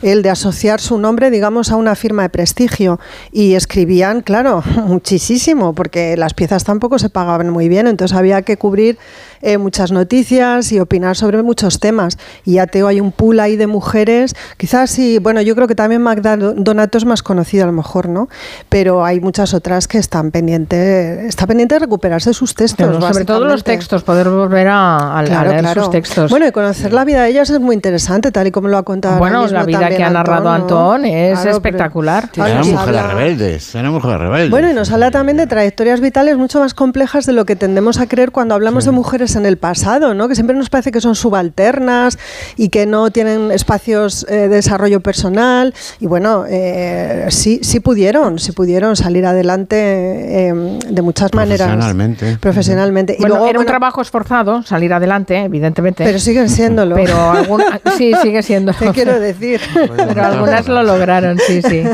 [0.02, 3.00] el de asociar su nombre, digamos, a una firma de prestigio.
[3.32, 8.58] Y escribían, claro, muchísimo, porque las piezas tampoco se pagaban muy bien, entonces había que
[8.58, 8.98] cubrir
[9.42, 12.18] eh, muchas noticias y opinar sobre muchos temas.
[12.44, 15.74] Y ya Teo hay un pool ahí de mujeres, quizás sí, bueno, yo creo que
[15.74, 18.28] también Magda Donato es más conocida a lo mejor, ¿no?
[18.68, 22.86] Pero hay muchas otras que están pendientes, está pendiente de recuperarse sus textos.
[22.86, 25.82] Pero sobre todo los textos, poder volver a, a- a Claro, leer claro.
[25.84, 26.30] sus textos.
[26.30, 28.82] Bueno, y conocer la vida de ellas es muy interesante, tal y como lo ha
[28.82, 29.14] contado.
[29.14, 30.84] ahora Bueno, mismo la vida también que ha narrado Antón, ¿no?
[30.94, 32.28] Antón es Claro, pero- espectacular.
[32.36, 34.50] Ahora Eran mujeres rebeldes, eran mujeres rebeldes.
[34.50, 37.98] Bueno, y nos habla también de trayectorias vitales mucho más complejas de lo que tendemos
[38.00, 38.90] a creer cuando hablamos de
[39.30, 40.28] mujeres en el pasado, ¿no?
[40.28, 42.18] Que siempre nos parece que son subalternas
[42.56, 45.72] y que no tienen espacios eh, de desarrollo personal.
[46.00, 51.68] Y bueno, eh, sí, sí pudieron, sí pudieron salir adelante eh, de muchas maneras.
[51.68, 52.38] Profesionalmente.
[52.40, 53.14] Profesionalmente.
[53.14, 56.04] Y Bueno, luego, era un trabajo esforzado salir adelante, evidentemente.
[56.04, 56.94] Pero siguen siéndolo.
[56.96, 57.62] Pero algún-
[57.96, 58.72] sí, sigue siendo.
[58.78, 59.60] ¿Qué quiero decir?
[59.96, 61.82] Pero algunas lo lograron, sí, sí.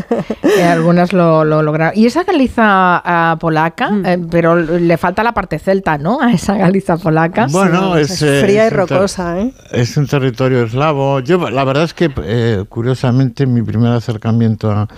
[0.58, 1.98] Eh, algunas lo, lo lograron.
[1.98, 4.06] Y esa Galiza ah, polaca, Mm.
[4.06, 6.20] eh, pero le falta la parte celta, ¿no?
[6.20, 7.25] A esa Galiza polaca.
[7.52, 9.52] Bueno, es, eh, fría y es ter- rocosa, ¿eh?
[9.72, 11.20] Es un territorio eslavo.
[11.20, 14.88] Yo, la verdad es que, eh, curiosamente, mi primer acercamiento a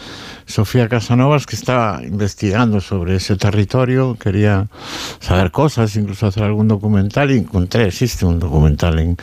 [0.46, 4.66] Sofía Casanova es que estaba investigando sobre ese territorio, quería
[5.20, 9.16] saber cosas, incluso hacer algún documental, y encontré, existe un documental en,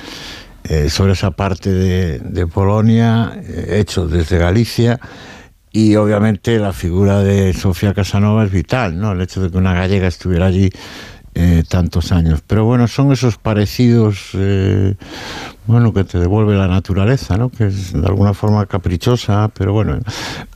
[0.64, 4.99] eh, sobre esa parte de, de Polonia, eh, hecho desde Galicia.
[5.72, 9.11] Y obviamente la figura de Sofía Casanova es vital, ¿no?
[9.11, 10.69] El hecho de que una gallega estuviera allí
[11.36, 12.41] eh, tantos años.
[12.48, 14.95] Pero bueno, son esos parecidos, eh,
[15.68, 17.50] bueno, que te devuelve la naturaleza, ¿no?
[17.50, 19.98] Que es de alguna forma caprichosa, pero bueno.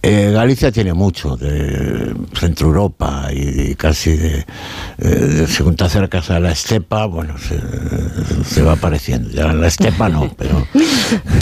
[0.04, 4.46] eh, Galicia tiene mucho de Centro Europa y, y casi de,
[5.00, 7.60] eh, de- según te acercas a la estepa, bueno, se,
[8.46, 9.30] se va apareciendo.
[9.32, 10.66] Ya la estepa no, pero,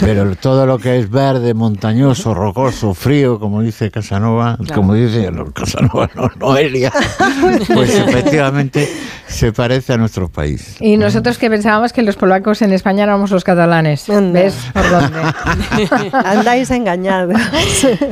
[0.00, 5.52] pero todo lo que es verde, montañoso, rocoso, frío, como dice Casanova, como dice no,
[5.52, 6.92] Casanova, no, Noelia,
[7.74, 8.88] pues efectivamente
[9.26, 10.76] se parece a nuestro país.
[10.80, 13.57] Y nosotros que pensábamos que los polacos en España éramos los catalanes.
[14.32, 15.18] ¿Ves por dónde?
[16.24, 17.34] Andáis engañados.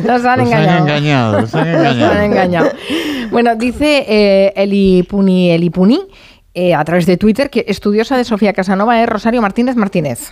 [0.06, 1.40] Nos han engañado.
[1.40, 2.70] Nos han engañado.
[3.30, 6.00] Bueno, dice eh, Elipuni Elipuni
[6.58, 10.30] eh, a través de Twitter que estudiosa de Sofía Casanova es Rosario Martínez Martínez.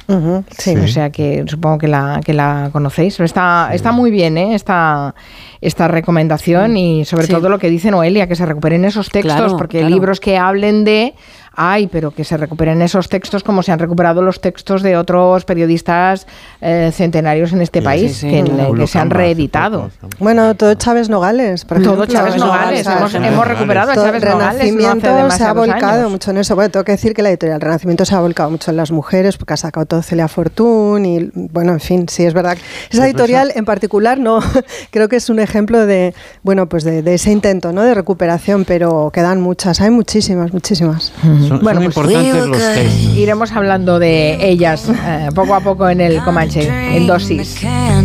[0.56, 0.74] sí.
[0.76, 3.16] O sea que supongo que la, que la conocéis.
[3.16, 4.54] Pero está, está muy bien ¿eh?
[4.54, 5.14] esta,
[5.60, 7.32] esta recomendación y sobre Sí.
[7.32, 9.94] todo lo que dice Noelia, que se recuperen esos textos, Claro, porque claro.
[9.94, 11.14] libros que hablen de...
[11.56, 15.44] Ay, pero que se recuperen esos textos como se han recuperado los textos de otros
[15.44, 16.26] periodistas
[16.60, 19.90] eh, centenarios en este país, sí, que, se han reeditado.
[20.18, 21.64] Bueno, todo Chávez Nogales.
[21.64, 22.14] por Todo ejemplo.
[22.14, 26.00] Chávez Nogales, hemos- hemos recuperado a Todo Chávez Nogales no hace Renacimiento se ha volcado
[26.00, 26.10] años.
[26.10, 26.54] mucho en eso.
[26.54, 29.36] Bueno, tengo que decir que la editorial Renacimiento se ha volcado mucho en las mujeres,
[29.36, 32.56] porque ha sacado todo Celia Fortún y, bueno, en fin, sí, es verdad.
[32.90, 34.40] Esa editorial en particular no,
[34.90, 37.82] creo que es un ejemplo de, bueno, pues de, de ese intento, ¿no?
[37.82, 41.12] De recuperación, pero quedan muchas, hay muchísimas, muchísimas.
[41.48, 43.16] Son, son importantes los textos.
[43.16, 47.62] Iremos hablando de ellas eh, poco a poco en el Comanche, en dosis.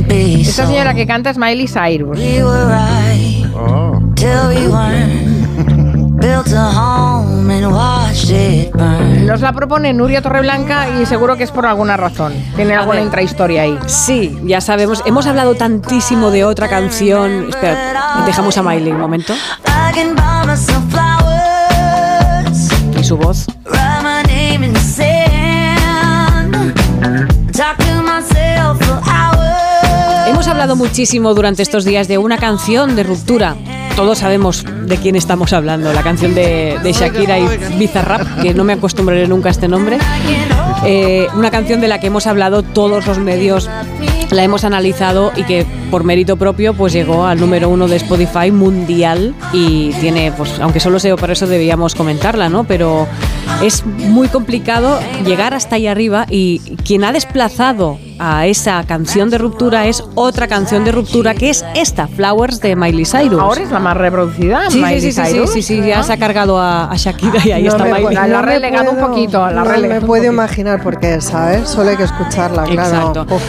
[0.09, 2.19] Esta señora que canta es Miley Cyrus.
[9.25, 12.33] Nos la propone Nuria Torreblanca y seguro que es por alguna razón.
[12.55, 13.05] Tiene alguna ver.
[13.05, 13.77] intrahistoria ahí.
[13.85, 15.01] Sí, ya sabemos.
[15.05, 17.49] Hemos hablado tantísimo de otra canción.
[17.49, 19.33] Espera, dejamos a Miley un momento.
[23.09, 23.47] Su voz.
[30.27, 33.55] Hemos hablado muchísimo durante estos días de una canción de ruptura.
[33.95, 37.47] todos sabemos de quién estamos hablando, la canción de, de Shakira y
[37.79, 39.97] Bizarrap, que no me acostumbraré nunca a este nombre.
[40.85, 43.69] Eh, una canción de la que hemos hablado todos los medios,
[44.31, 48.51] la hemos analizado y que por mérito propio pues llegó al número uno de Spotify
[48.51, 52.63] mundial y tiene, pues aunque solo sea por eso debíamos comentarla, ¿no?
[52.63, 53.07] Pero
[53.63, 59.37] es muy complicado llegar hasta ahí arriba y quien ha desplazado a esa canción de
[59.37, 63.41] ruptura es otra canción de ruptura que es esta, Flowers de Miley Cyrus.
[63.41, 65.53] Ahora es la más reproducida, Sí, Miley sí, sí, sí, Cyrus.
[65.53, 68.01] sí, sí, ya se ha cargado a, a Shakira y ahí No está Miley.
[68.03, 70.23] puedo- La ha no relegado un puedo- poquito, la ha no relegado me un puedo
[70.23, 70.37] poquito.
[70.69, 71.69] Imaginar por qué, ¿sabes?
[71.69, 72.97] Solo hay que escucharla, claro.
[73.11, 73.35] Exacto.
[73.35, 73.41] Uf.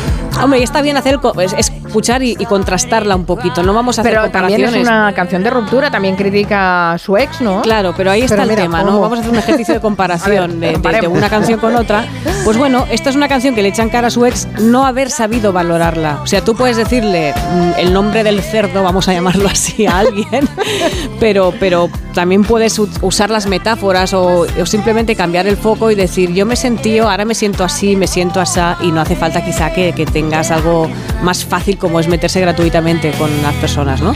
[0.43, 3.63] Hombre, y está bien hacer es- escuchar y, y contrastarla un poquito.
[3.63, 4.89] No vamos a hacer Pero también es comparaciones.
[4.89, 7.61] una canción de ruptura, también critica a su ex, ¿no?
[7.63, 9.01] Claro, pero ahí está Pero el mira, tema, ¿no?
[9.01, 11.19] Vamos a hacer un ejercicio de comparación ver, de- de, de comparemos.
[11.19, 12.05] una canción con otra.
[12.45, 15.11] Pues bueno, esta es una canción que le echan cara a su ex no haber
[15.11, 16.21] sabido valorarla.
[16.23, 19.99] O sea, tú puedes decirle mm, el nombre del cerdo, vamos a llamarlo así a
[19.99, 20.49] alguien,
[21.21, 26.47] pero, pero también puedes usar las metáforas o, simplemente cambiar el foco y decir, yo
[26.47, 29.93] me sentí, ahora me siento así, me siento así, y no hace falta quizá que,
[30.13, 30.89] tengas algo
[31.23, 34.15] más fácil como es meterse gratuitamente con las personas, ¿no?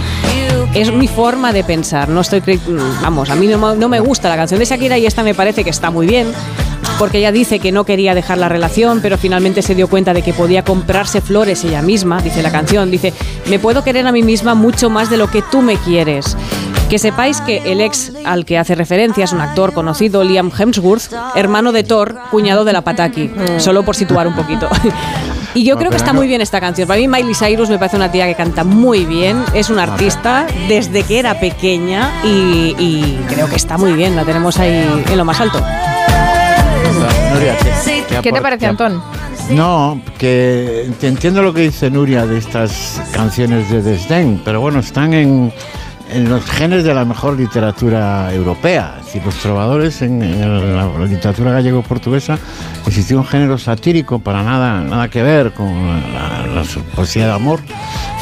[0.74, 2.42] Es mi forma de pensar, no estoy,
[3.00, 5.62] vamos, a mí no, no me gusta la canción de Shakira y esta me parece
[5.62, 6.32] que está muy bien,
[6.98, 10.22] porque ella dice que no quería dejar la relación, pero finalmente se dio cuenta de
[10.22, 13.12] que podía comprarse flores ella misma, dice la canción, dice,
[13.48, 16.36] me puedo querer a mí misma mucho más de lo que tú me quieres.
[16.88, 21.12] Que sepáis que el ex al que hace referencia es un actor conocido, Liam Hemsworth,
[21.34, 24.68] hermano de Thor, cuñado de la Pataki, solo por situar un poquito.
[25.56, 26.88] Y yo No, creo que está no- muy bien esta canción.
[26.88, 30.48] Para mí Miley Cyrus me parece una tía que canta muy bien, es una artista
[30.66, 35.16] desde que era pequeña y, y creo que está muy bien, la tenemos ahí en
[35.16, 35.60] lo más alto.
[37.32, 39.00] Nuria, ¿qué- ¿Qué te apor- parece, qué Antón?
[39.50, 44.80] No, que te entiendo lo que dice Nuria de estas canciones de desdén, pero bueno,
[44.80, 45.52] están en,
[46.14, 49.00] en los genes de la mejor literatura europea.
[49.00, 52.38] Es los trovadores en, la, literatura gallego-portuguesa
[52.86, 56.62] existía un género satírico para nada, nada que ver con la
[56.94, 57.60] poesía de amor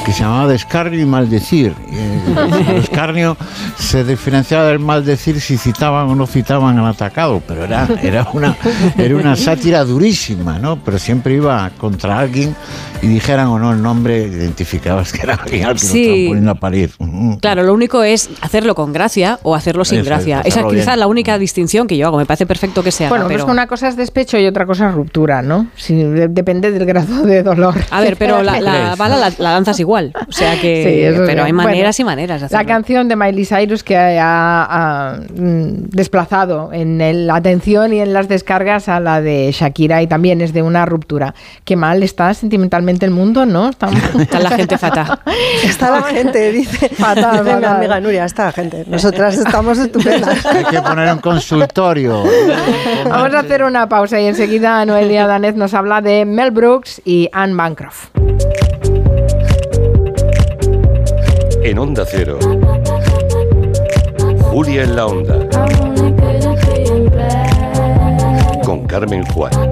[0.04, 1.74] que se llamaba descarnio y maldecir.
[1.90, 3.36] Y, eh, el escarnio
[3.78, 8.56] se diferenciaba del maldecir si citaban o no citaban al atacado, pero era, era, una,
[8.98, 10.76] era una sátira durísima, ¿no?
[10.82, 12.54] Pero siempre iba contra alguien
[13.00, 16.02] y dijeran o no el nombre, identificabas que era alguien al que lo Sí.
[16.02, 16.90] estaban poniendo a parir.
[17.40, 20.38] Claro, lo único es hacerlo con gracia o hacerlo sin Eso es, gracia.
[20.40, 21.00] Esa es hacerlo quizá bien.
[21.00, 22.18] la única distinción que yo hago.
[22.18, 23.08] Me parece perfecto que sea.
[23.08, 23.38] Bueno, pero...
[23.38, 25.66] pues que una cosa es despecho y otra cosa es ruptura, ¿no?
[25.88, 27.74] De- depende del grado de dolor.
[27.90, 29.91] A ver, pero la, la bala la, la lanzas igual.
[30.28, 31.12] O sea que.
[31.14, 31.47] Sí, pero sí.
[31.47, 32.66] hay maneras Bueno, y maneras de La hacerlo.
[32.69, 38.12] canción de Miley Cyrus que ha, ha, mm, desplazado en el- la atención y en
[38.12, 41.35] las descargas a la de Shakira y también es de una ruptura.
[41.64, 43.69] Qué mal está sentimentalmente el mundo, ¿no?
[43.70, 43.89] Está,
[44.20, 45.19] está la gente fatal.
[45.64, 47.77] Está la gente, dice, Fatal, dice mi fatal.
[47.77, 48.85] amiga Nuria, está la gente.
[48.86, 50.44] Nosotras estamos estupendas.
[50.47, 52.23] Hay que poner un consultorio.
[53.09, 57.28] Vamos a hacer una pausa y enseguida Noelia Danez nos habla de Mel Brooks y
[57.32, 58.09] Anne Bancroft.
[61.64, 62.39] En Onda Cero.
[64.51, 65.48] Julia en la Onda.
[68.64, 69.71] Con Carmen Juan.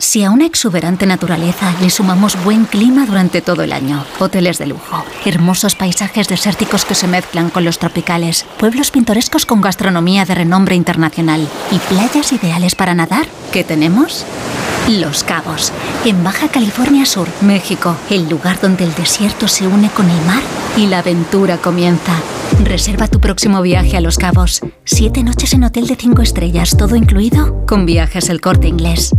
[0.00, 4.66] Si a una exuberante naturaleza le sumamos buen clima durante todo el año, hoteles de
[4.66, 10.36] lujo, hermosos paisajes desérticos que se mezclan con los tropicales, pueblos pintorescos con gastronomía de
[10.36, 14.24] renombre internacional y playas ideales para nadar, ¿qué tenemos?
[14.88, 15.72] Los Cabos,
[16.04, 20.42] en Baja California Sur, México, el lugar donde el desierto se une con el mar
[20.76, 22.12] y la aventura comienza.
[22.62, 24.60] Reserva tu próximo viaje a Los Cabos.
[24.84, 29.12] Siete noches en hotel de cinco estrellas, todo incluido, con viajes el corte inglés.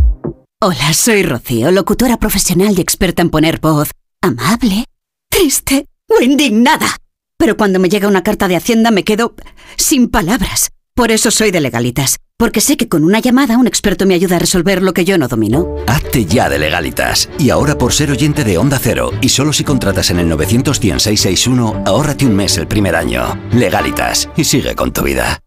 [0.62, 4.84] Hola, soy Rocío, locutora profesional y experta en poner voz amable,
[5.30, 6.98] triste o indignada.
[7.38, 9.34] Pero cuando me llega una carta de Hacienda me quedo
[9.78, 10.68] sin palabras.
[10.94, 14.36] Por eso soy de legalitas, porque sé que con una llamada un experto me ayuda
[14.36, 15.76] a resolver lo que yo no domino.
[15.86, 17.30] Hazte ya de legalitas.
[17.38, 21.84] Y ahora por ser oyente de Onda Cero, y solo si contratas en el 91661,
[21.86, 23.34] ahórrate un mes el primer año.
[23.54, 24.28] Legalitas.
[24.36, 25.40] Y sigue con tu vida.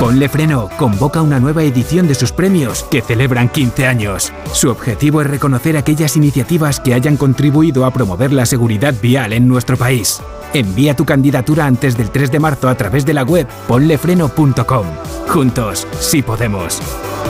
[0.00, 4.32] Ponle Freno convoca una nueva edición de sus premios que celebran 15 años.
[4.50, 9.46] Su objetivo es reconocer aquellas iniciativas que hayan contribuido a promover la seguridad vial en
[9.46, 10.22] nuestro país.
[10.54, 14.86] Envía tu candidatura antes del 3 de marzo a través de la web ponlefreno.com.
[15.28, 16.80] Juntos, sí podemos.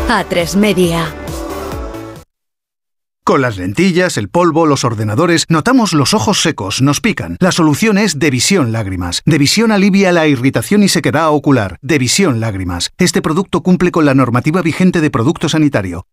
[0.08, 1.12] A3 Media.
[3.24, 7.36] Con las lentillas, el polvo, los ordenadores, notamos los ojos secos, nos pican.
[7.38, 9.22] La solución es Devisión Lágrimas.
[9.24, 11.78] Devisión alivia la irritación y sequedad ocular.
[11.82, 12.90] Devisión Lágrimas.
[12.98, 16.06] Este producto cumple con la normativa vigente de producto sanitario.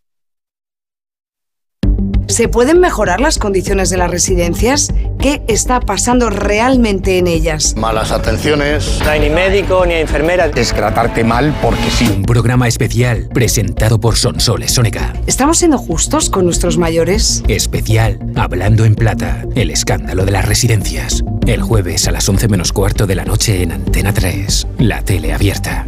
[2.28, 4.94] ¿Se pueden mejorar las condiciones de las residencias?
[5.20, 7.76] ¿Qué está pasando realmente en ellas?
[7.78, 9.00] Malas atenciones.
[9.04, 10.52] No hay ni médico ni enfermera.
[10.56, 12.06] Es tratarte mal porque sí.
[12.16, 15.14] Un programa especial presentado por Sonsoles Sónica.
[15.26, 17.44] ¿Estamos siendo justos con nuestros mayores?
[17.48, 21.24] Especial Hablando en Plata, el escándalo de las residencias.
[21.46, 25.34] El jueves a las 11 menos cuarto de la noche en Antena 3, la tele
[25.34, 25.88] abierta.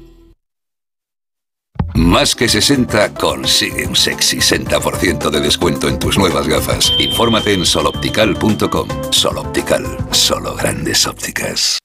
[1.95, 6.91] Más que 60 consigue un sexy 60% de descuento en tus nuevas gafas.
[6.99, 8.87] Infórmate en soloptical.com.
[9.11, 11.79] Soloptical, solo grandes ópticas.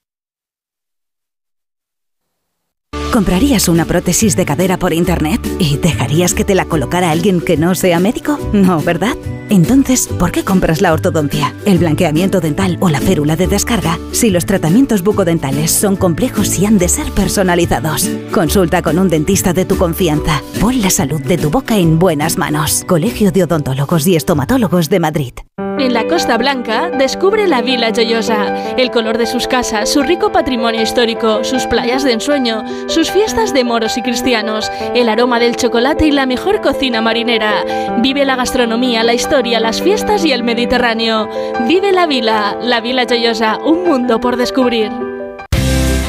[3.11, 7.57] ¿Comprarías una prótesis de cadera por internet y dejarías que te la colocara alguien que
[7.57, 8.37] no sea médico?
[8.53, 9.15] No, ¿verdad?
[9.49, 14.29] Entonces, ¿por qué compras la ortodoncia, el blanqueamiento dental o la férula de descarga si
[14.29, 18.09] los tratamientos bucodentales son complejos y han de ser personalizados?
[18.31, 20.41] Consulta con un dentista de tu confianza.
[20.59, 22.83] Pon la salud de tu boca en buenas manos.
[22.87, 25.33] Colegio de Odontólogos y Estomatólogos de Madrid.
[25.79, 30.31] En la Costa Blanca, descubre la Vila Joyosa, el color de sus casas, su rico
[30.31, 35.55] patrimonio histórico, sus playas de ensueño, sus fiestas de moros y cristianos, el aroma del
[35.55, 37.63] chocolate y la mejor cocina marinera.
[37.99, 41.29] Vive la gastronomía, la historia, las fiestas y el Mediterráneo.
[41.67, 44.91] Vive la Vila, la Vila Joyosa, un mundo por descubrir.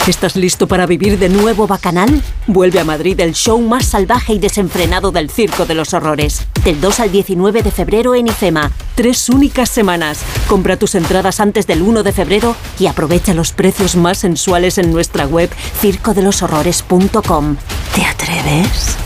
[0.09, 2.23] ¿Estás listo para vivir de nuevo Bacanal?
[2.47, 6.47] Vuelve a Madrid el show más salvaje y desenfrenado del Circo de los Horrores.
[6.65, 8.71] Del 2 al 19 de febrero en IFEMA.
[8.95, 10.21] Tres únicas semanas.
[10.49, 14.93] Compra tus entradas antes del 1 de febrero y aprovecha los precios más sensuales en
[14.93, 15.51] nuestra web
[15.83, 17.57] circodeloshorrores.com.
[17.95, 19.04] ¿Te atreves?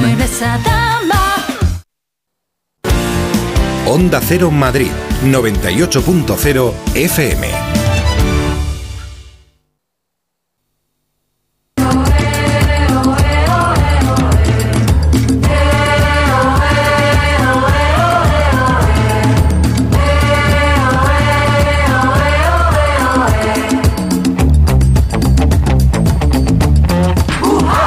[3.85, 4.91] Onda Cero Madrid,
[5.25, 7.80] 98.0 FM.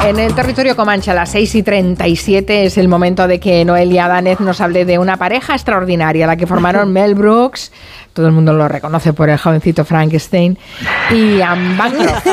[0.05, 4.07] En el territorio Comanche a las 6 y 37 es el momento de que Noelia
[4.07, 7.71] Danez nos hable de una pareja extraordinaria, la que formaron Mel Brooks,
[8.15, 10.57] todo el mundo lo reconoce por el jovencito Frankenstein,
[11.11, 12.27] y Anne Bancroft.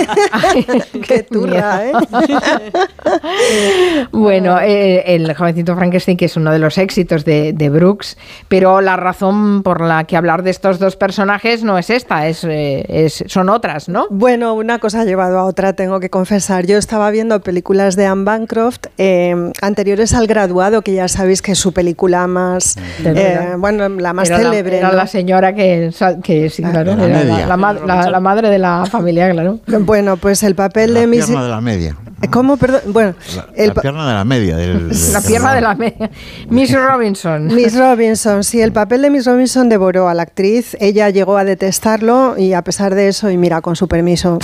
[1.09, 1.93] Qué turra, ¿eh?
[4.13, 8.81] bueno, eh, el jovencito Frankenstein, que es uno de los éxitos de, de, Brooks, pero
[8.81, 12.85] la razón por la que hablar de estos dos personajes no es esta, es, eh,
[12.89, 14.07] es, son otras, ¿no?
[14.09, 16.65] Bueno, una cosa ha llevado a otra, tengo que confesar.
[16.65, 21.53] Yo estaba viendo películas de Anne Bancroft eh, anteriores al graduado, que ya sabéis que
[21.53, 22.77] es su película más,
[23.59, 24.75] bueno, la más célebre.
[24.75, 24.97] La, era ¿no?
[24.97, 25.72] la señora que
[26.23, 27.47] que, sí, claro, la era la, media.
[27.47, 29.61] la ma- la- la madre de la familia, claro.
[29.81, 31.97] Bueno, pues el papel de pierna de la media.
[32.31, 32.57] ¿Cómo?
[32.57, 32.81] Perdón.
[32.87, 34.57] Bueno, La, el la pa- pierna de la media.
[34.57, 36.11] Del, del La pierna de la media.
[36.49, 37.47] Miss Robinson.
[37.55, 40.77] Miss Robinson, sí, el papel de Miss Robinson devoró a la actriz.
[40.81, 44.39] Ella llegó a detestarlo y a pesar de eso, y mira, con su permiso.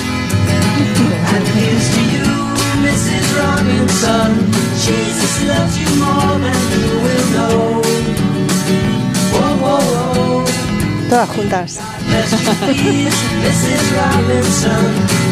[11.09, 11.79] Todas juntas.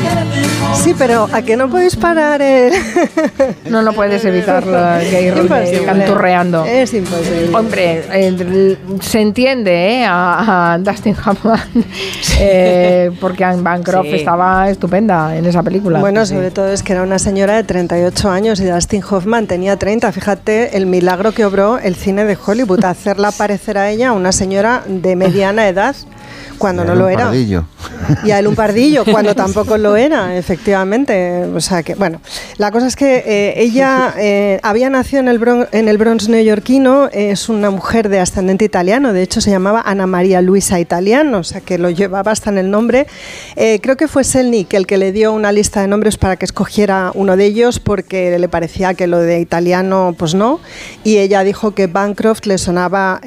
[0.82, 2.72] Sí, pero ¿a que no podéis parar el...?
[3.70, 5.84] No, no puedes evitarlo, que ir Imposible.
[5.84, 6.64] canturreando.
[6.64, 7.50] Es imposible.
[7.54, 10.04] Hombre, eh, se entiende ¿eh?
[10.06, 11.60] a, a Dustin Hoffman
[12.40, 14.14] eh, porque Anne Bancroft Sí.
[14.16, 15.98] estaba estupenda en esa película.
[15.98, 16.34] Bueno, Sí.
[16.34, 20.12] sobre todo es que era una señora de 38 años y Dustin Hoffman tenía 30.
[20.12, 24.82] Fíjate el milagro que obró el cine de Hollywood, hacerla parecer a ella una señora
[24.86, 25.96] de mediana edad
[26.56, 27.24] cuando no lo era.
[27.24, 27.64] pardillo.
[28.24, 31.44] Y a él un pardillo cuando tampoco lo era, efectivamente.
[31.54, 32.20] O sea que, bueno,
[32.58, 36.28] la cosa es que eh, ella eh, había nacido en el, Bronx, en el Bronx
[36.28, 41.38] neoyorquino, es una mujer de ascendente italiano, de hecho se llamaba Ana María Luisa Italiano,
[41.38, 43.06] o sea que lo llevaba hasta en el nombre.
[43.56, 46.44] Eh, creo que fue Selnik el que le dio una lista de nombres para que
[46.44, 50.60] escogiera uno de ellos porque le parecía que lo de italiano, pues no,
[51.04, 53.20] y ella dijo que Bancroft le sonaba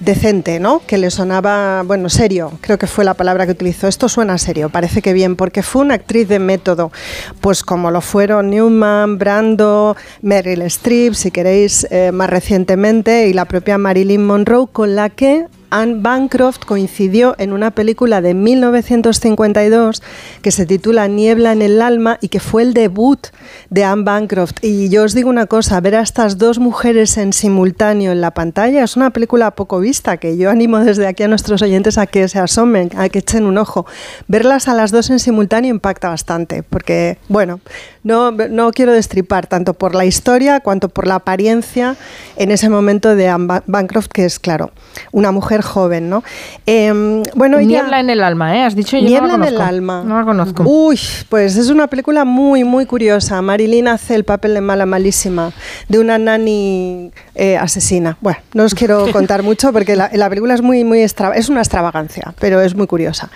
[0.00, 0.82] decente, ¿no?
[0.86, 3.88] Que le sonaba, bueno, serio, creo que fue la palabra que utilizó.
[3.88, 6.92] Esto suena serio, parece que bien, porque fue una actriz de método,
[7.40, 13.46] pues como lo fueron Newman, Brando, Meryl Streep, si queréis, eh, más recientemente, y la
[13.46, 20.02] propia Marilyn Monroe, con la que Anne Bancroft coincidió en una película de 1952
[20.42, 23.26] que se titula Niebla en el alma y que fue el debut
[23.70, 24.54] de Anne Bancroft.
[24.62, 28.32] Y yo os digo una cosa, ver a estas dos mujeres en simultáneo en la
[28.32, 32.06] pantalla es una película poco vista que yo animo desde aquí a nuestros oyentes a
[32.06, 33.86] que se asomen, a que echen un ojo.
[34.28, 37.60] Verlas a las dos en simultáneo impacta bastante porque, bueno,
[38.02, 41.96] no, no quiero destripar tanto por la historia cuanto por la apariencia
[42.36, 44.70] en ese momento de Anne Ba- Bancroft, que es, claro,
[45.12, 46.22] una mujer joven, ¿no?
[46.66, 48.62] Em, bueno, Niebla en el alma, ¿eh?
[48.64, 49.68] Has dicho yo Niebla no la en el conozco.
[49.68, 50.02] alma.
[50.04, 50.62] No la conozco.
[50.66, 53.40] Uy, pues es una película muy, muy curiosa.
[53.42, 55.52] Marilyn hace el papel de mala malísima,
[55.88, 58.16] de una nani eh, asesina.
[58.20, 61.48] Bueno, no os quiero contar mucho porque la, la película es muy, muy extra- es
[61.48, 63.30] una extravagancia, pero es muy curiosa.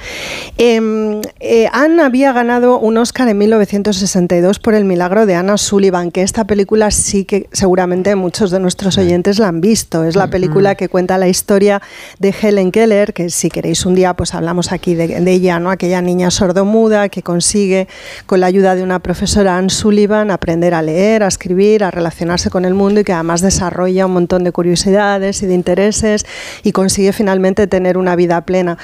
[0.58, 6.10] Em, eh, Anne había ganado un Oscar en 1962 por El milagro de Anna Sullivan,
[6.10, 10.04] que esta película sí que seguramente muchos de nuestros oyentes la han visto.
[10.04, 11.82] Es la película que cuenta la historia
[12.18, 15.70] de Helen Keller, que si queréis un día pues hablamos aquí de, ella, ¿no?
[15.70, 17.88] aquella niña sordomuda que consigue
[18.26, 22.50] con la ayuda de una profesora Anne Sullivan aprender a leer, a escribir, a relacionarse
[22.50, 26.24] con el mundo y que además desarrolla un montón de curiosidades y de intereses
[26.62, 28.78] y consigue finalmente tener una vida plena.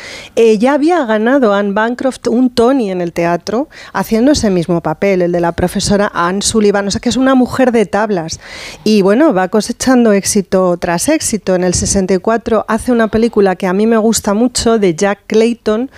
[0.59, 5.33] Ya había ganado Anne Bancroft un Tony en el teatro haciendo ese mismo papel, el
[5.33, 8.41] de la profesora Anne Sullivan, o sea que es una mujer de tablas
[8.85, 11.55] y bueno, va cosechando éxito tras éxito.
[11.55, 13.20] En el 64 hace una película
[13.57, 15.91] que a mí me gusta mucho de Jack Clayton,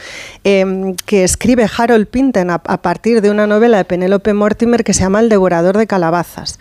[0.44, 4.94] eh, que escribe Harold Pinton a, a partir de una novela de Penélope Mortimer que
[4.94, 6.58] se llama El devorador de calabazas.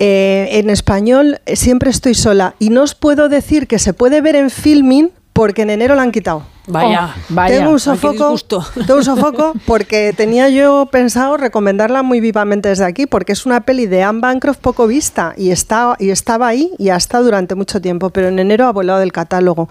[0.00, 4.20] Eh, en español eh, siempre estoy sola y no os puedo decir que se puede
[4.20, 6.44] ver en filming porque en enero la han quitado.
[6.68, 7.58] Vaya, Oh, vaya.
[7.58, 8.36] Tengo un sofoco,
[8.74, 13.62] tengo un sofoco porque tenía yo pensado recomendarla muy vivamente desde aquí porque es una
[13.62, 17.54] peli de Anne Bancroft poco vista y, está, y estaba ahí y ha estado durante
[17.54, 19.68] mucho tiempo, pero en enero ha volado del catálogo.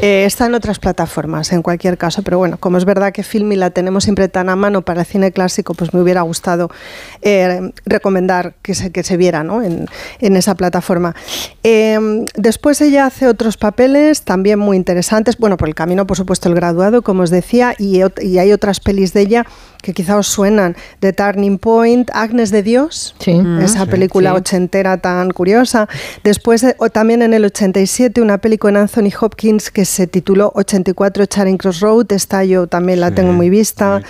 [0.00, 3.56] Eh, está en otras plataformas en cualquier caso, pero bueno, como es verdad que Filmi
[3.56, 6.70] la tenemos siempre tan a mano para el cine clásico, pues me hubiera gustado
[7.22, 9.62] eh, recomendar que se, que se viera ¿no?
[9.62, 9.86] en,
[10.18, 11.14] en esa plataforma.
[11.62, 16.39] Eh, después ella hace otros papeles también muy interesantes, bueno, por el camino, por supuesto,
[16.48, 18.00] el graduado, como os decía, y,
[18.38, 19.46] hay otras pelis de ella
[19.82, 24.36] que quizá os suenan, The Turning Point, Agnes de Dios, esa Sí, película sí.
[24.36, 25.88] ochentera tan curiosa.
[26.24, 30.52] Después, eh, o también en el 87, una película en Anthony Hopkins que se tituló
[30.54, 34.02] 84 Charing Cross Road, esta yo también la tengo muy vista.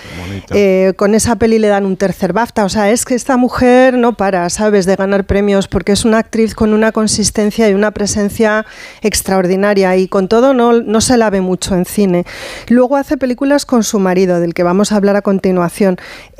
[0.53, 3.97] Eh, con esa peli le dan un tercer BAFTA, o sea, es que esta mujer
[3.97, 7.91] no para, ¿sabes?, de ganar premios porque es una actriz con una consistencia y una
[7.91, 8.65] presencia
[9.01, 12.25] extraordinaria y con todo no, no se la ve mucho en cine.
[12.67, 15.60] Luego hace películas con su marido, del que vamos a hablar a continuación.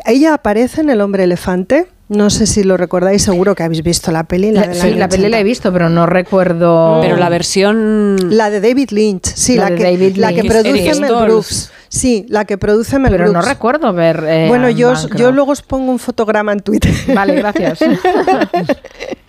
[0.06, 1.88] Ella aparece en El hombre elefante.
[2.10, 4.52] No sé si lo recordáis, seguro que habéis visto la peli.
[4.52, 5.40] La La- del sí, la peli la 80.
[5.40, 7.00] he visto, pero no recuerdo.
[7.02, 8.36] Pero la versión.
[8.36, 10.52] La de David Lynch, sí, La la, de que, David la que Lynch.
[10.52, 11.14] produce Mel.
[11.24, 11.72] Brooks.
[11.94, 13.48] Sí, la que produce Mel Pero no Brooks.
[13.50, 14.24] recuerdo ver.
[14.26, 16.94] eh, bueno, yo, os- yo luego os pongo un fotograma en Twitter.
[17.14, 17.80] Vale, gracias.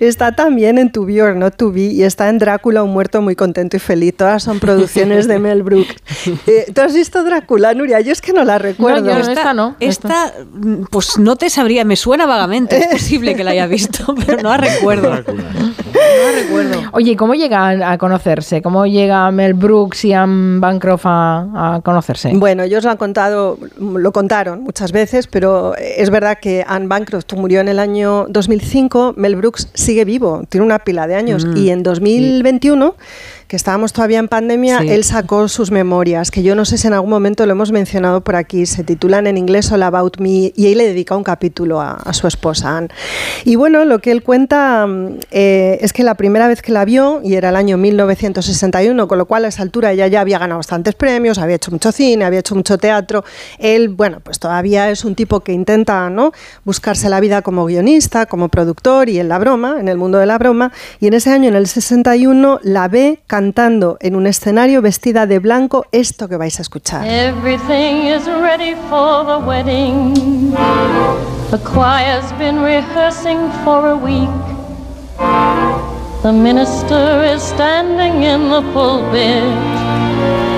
[0.00, 3.22] está también en To Be or Not To Be y está en Drácula, un muerto
[3.22, 4.14] muy contento y feliz.
[4.16, 5.94] Todas son producciones de Mel Brooks.
[6.46, 8.00] Eh, ¿Tú has visto Drácula, Nuria?
[8.00, 9.02] Yo es que no la recuerdo.
[9.06, 9.76] No, yo esta no.
[9.80, 12.76] Esta, mm, pues no te sabría, me suena vagamente.
[12.78, 15.10] Es posible que la haya visto, pero no la recuerdo.
[15.10, 16.82] No la recuerdo.
[16.92, 18.62] Oye, ¿y cómo llegan a conocerse?
[18.62, 22.32] ¿Cómo llega Mel Brooks y Anne Bancroft a, a conocerse?
[22.34, 27.32] Bueno, ellos lo han contado, lo contaron muchas veces, pero es verdad que Anne Bancroft
[27.34, 31.56] murió en el año 2005, Mel Brooks sigue vivo, tiene una pila de años Mm,
[31.56, 32.94] y en 2021
[33.48, 34.90] que estábamos todavía en pandemia, Sí.
[34.90, 38.20] él sacó sus memorias, que yo no sé si en algún momento lo hemos mencionado
[38.20, 41.80] por aquí, se titulan en inglés All About Me, y ahí le dedica un capítulo
[41.80, 42.88] a, a su esposa Anne.
[43.44, 46.84] Y bueno, lo que él cuenta mm, eh, es que la primera vez que la
[46.84, 50.38] vio, y era el año 1961, con lo cual a esa altura ella ya había
[50.38, 53.24] ganado bastantes premios, había hecho mucho cine, había hecho mucho teatro,
[53.58, 56.32] él, bueno, pues todavía es un tipo que intenta ¿no?
[56.64, 60.26] buscarse la vida como guionista, como productor y en la broma, en el mundo de
[60.26, 60.70] la broma,
[61.00, 65.38] y en ese año, en el 61, la ve cantando en un escenario vestida de
[65.38, 67.06] blanco esto que vais a escuchar.
[67.06, 70.12] Everything is ready for the wedding.
[71.52, 74.28] The choir's been rehearsing for a week.
[76.24, 79.54] The minister is standing in the pulpit.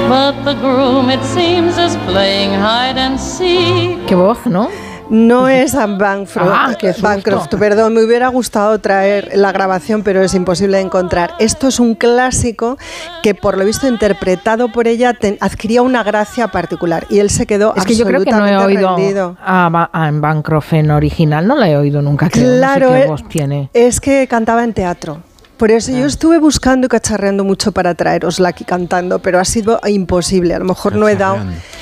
[0.09, 4.07] But the groom, it seems, is playing hide and seek.
[4.07, 4.71] Qué voz, ¿no?
[5.11, 6.75] No es Anne Bancroft, Ah.
[7.01, 11.33] Bancroft, perdón, me hubiera gustado traer la grabación, pero es imposible de encontrar.
[11.41, 12.79] Esto es un clásico
[13.23, 17.75] que, por lo visto, interpretado por ella, adquiría una gracia particular y él se quedó
[17.75, 19.37] Es que yo creo que no he oído rendido.
[19.45, 22.31] a, a Bancroft en original, no la he oído nunca.
[22.31, 23.71] Creo, Claro, no sé qué eh, voz tiene.
[23.75, 25.19] Es que cantaba en teatro.
[25.61, 25.99] Por eso Ah.
[26.01, 30.55] yo estuve buscando y cacharreando mucho para traerosla aquí cantando, pero ha sido imposible.
[30.55, 31.37] A lo mejor no he dado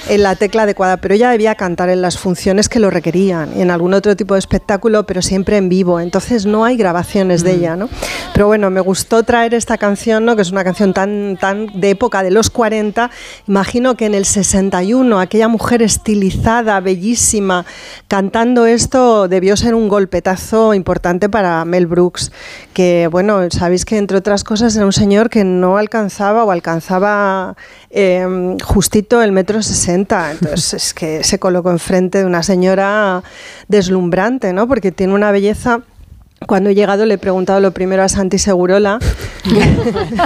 [0.08, 3.62] en la tecla adecuada, pero ella debía cantar en las funciones que lo requerían y
[3.62, 6.00] en algún otro tipo de espectáculo, pero siempre en vivo.
[6.00, 7.46] Entonces no hay grabaciones Mm.
[7.46, 7.88] de ella, ¿no?
[8.34, 10.34] Pero bueno, me gustó traer esta canción, ¿no?
[10.34, 13.10] Que es una canción tan, tan de época de los 40.
[13.46, 17.64] Imagino que en el 61 aquella mujer estilizada, bellísima,
[18.08, 22.32] cantando esto debió ser un golpetazo importante para Mel Brooks,
[22.74, 27.54] que bueno, sabéis que entre otras cosas era un señor que no alcanzaba o alcanzaba
[27.90, 33.22] eh, justito el metro sesenta, entonces es que se colocó enfrente de una señora
[33.68, 34.66] deslumbrante, ¿no?
[34.66, 35.82] Porque tiene una belleza...
[36.46, 38.98] Cuando he llegado le he preguntado lo primero a Santi Segurola.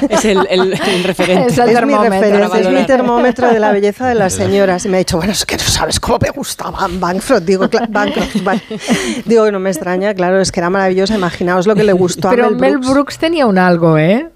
[0.09, 1.53] Es el, el- el referente.
[1.53, 2.11] Es el mi termómetro.
[2.11, 4.85] referencia, para es mi termómetro de la belleza de las señoras.
[4.85, 7.43] Y me ha dicho, bueno, es que no sabes cómo me gustaba Bancroft.
[7.43, 8.63] Digo, cla- Bancroft, vale.
[9.25, 11.15] Digo, no me extraña, claro, es que era maravillosa.
[11.15, 12.91] Imaginaos lo que le gustó Pero a Mel Mel Brooks.
[12.91, 14.29] Brooks tenía un algo, ¿eh?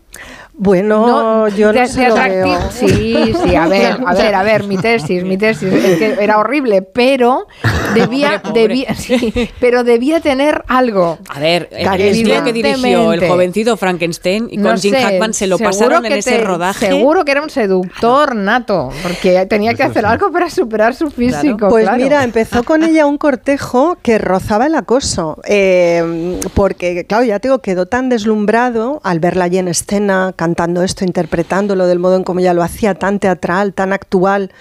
[0.59, 2.45] Bueno, yo no de- sé de lo atractivo.
[2.59, 2.71] veo.
[2.71, 6.39] Sí, sí, a ver, a ver, a ver, mi tesis, mi tesis, es que era
[6.39, 7.47] horrible, pero
[7.95, 8.61] debía, Pobre, pobre.
[8.63, 11.19] debía, sí, pero debía tener algo.
[11.29, 15.35] A ver, el, tío que dirigió el jovencito Frankenstein y con No Jim sé, Hackman
[15.35, 16.87] se lo pasaron en ese te- rodaje.
[16.87, 21.69] Seguro que era un seductor nato, porque tenía que hacer algo para superar su físico.
[21.69, 22.03] Pues claro.
[22.03, 27.49] mira, empezó con ella un cortejo que rozaba el acoso, eh, porque claro, ya te
[27.49, 32.23] digo, quedó tan deslumbrado al verla allí en escena, cantando esto, interpretándolo del modo en
[32.23, 34.53] como ella lo hacía, tan teatral, tan actual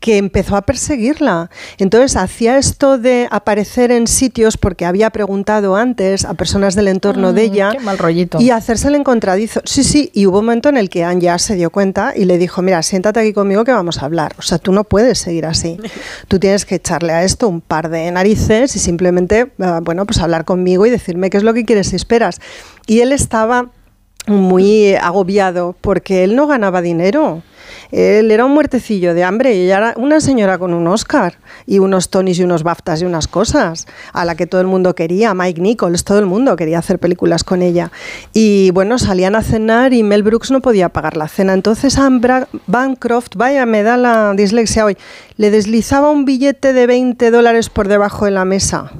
[0.00, 1.50] que empezó a perseguirla.
[1.76, 7.34] Entonces hacía esto de aparecer en sitios porque había preguntado antes a personas del entorno
[7.34, 8.40] de Mm, ella qué mal rollito.
[8.40, 9.60] y hacerse el encontradizo.
[9.66, 12.24] Sí, sí, y hubo un momento en el que Anne ya se dio cuenta y
[12.24, 14.32] le dijo, mira, siéntate aquí conmigo que vamos a hablar.
[14.38, 15.76] O sea, tú no puedes seguir así.
[16.28, 20.18] Tú tienes que echarle a esto un par de narices y simplemente, eh, bueno, pues
[20.20, 22.40] hablar conmigo y decirme qué es lo que quieres y esperas.
[22.86, 23.68] Y él estaba
[24.30, 27.42] muy agobiado porque él no ganaba dinero.
[27.92, 31.78] Él era un muertecillo de hambre y ella era una señora con un Oscar y
[31.78, 35.34] unos Tonys y unos BAFTAs y unas cosas a la que todo el mundo quería.
[35.34, 37.90] Mike Nichols, todo el mundo quería hacer películas con ella.
[38.32, 41.52] Y bueno, salían a cenar y Mel Brooks no podía pagar la cena.
[41.52, 41.98] Entonces
[42.66, 44.96] Bancroft, vaya, me da la dislexia hoy,
[45.36, 48.92] le deslizaba un billete de 20 dólares por debajo de la mesa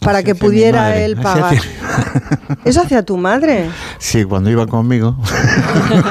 [0.00, 1.56] para que pudiera madre, él pagar.
[2.64, 3.70] ¿Eso hacía tu madre?
[3.98, 5.16] Sí, cuando iba conmigo.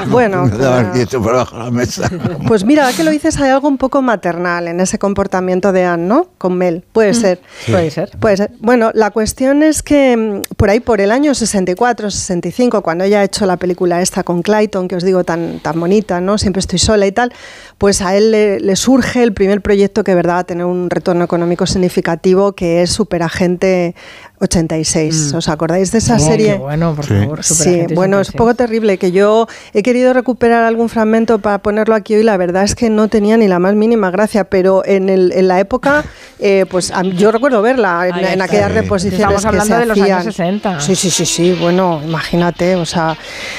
[0.08, 2.10] Bueno, me daba el pues- billete por abajo de la mesa.
[2.46, 5.84] Pues mira, ahora que lo dices, hay algo un poco maternal en ese comportamiento de
[5.84, 6.28] Anne, ¿no?
[6.38, 6.84] Con Mel.
[6.92, 7.40] Puede ser.
[7.64, 7.72] Sí.
[7.72, 8.10] Puede ser.
[8.18, 8.50] Puede ser.
[8.60, 13.20] Bueno, la cuestión es que mm, por ahí, por el año 64, 65, cuando ella
[13.20, 16.38] ha hecho la película esta con Clayton, que os digo tan, tan bonita, ¿no?
[16.38, 17.32] Siempre estoy sola y tal,
[17.78, 20.88] pues a él le, le surge el primer proyecto que, verdad, va a tener un
[20.90, 23.94] retorno económico significativo, que es Superagente 对。
[24.40, 25.32] 86.
[25.34, 26.52] ¿Os acordáis de esa Oh, serie?
[26.52, 27.14] qué bueno, por Sí.
[27.14, 27.42] favor.
[27.44, 28.36] Sí, bueno, es un 86.
[28.36, 32.22] poco terrible que yo he querido recuperar algún fragmento para ponerlo aquí hoy.
[32.22, 35.48] La verdad es que no tenía ni la más mínima gracia, pero en, el, en
[35.48, 36.04] la época,
[36.38, 38.74] eh, pues yo recuerdo verla en, en aquellas Sí.
[38.78, 40.32] reposiciones Estamos que hablando se de los años hacían.
[40.32, 40.80] 60.
[40.80, 41.56] Sí, sí, sí, sí.
[41.60, 43.16] Bueno, imagínate, o sea,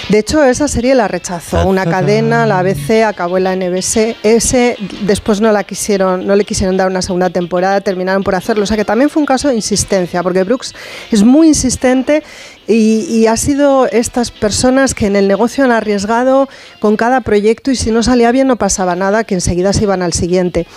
[0.10, 4.78] de hecho esa serie la rechazó una cadena, la ABC acabó en la NBS, ese
[5.02, 8.66] después no la quisieron, no le quisieron dar una segunda temporada, terminaron por hacerlo, o
[8.68, 10.67] sea que también fue un caso de insistencia, porque Brooks
[11.12, 12.24] es muy insistente
[12.68, 16.50] y, y ha sido estas personas que en el negocio han arriesgado
[16.80, 20.02] con cada proyecto y si no salía bien no pasaba nada, que enseguida se iban
[20.02, 20.68] al siguiente.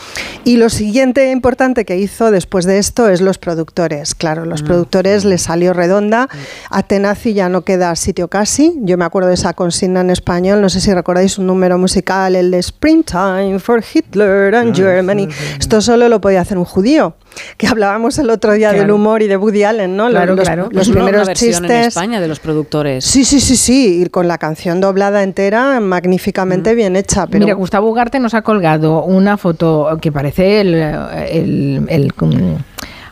[0.44, 4.14] Y lo siguiente importante que hizo después de esto es los productores.
[4.14, 6.28] Claro, los productores les salió redonda.
[6.70, 8.74] A Tenazi ya no queda sitio casi.
[8.82, 12.36] Yo me acuerdo de esa consigna en español, no sé si recordáis un número musical,
[12.36, 15.28] el de Springtime for Hitler and Germany.
[15.58, 17.14] Esto solo lo podía hacer un judío.
[17.56, 20.08] Que hablábamos el otro día del humor y de Woody Allen, ¿no?
[20.10, 20.62] Claro, los, claro.
[20.64, 21.70] los Pues una- primeros una versión chistes.
[21.70, 23.04] en España de los productores.
[23.04, 27.26] Sí, sí, sí, sí, y con la canción doblada entera, magníficamente bien hecha.
[27.26, 32.12] Pero Mira, Gustavo Ugarte nos ha colgado una foto que parece el, el, el-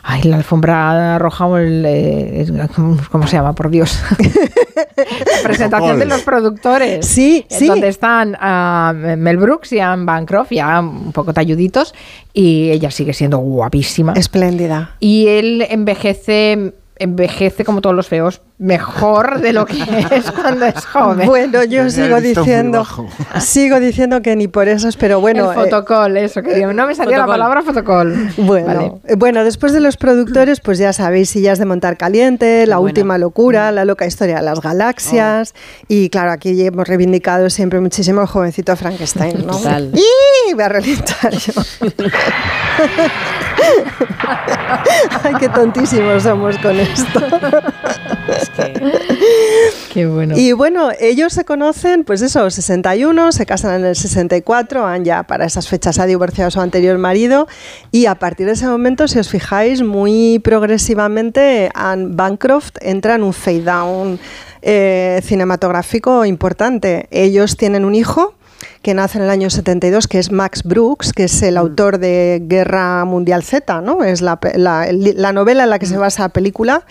[0.09, 2.45] ay, la alfombra roja o el, eh,
[3.11, 3.53] ¿cómo se llama?
[3.53, 4.01] Por Dios.
[4.97, 7.05] La presentación de los productores.
[7.05, 7.67] Sí, sí.
[7.67, 11.93] Donde están ah, Mel Brooks y Anne Bancroft, ya un poco talluditos,
[12.33, 14.13] y ella sigue siendo guapísima.
[14.13, 14.95] espléndida.
[14.99, 19.77] Y él envejece, envejece como todos los feos, mejor de lo que
[20.11, 21.27] es cuando es joven.
[21.27, 22.85] Bueno, yo sigo diciendo,
[23.39, 25.51] sigo diciendo que ni por eso, pero bueno.
[25.51, 28.29] el eh, fotocol, eso que digo, no me salía la palabra fotocol.
[28.37, 28.91] Bueno, Vale.
[29.05, 33.17] eh, bueno, después de los productores, pues ya sabéis, sillas de montar caliente, la última
[33.17, 35.53] locura, la loca historia de las galaxias.
[35.87, 39.57] Y claro, aquí hemos reivindicado siempre muchísimo al jovencito Frankenstein, ¿no?
[39.57, 39.91] Total.
[39.95, 40.53] ¡Y!
[40.53, 41.53] Voy a reventar yo.
[45.23, 47.19] Ay, qué tontísimos somos con esto.
[48.27, 48.73] Es que
[49.93, 50.37] Qué bueno.
[50.37, 55.23] Y bueno, ellos se conocen, pues eso, 61, se casan en el 64, Anne ya
[55.23, 57.47] para esas fechas ha divorciado a su anterior marido
[57.91, 63.23] y a partir de ese momento, si os fijáis, muy progresivamente Anne Bancroft entra en
[63.23, 64.19] un fade down
[64.61, 67.07] eh, cinematográfico importante.
[67.11, 68.35] Ellos tienen un hijo
[68.81, 72.41] que nace en el año 72, que es Max Brooks, que es el autor de
[72.45, 74.03] Guerra Mundial Z, ¿no?
[74.03, 76.85] Es la, la- el- la novela en la que se basa la película.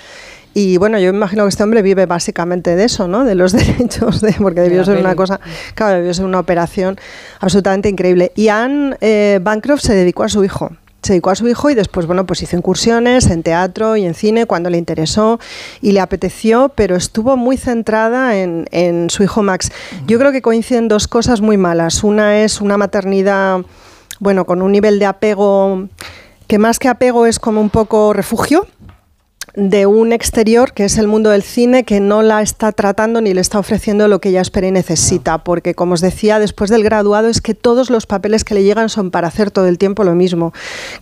[0.54, 3.24] Y bueno, yo imagino que este hombre vive básicamente de eso, ¿no?
[3.24, 5.40] De los derechos, de, porque debió ser una cosa,
[5.74, 6.98] claro, debió ser una operación
[7.40, 8.32] absolutamente increíble.
[8.34, 10.70] Y Anne eh, Bancroft se dedicó a su hijo.
[11.02, 14.14] Se dedicó a su hijo y después, bueno, pues hizo incursiones en teatro y en
[14.14, 15.38] cine cuando le interesó
[15.80, 19.70] y le apeteció, pero estuvo muy centrada en, en su hijo Max.
[20.06, 22.02] Yo creo que coinciden dos cosas muy malas.
[22.02, 23.60] Una es una maternidad,
[24.18, 25.88] bueno, con un nivel de apego
[26.48, 28.66] que más que apego es como un poco refugio
[29.54, 33.34] de un exterior que es el mundo del cine que no la está tratando ni
[33.34, 36.84] le está ofreciendo lo que ella espera y necesita, porque como os decía, después del
[36.84, 40.04] graduado es que todos los papeles que le llegan son para hacer todo el tiempo
[40.04, 40.52] lo mismo,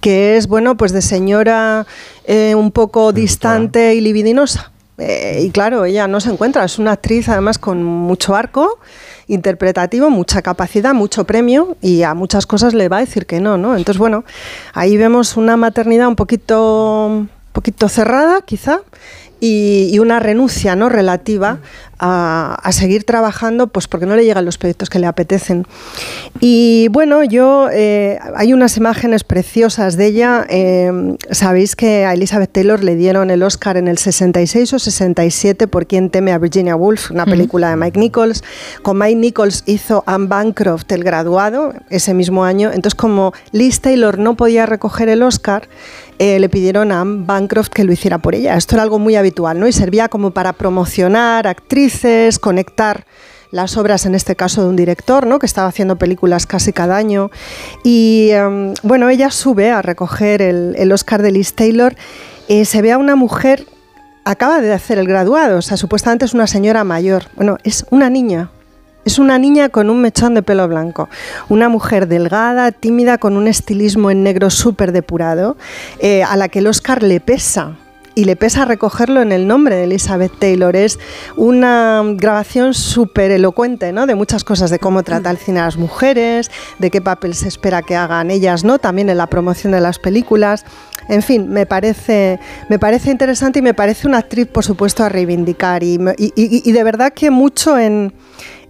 [0.01, 1.87] que es, bueno, pues de señora
[2.25, 4.73] eh, un poco distante y libidinosa.
[4.99, 8.79] Eh, y claro, ella no se encuentra, es una actriz además con mucho arco
[9.27, 13.59] interpretativo, mucha capacidad, mucho premio y a muchas cosas le va a decir que no,
[13.59, 13.77] ¿no?
[13.77, 14.25] Entonces, bueno,
[14.73, 17.27] ahí vemos una maternidad un poquito
[17.57, 18.83] poquito cerrada, quizá,
[19.41, 21.61] y, y una renuncia no relativa
[21.99, 25.67] a, a seguir trabajando, pues porque no le llegan los proyectos que le apetecen.
[26.41, 30.47] Y bueno, yo eh, hay unas imágenes preciosas de ella.
[30.49, 35.67] eh, Sabéis que a Elizabeth Taylor le dieron el Oscar en el 66 o 67
[35.69, 38.43] por Quien teme a Virginia Woolf, una película de Mike Nichols.
[38.83, 42.69] Con Mike Nichols hizo Anne Bancroft el graduado ese mismo año.
[42.69, 45.69] Entonces, como Liz Taylor no podía recoger el Oscar,
[46.19, 48.57] eh, le pidieron a Anne Bancroft que lo hiciera por ella.
[48.57, 49.69] Esto era algo muy habitual, ¿no?
[49.69, 51.47] Y servía como para promocionar
[51.87, 53.07] actrices, conectar
[53.53, 55.39] las obras, en este caso de un director, ¿no?
[55.39, 57.31] que estaba haciendo películas casi cada año.
[57.85, 61.95] Y em, bueno, ella sube a recoger el, el Oscar de Liz Taylor.
[62.49, 63.67] Eh, se ve a una mujer,
[64.25, 67.25] acaba de hacer el graduado, o sea, supuestamente es una señora mayor.
[67.37, 68.51] Bueno, es una niña.
[69.05, 71.09] Es una niña con un mechón de pelo blanco,
[71.49, 75.57] una mujer delgada, tímida, con un estilismo en negro súper depurado,
[76.01, 77.77] eh, a la que el Oscar le pesa.
[78.19, 80.75] Y le pesa recogerlo en el nombre de Elizabeth Taylor.
[80.75, 80.99] Es
[81.37, 84.07] una grabación súper elocuente ¿no?
[84.07, 87.47] de muchas cosas, de cómo trata el cine a las mujeres, de qué papel se
[87.49, 88.79] espera que hagan ellas, ¿no?
[88.79, 90.65] también en la promoción de las películas.
[91.11, 92.41] En fin, me parece,
[92.71, 95.83] me parece interesante y me parece una actriz, por supuesto, a reivindicar.
[95.83, 98.15] Y, y- y- y de verdad que mucho en,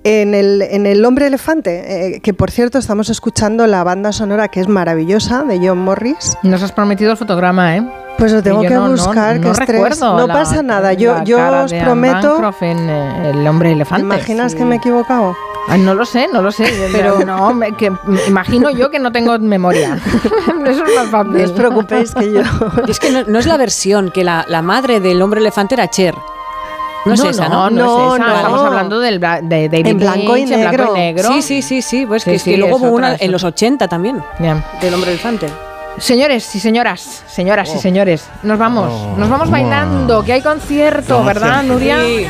[0.08, 4.46] En el, en el Hombre Elefante, eh, que por cierto estamos escuchando la banda sonora
[4.48, 6.36] que es maravillosa de John Morris.
[6.44, 7.82] Nos has prometido el fotograma, ¿eh?
[8.16, 9.68] Pues lo tengo que no- no- buscar, no que estrés.
[9.68, 12.40] recuerdo No la- pasa nada, yo, la yo cara os prometo.
[12.60, 14.02] En eh, El hombre elefante.
[14.04, 14.58] ¿Imaginas sí.
[14.58, 15.36] que me he equivocado?
[15.68, 16.66] Ay, no lo sé, no lo sé.
[16.92, 17.90] Pero no, me- que
[18.28, 19.98] imagino yo que no tengo memoria.
[20.66, 21.32] Eso es más fácil.
[21.32, 22.42] No os preocupéis que yo.
[22.86, 25.74] Y es que no, no es la versión, que la, la madre del hombre elefante
[25.74, 26.14] era Cher.
[27.06, 27.70] No, es esa, ¿no?
[27.70, 28.36] no, No, es esa.
[28.36, 30.96] Estamos hablando del, bla- de David En blanco y Lynch, en blanco negro.
[30.96, 31.28] y negro.
[31.32, 32.06] Sí, sí, sí, sí.
[32.06, 33.88] Pues Sí, que, es que sí, luego es hubo otra, una es en los 80
[33.88, 34.62] también, Bien.
[34.80, 35.48] del hombre elefante.
[35.98, 37.76] Señores y señoras, señoras Oh.
[37.76, 42.00] y señores, nos vamos, nos vamos bailando, que hay concierto, ¿verdad, Nuria?
[42.04, 42.26] Sí.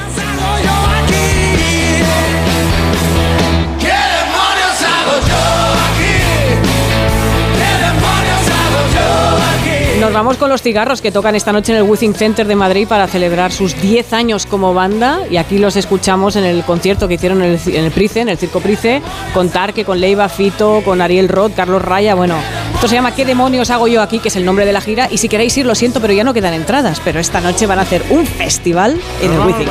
[10.01, 12.87] Nos vamos con los cigarros que tocan esta noche en el Withing Center de Madrid
[12.87, 15.21] para celebrar sus 10 años como banda.
[15.31, 18.29] Y aquí los escuchamos en el concierto que hicieron en el, en el Price, en
[18.29, 19.01] el Circo Price,
[19.33, 22.15] con Tarque, con Leiva, Fito, con Ariel Roth, Carlos Raya.
[22.15, 22.37] Bueno,
[22.75, 24.19] esto se llama ¿Qué demonios hago yo aquí?
[24.19, 25.09] que es el nombre de la gira.
[25.11, 27.01] Y si queréis ir, lo siento, pero ya no quedan entradas.
[27.03, 29.69] Pero esta noche van a hacer un festival en el Withing.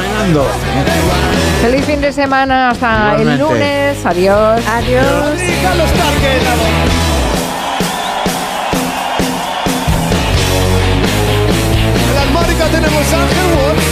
[1.61, 4.61] Feliz fin de semana, hasta el lunes, adiós.
[4.68, 5.39] Adiós.
[12.76, 13.85] Tenemos a Ángel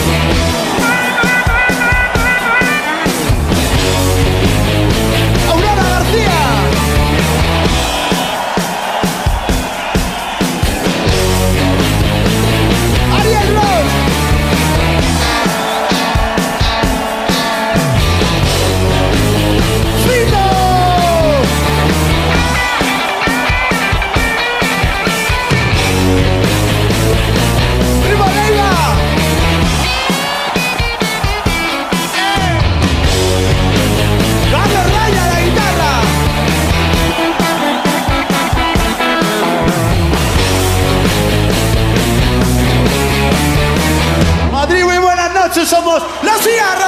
[45.66, 46.83] somos Los Cigarros.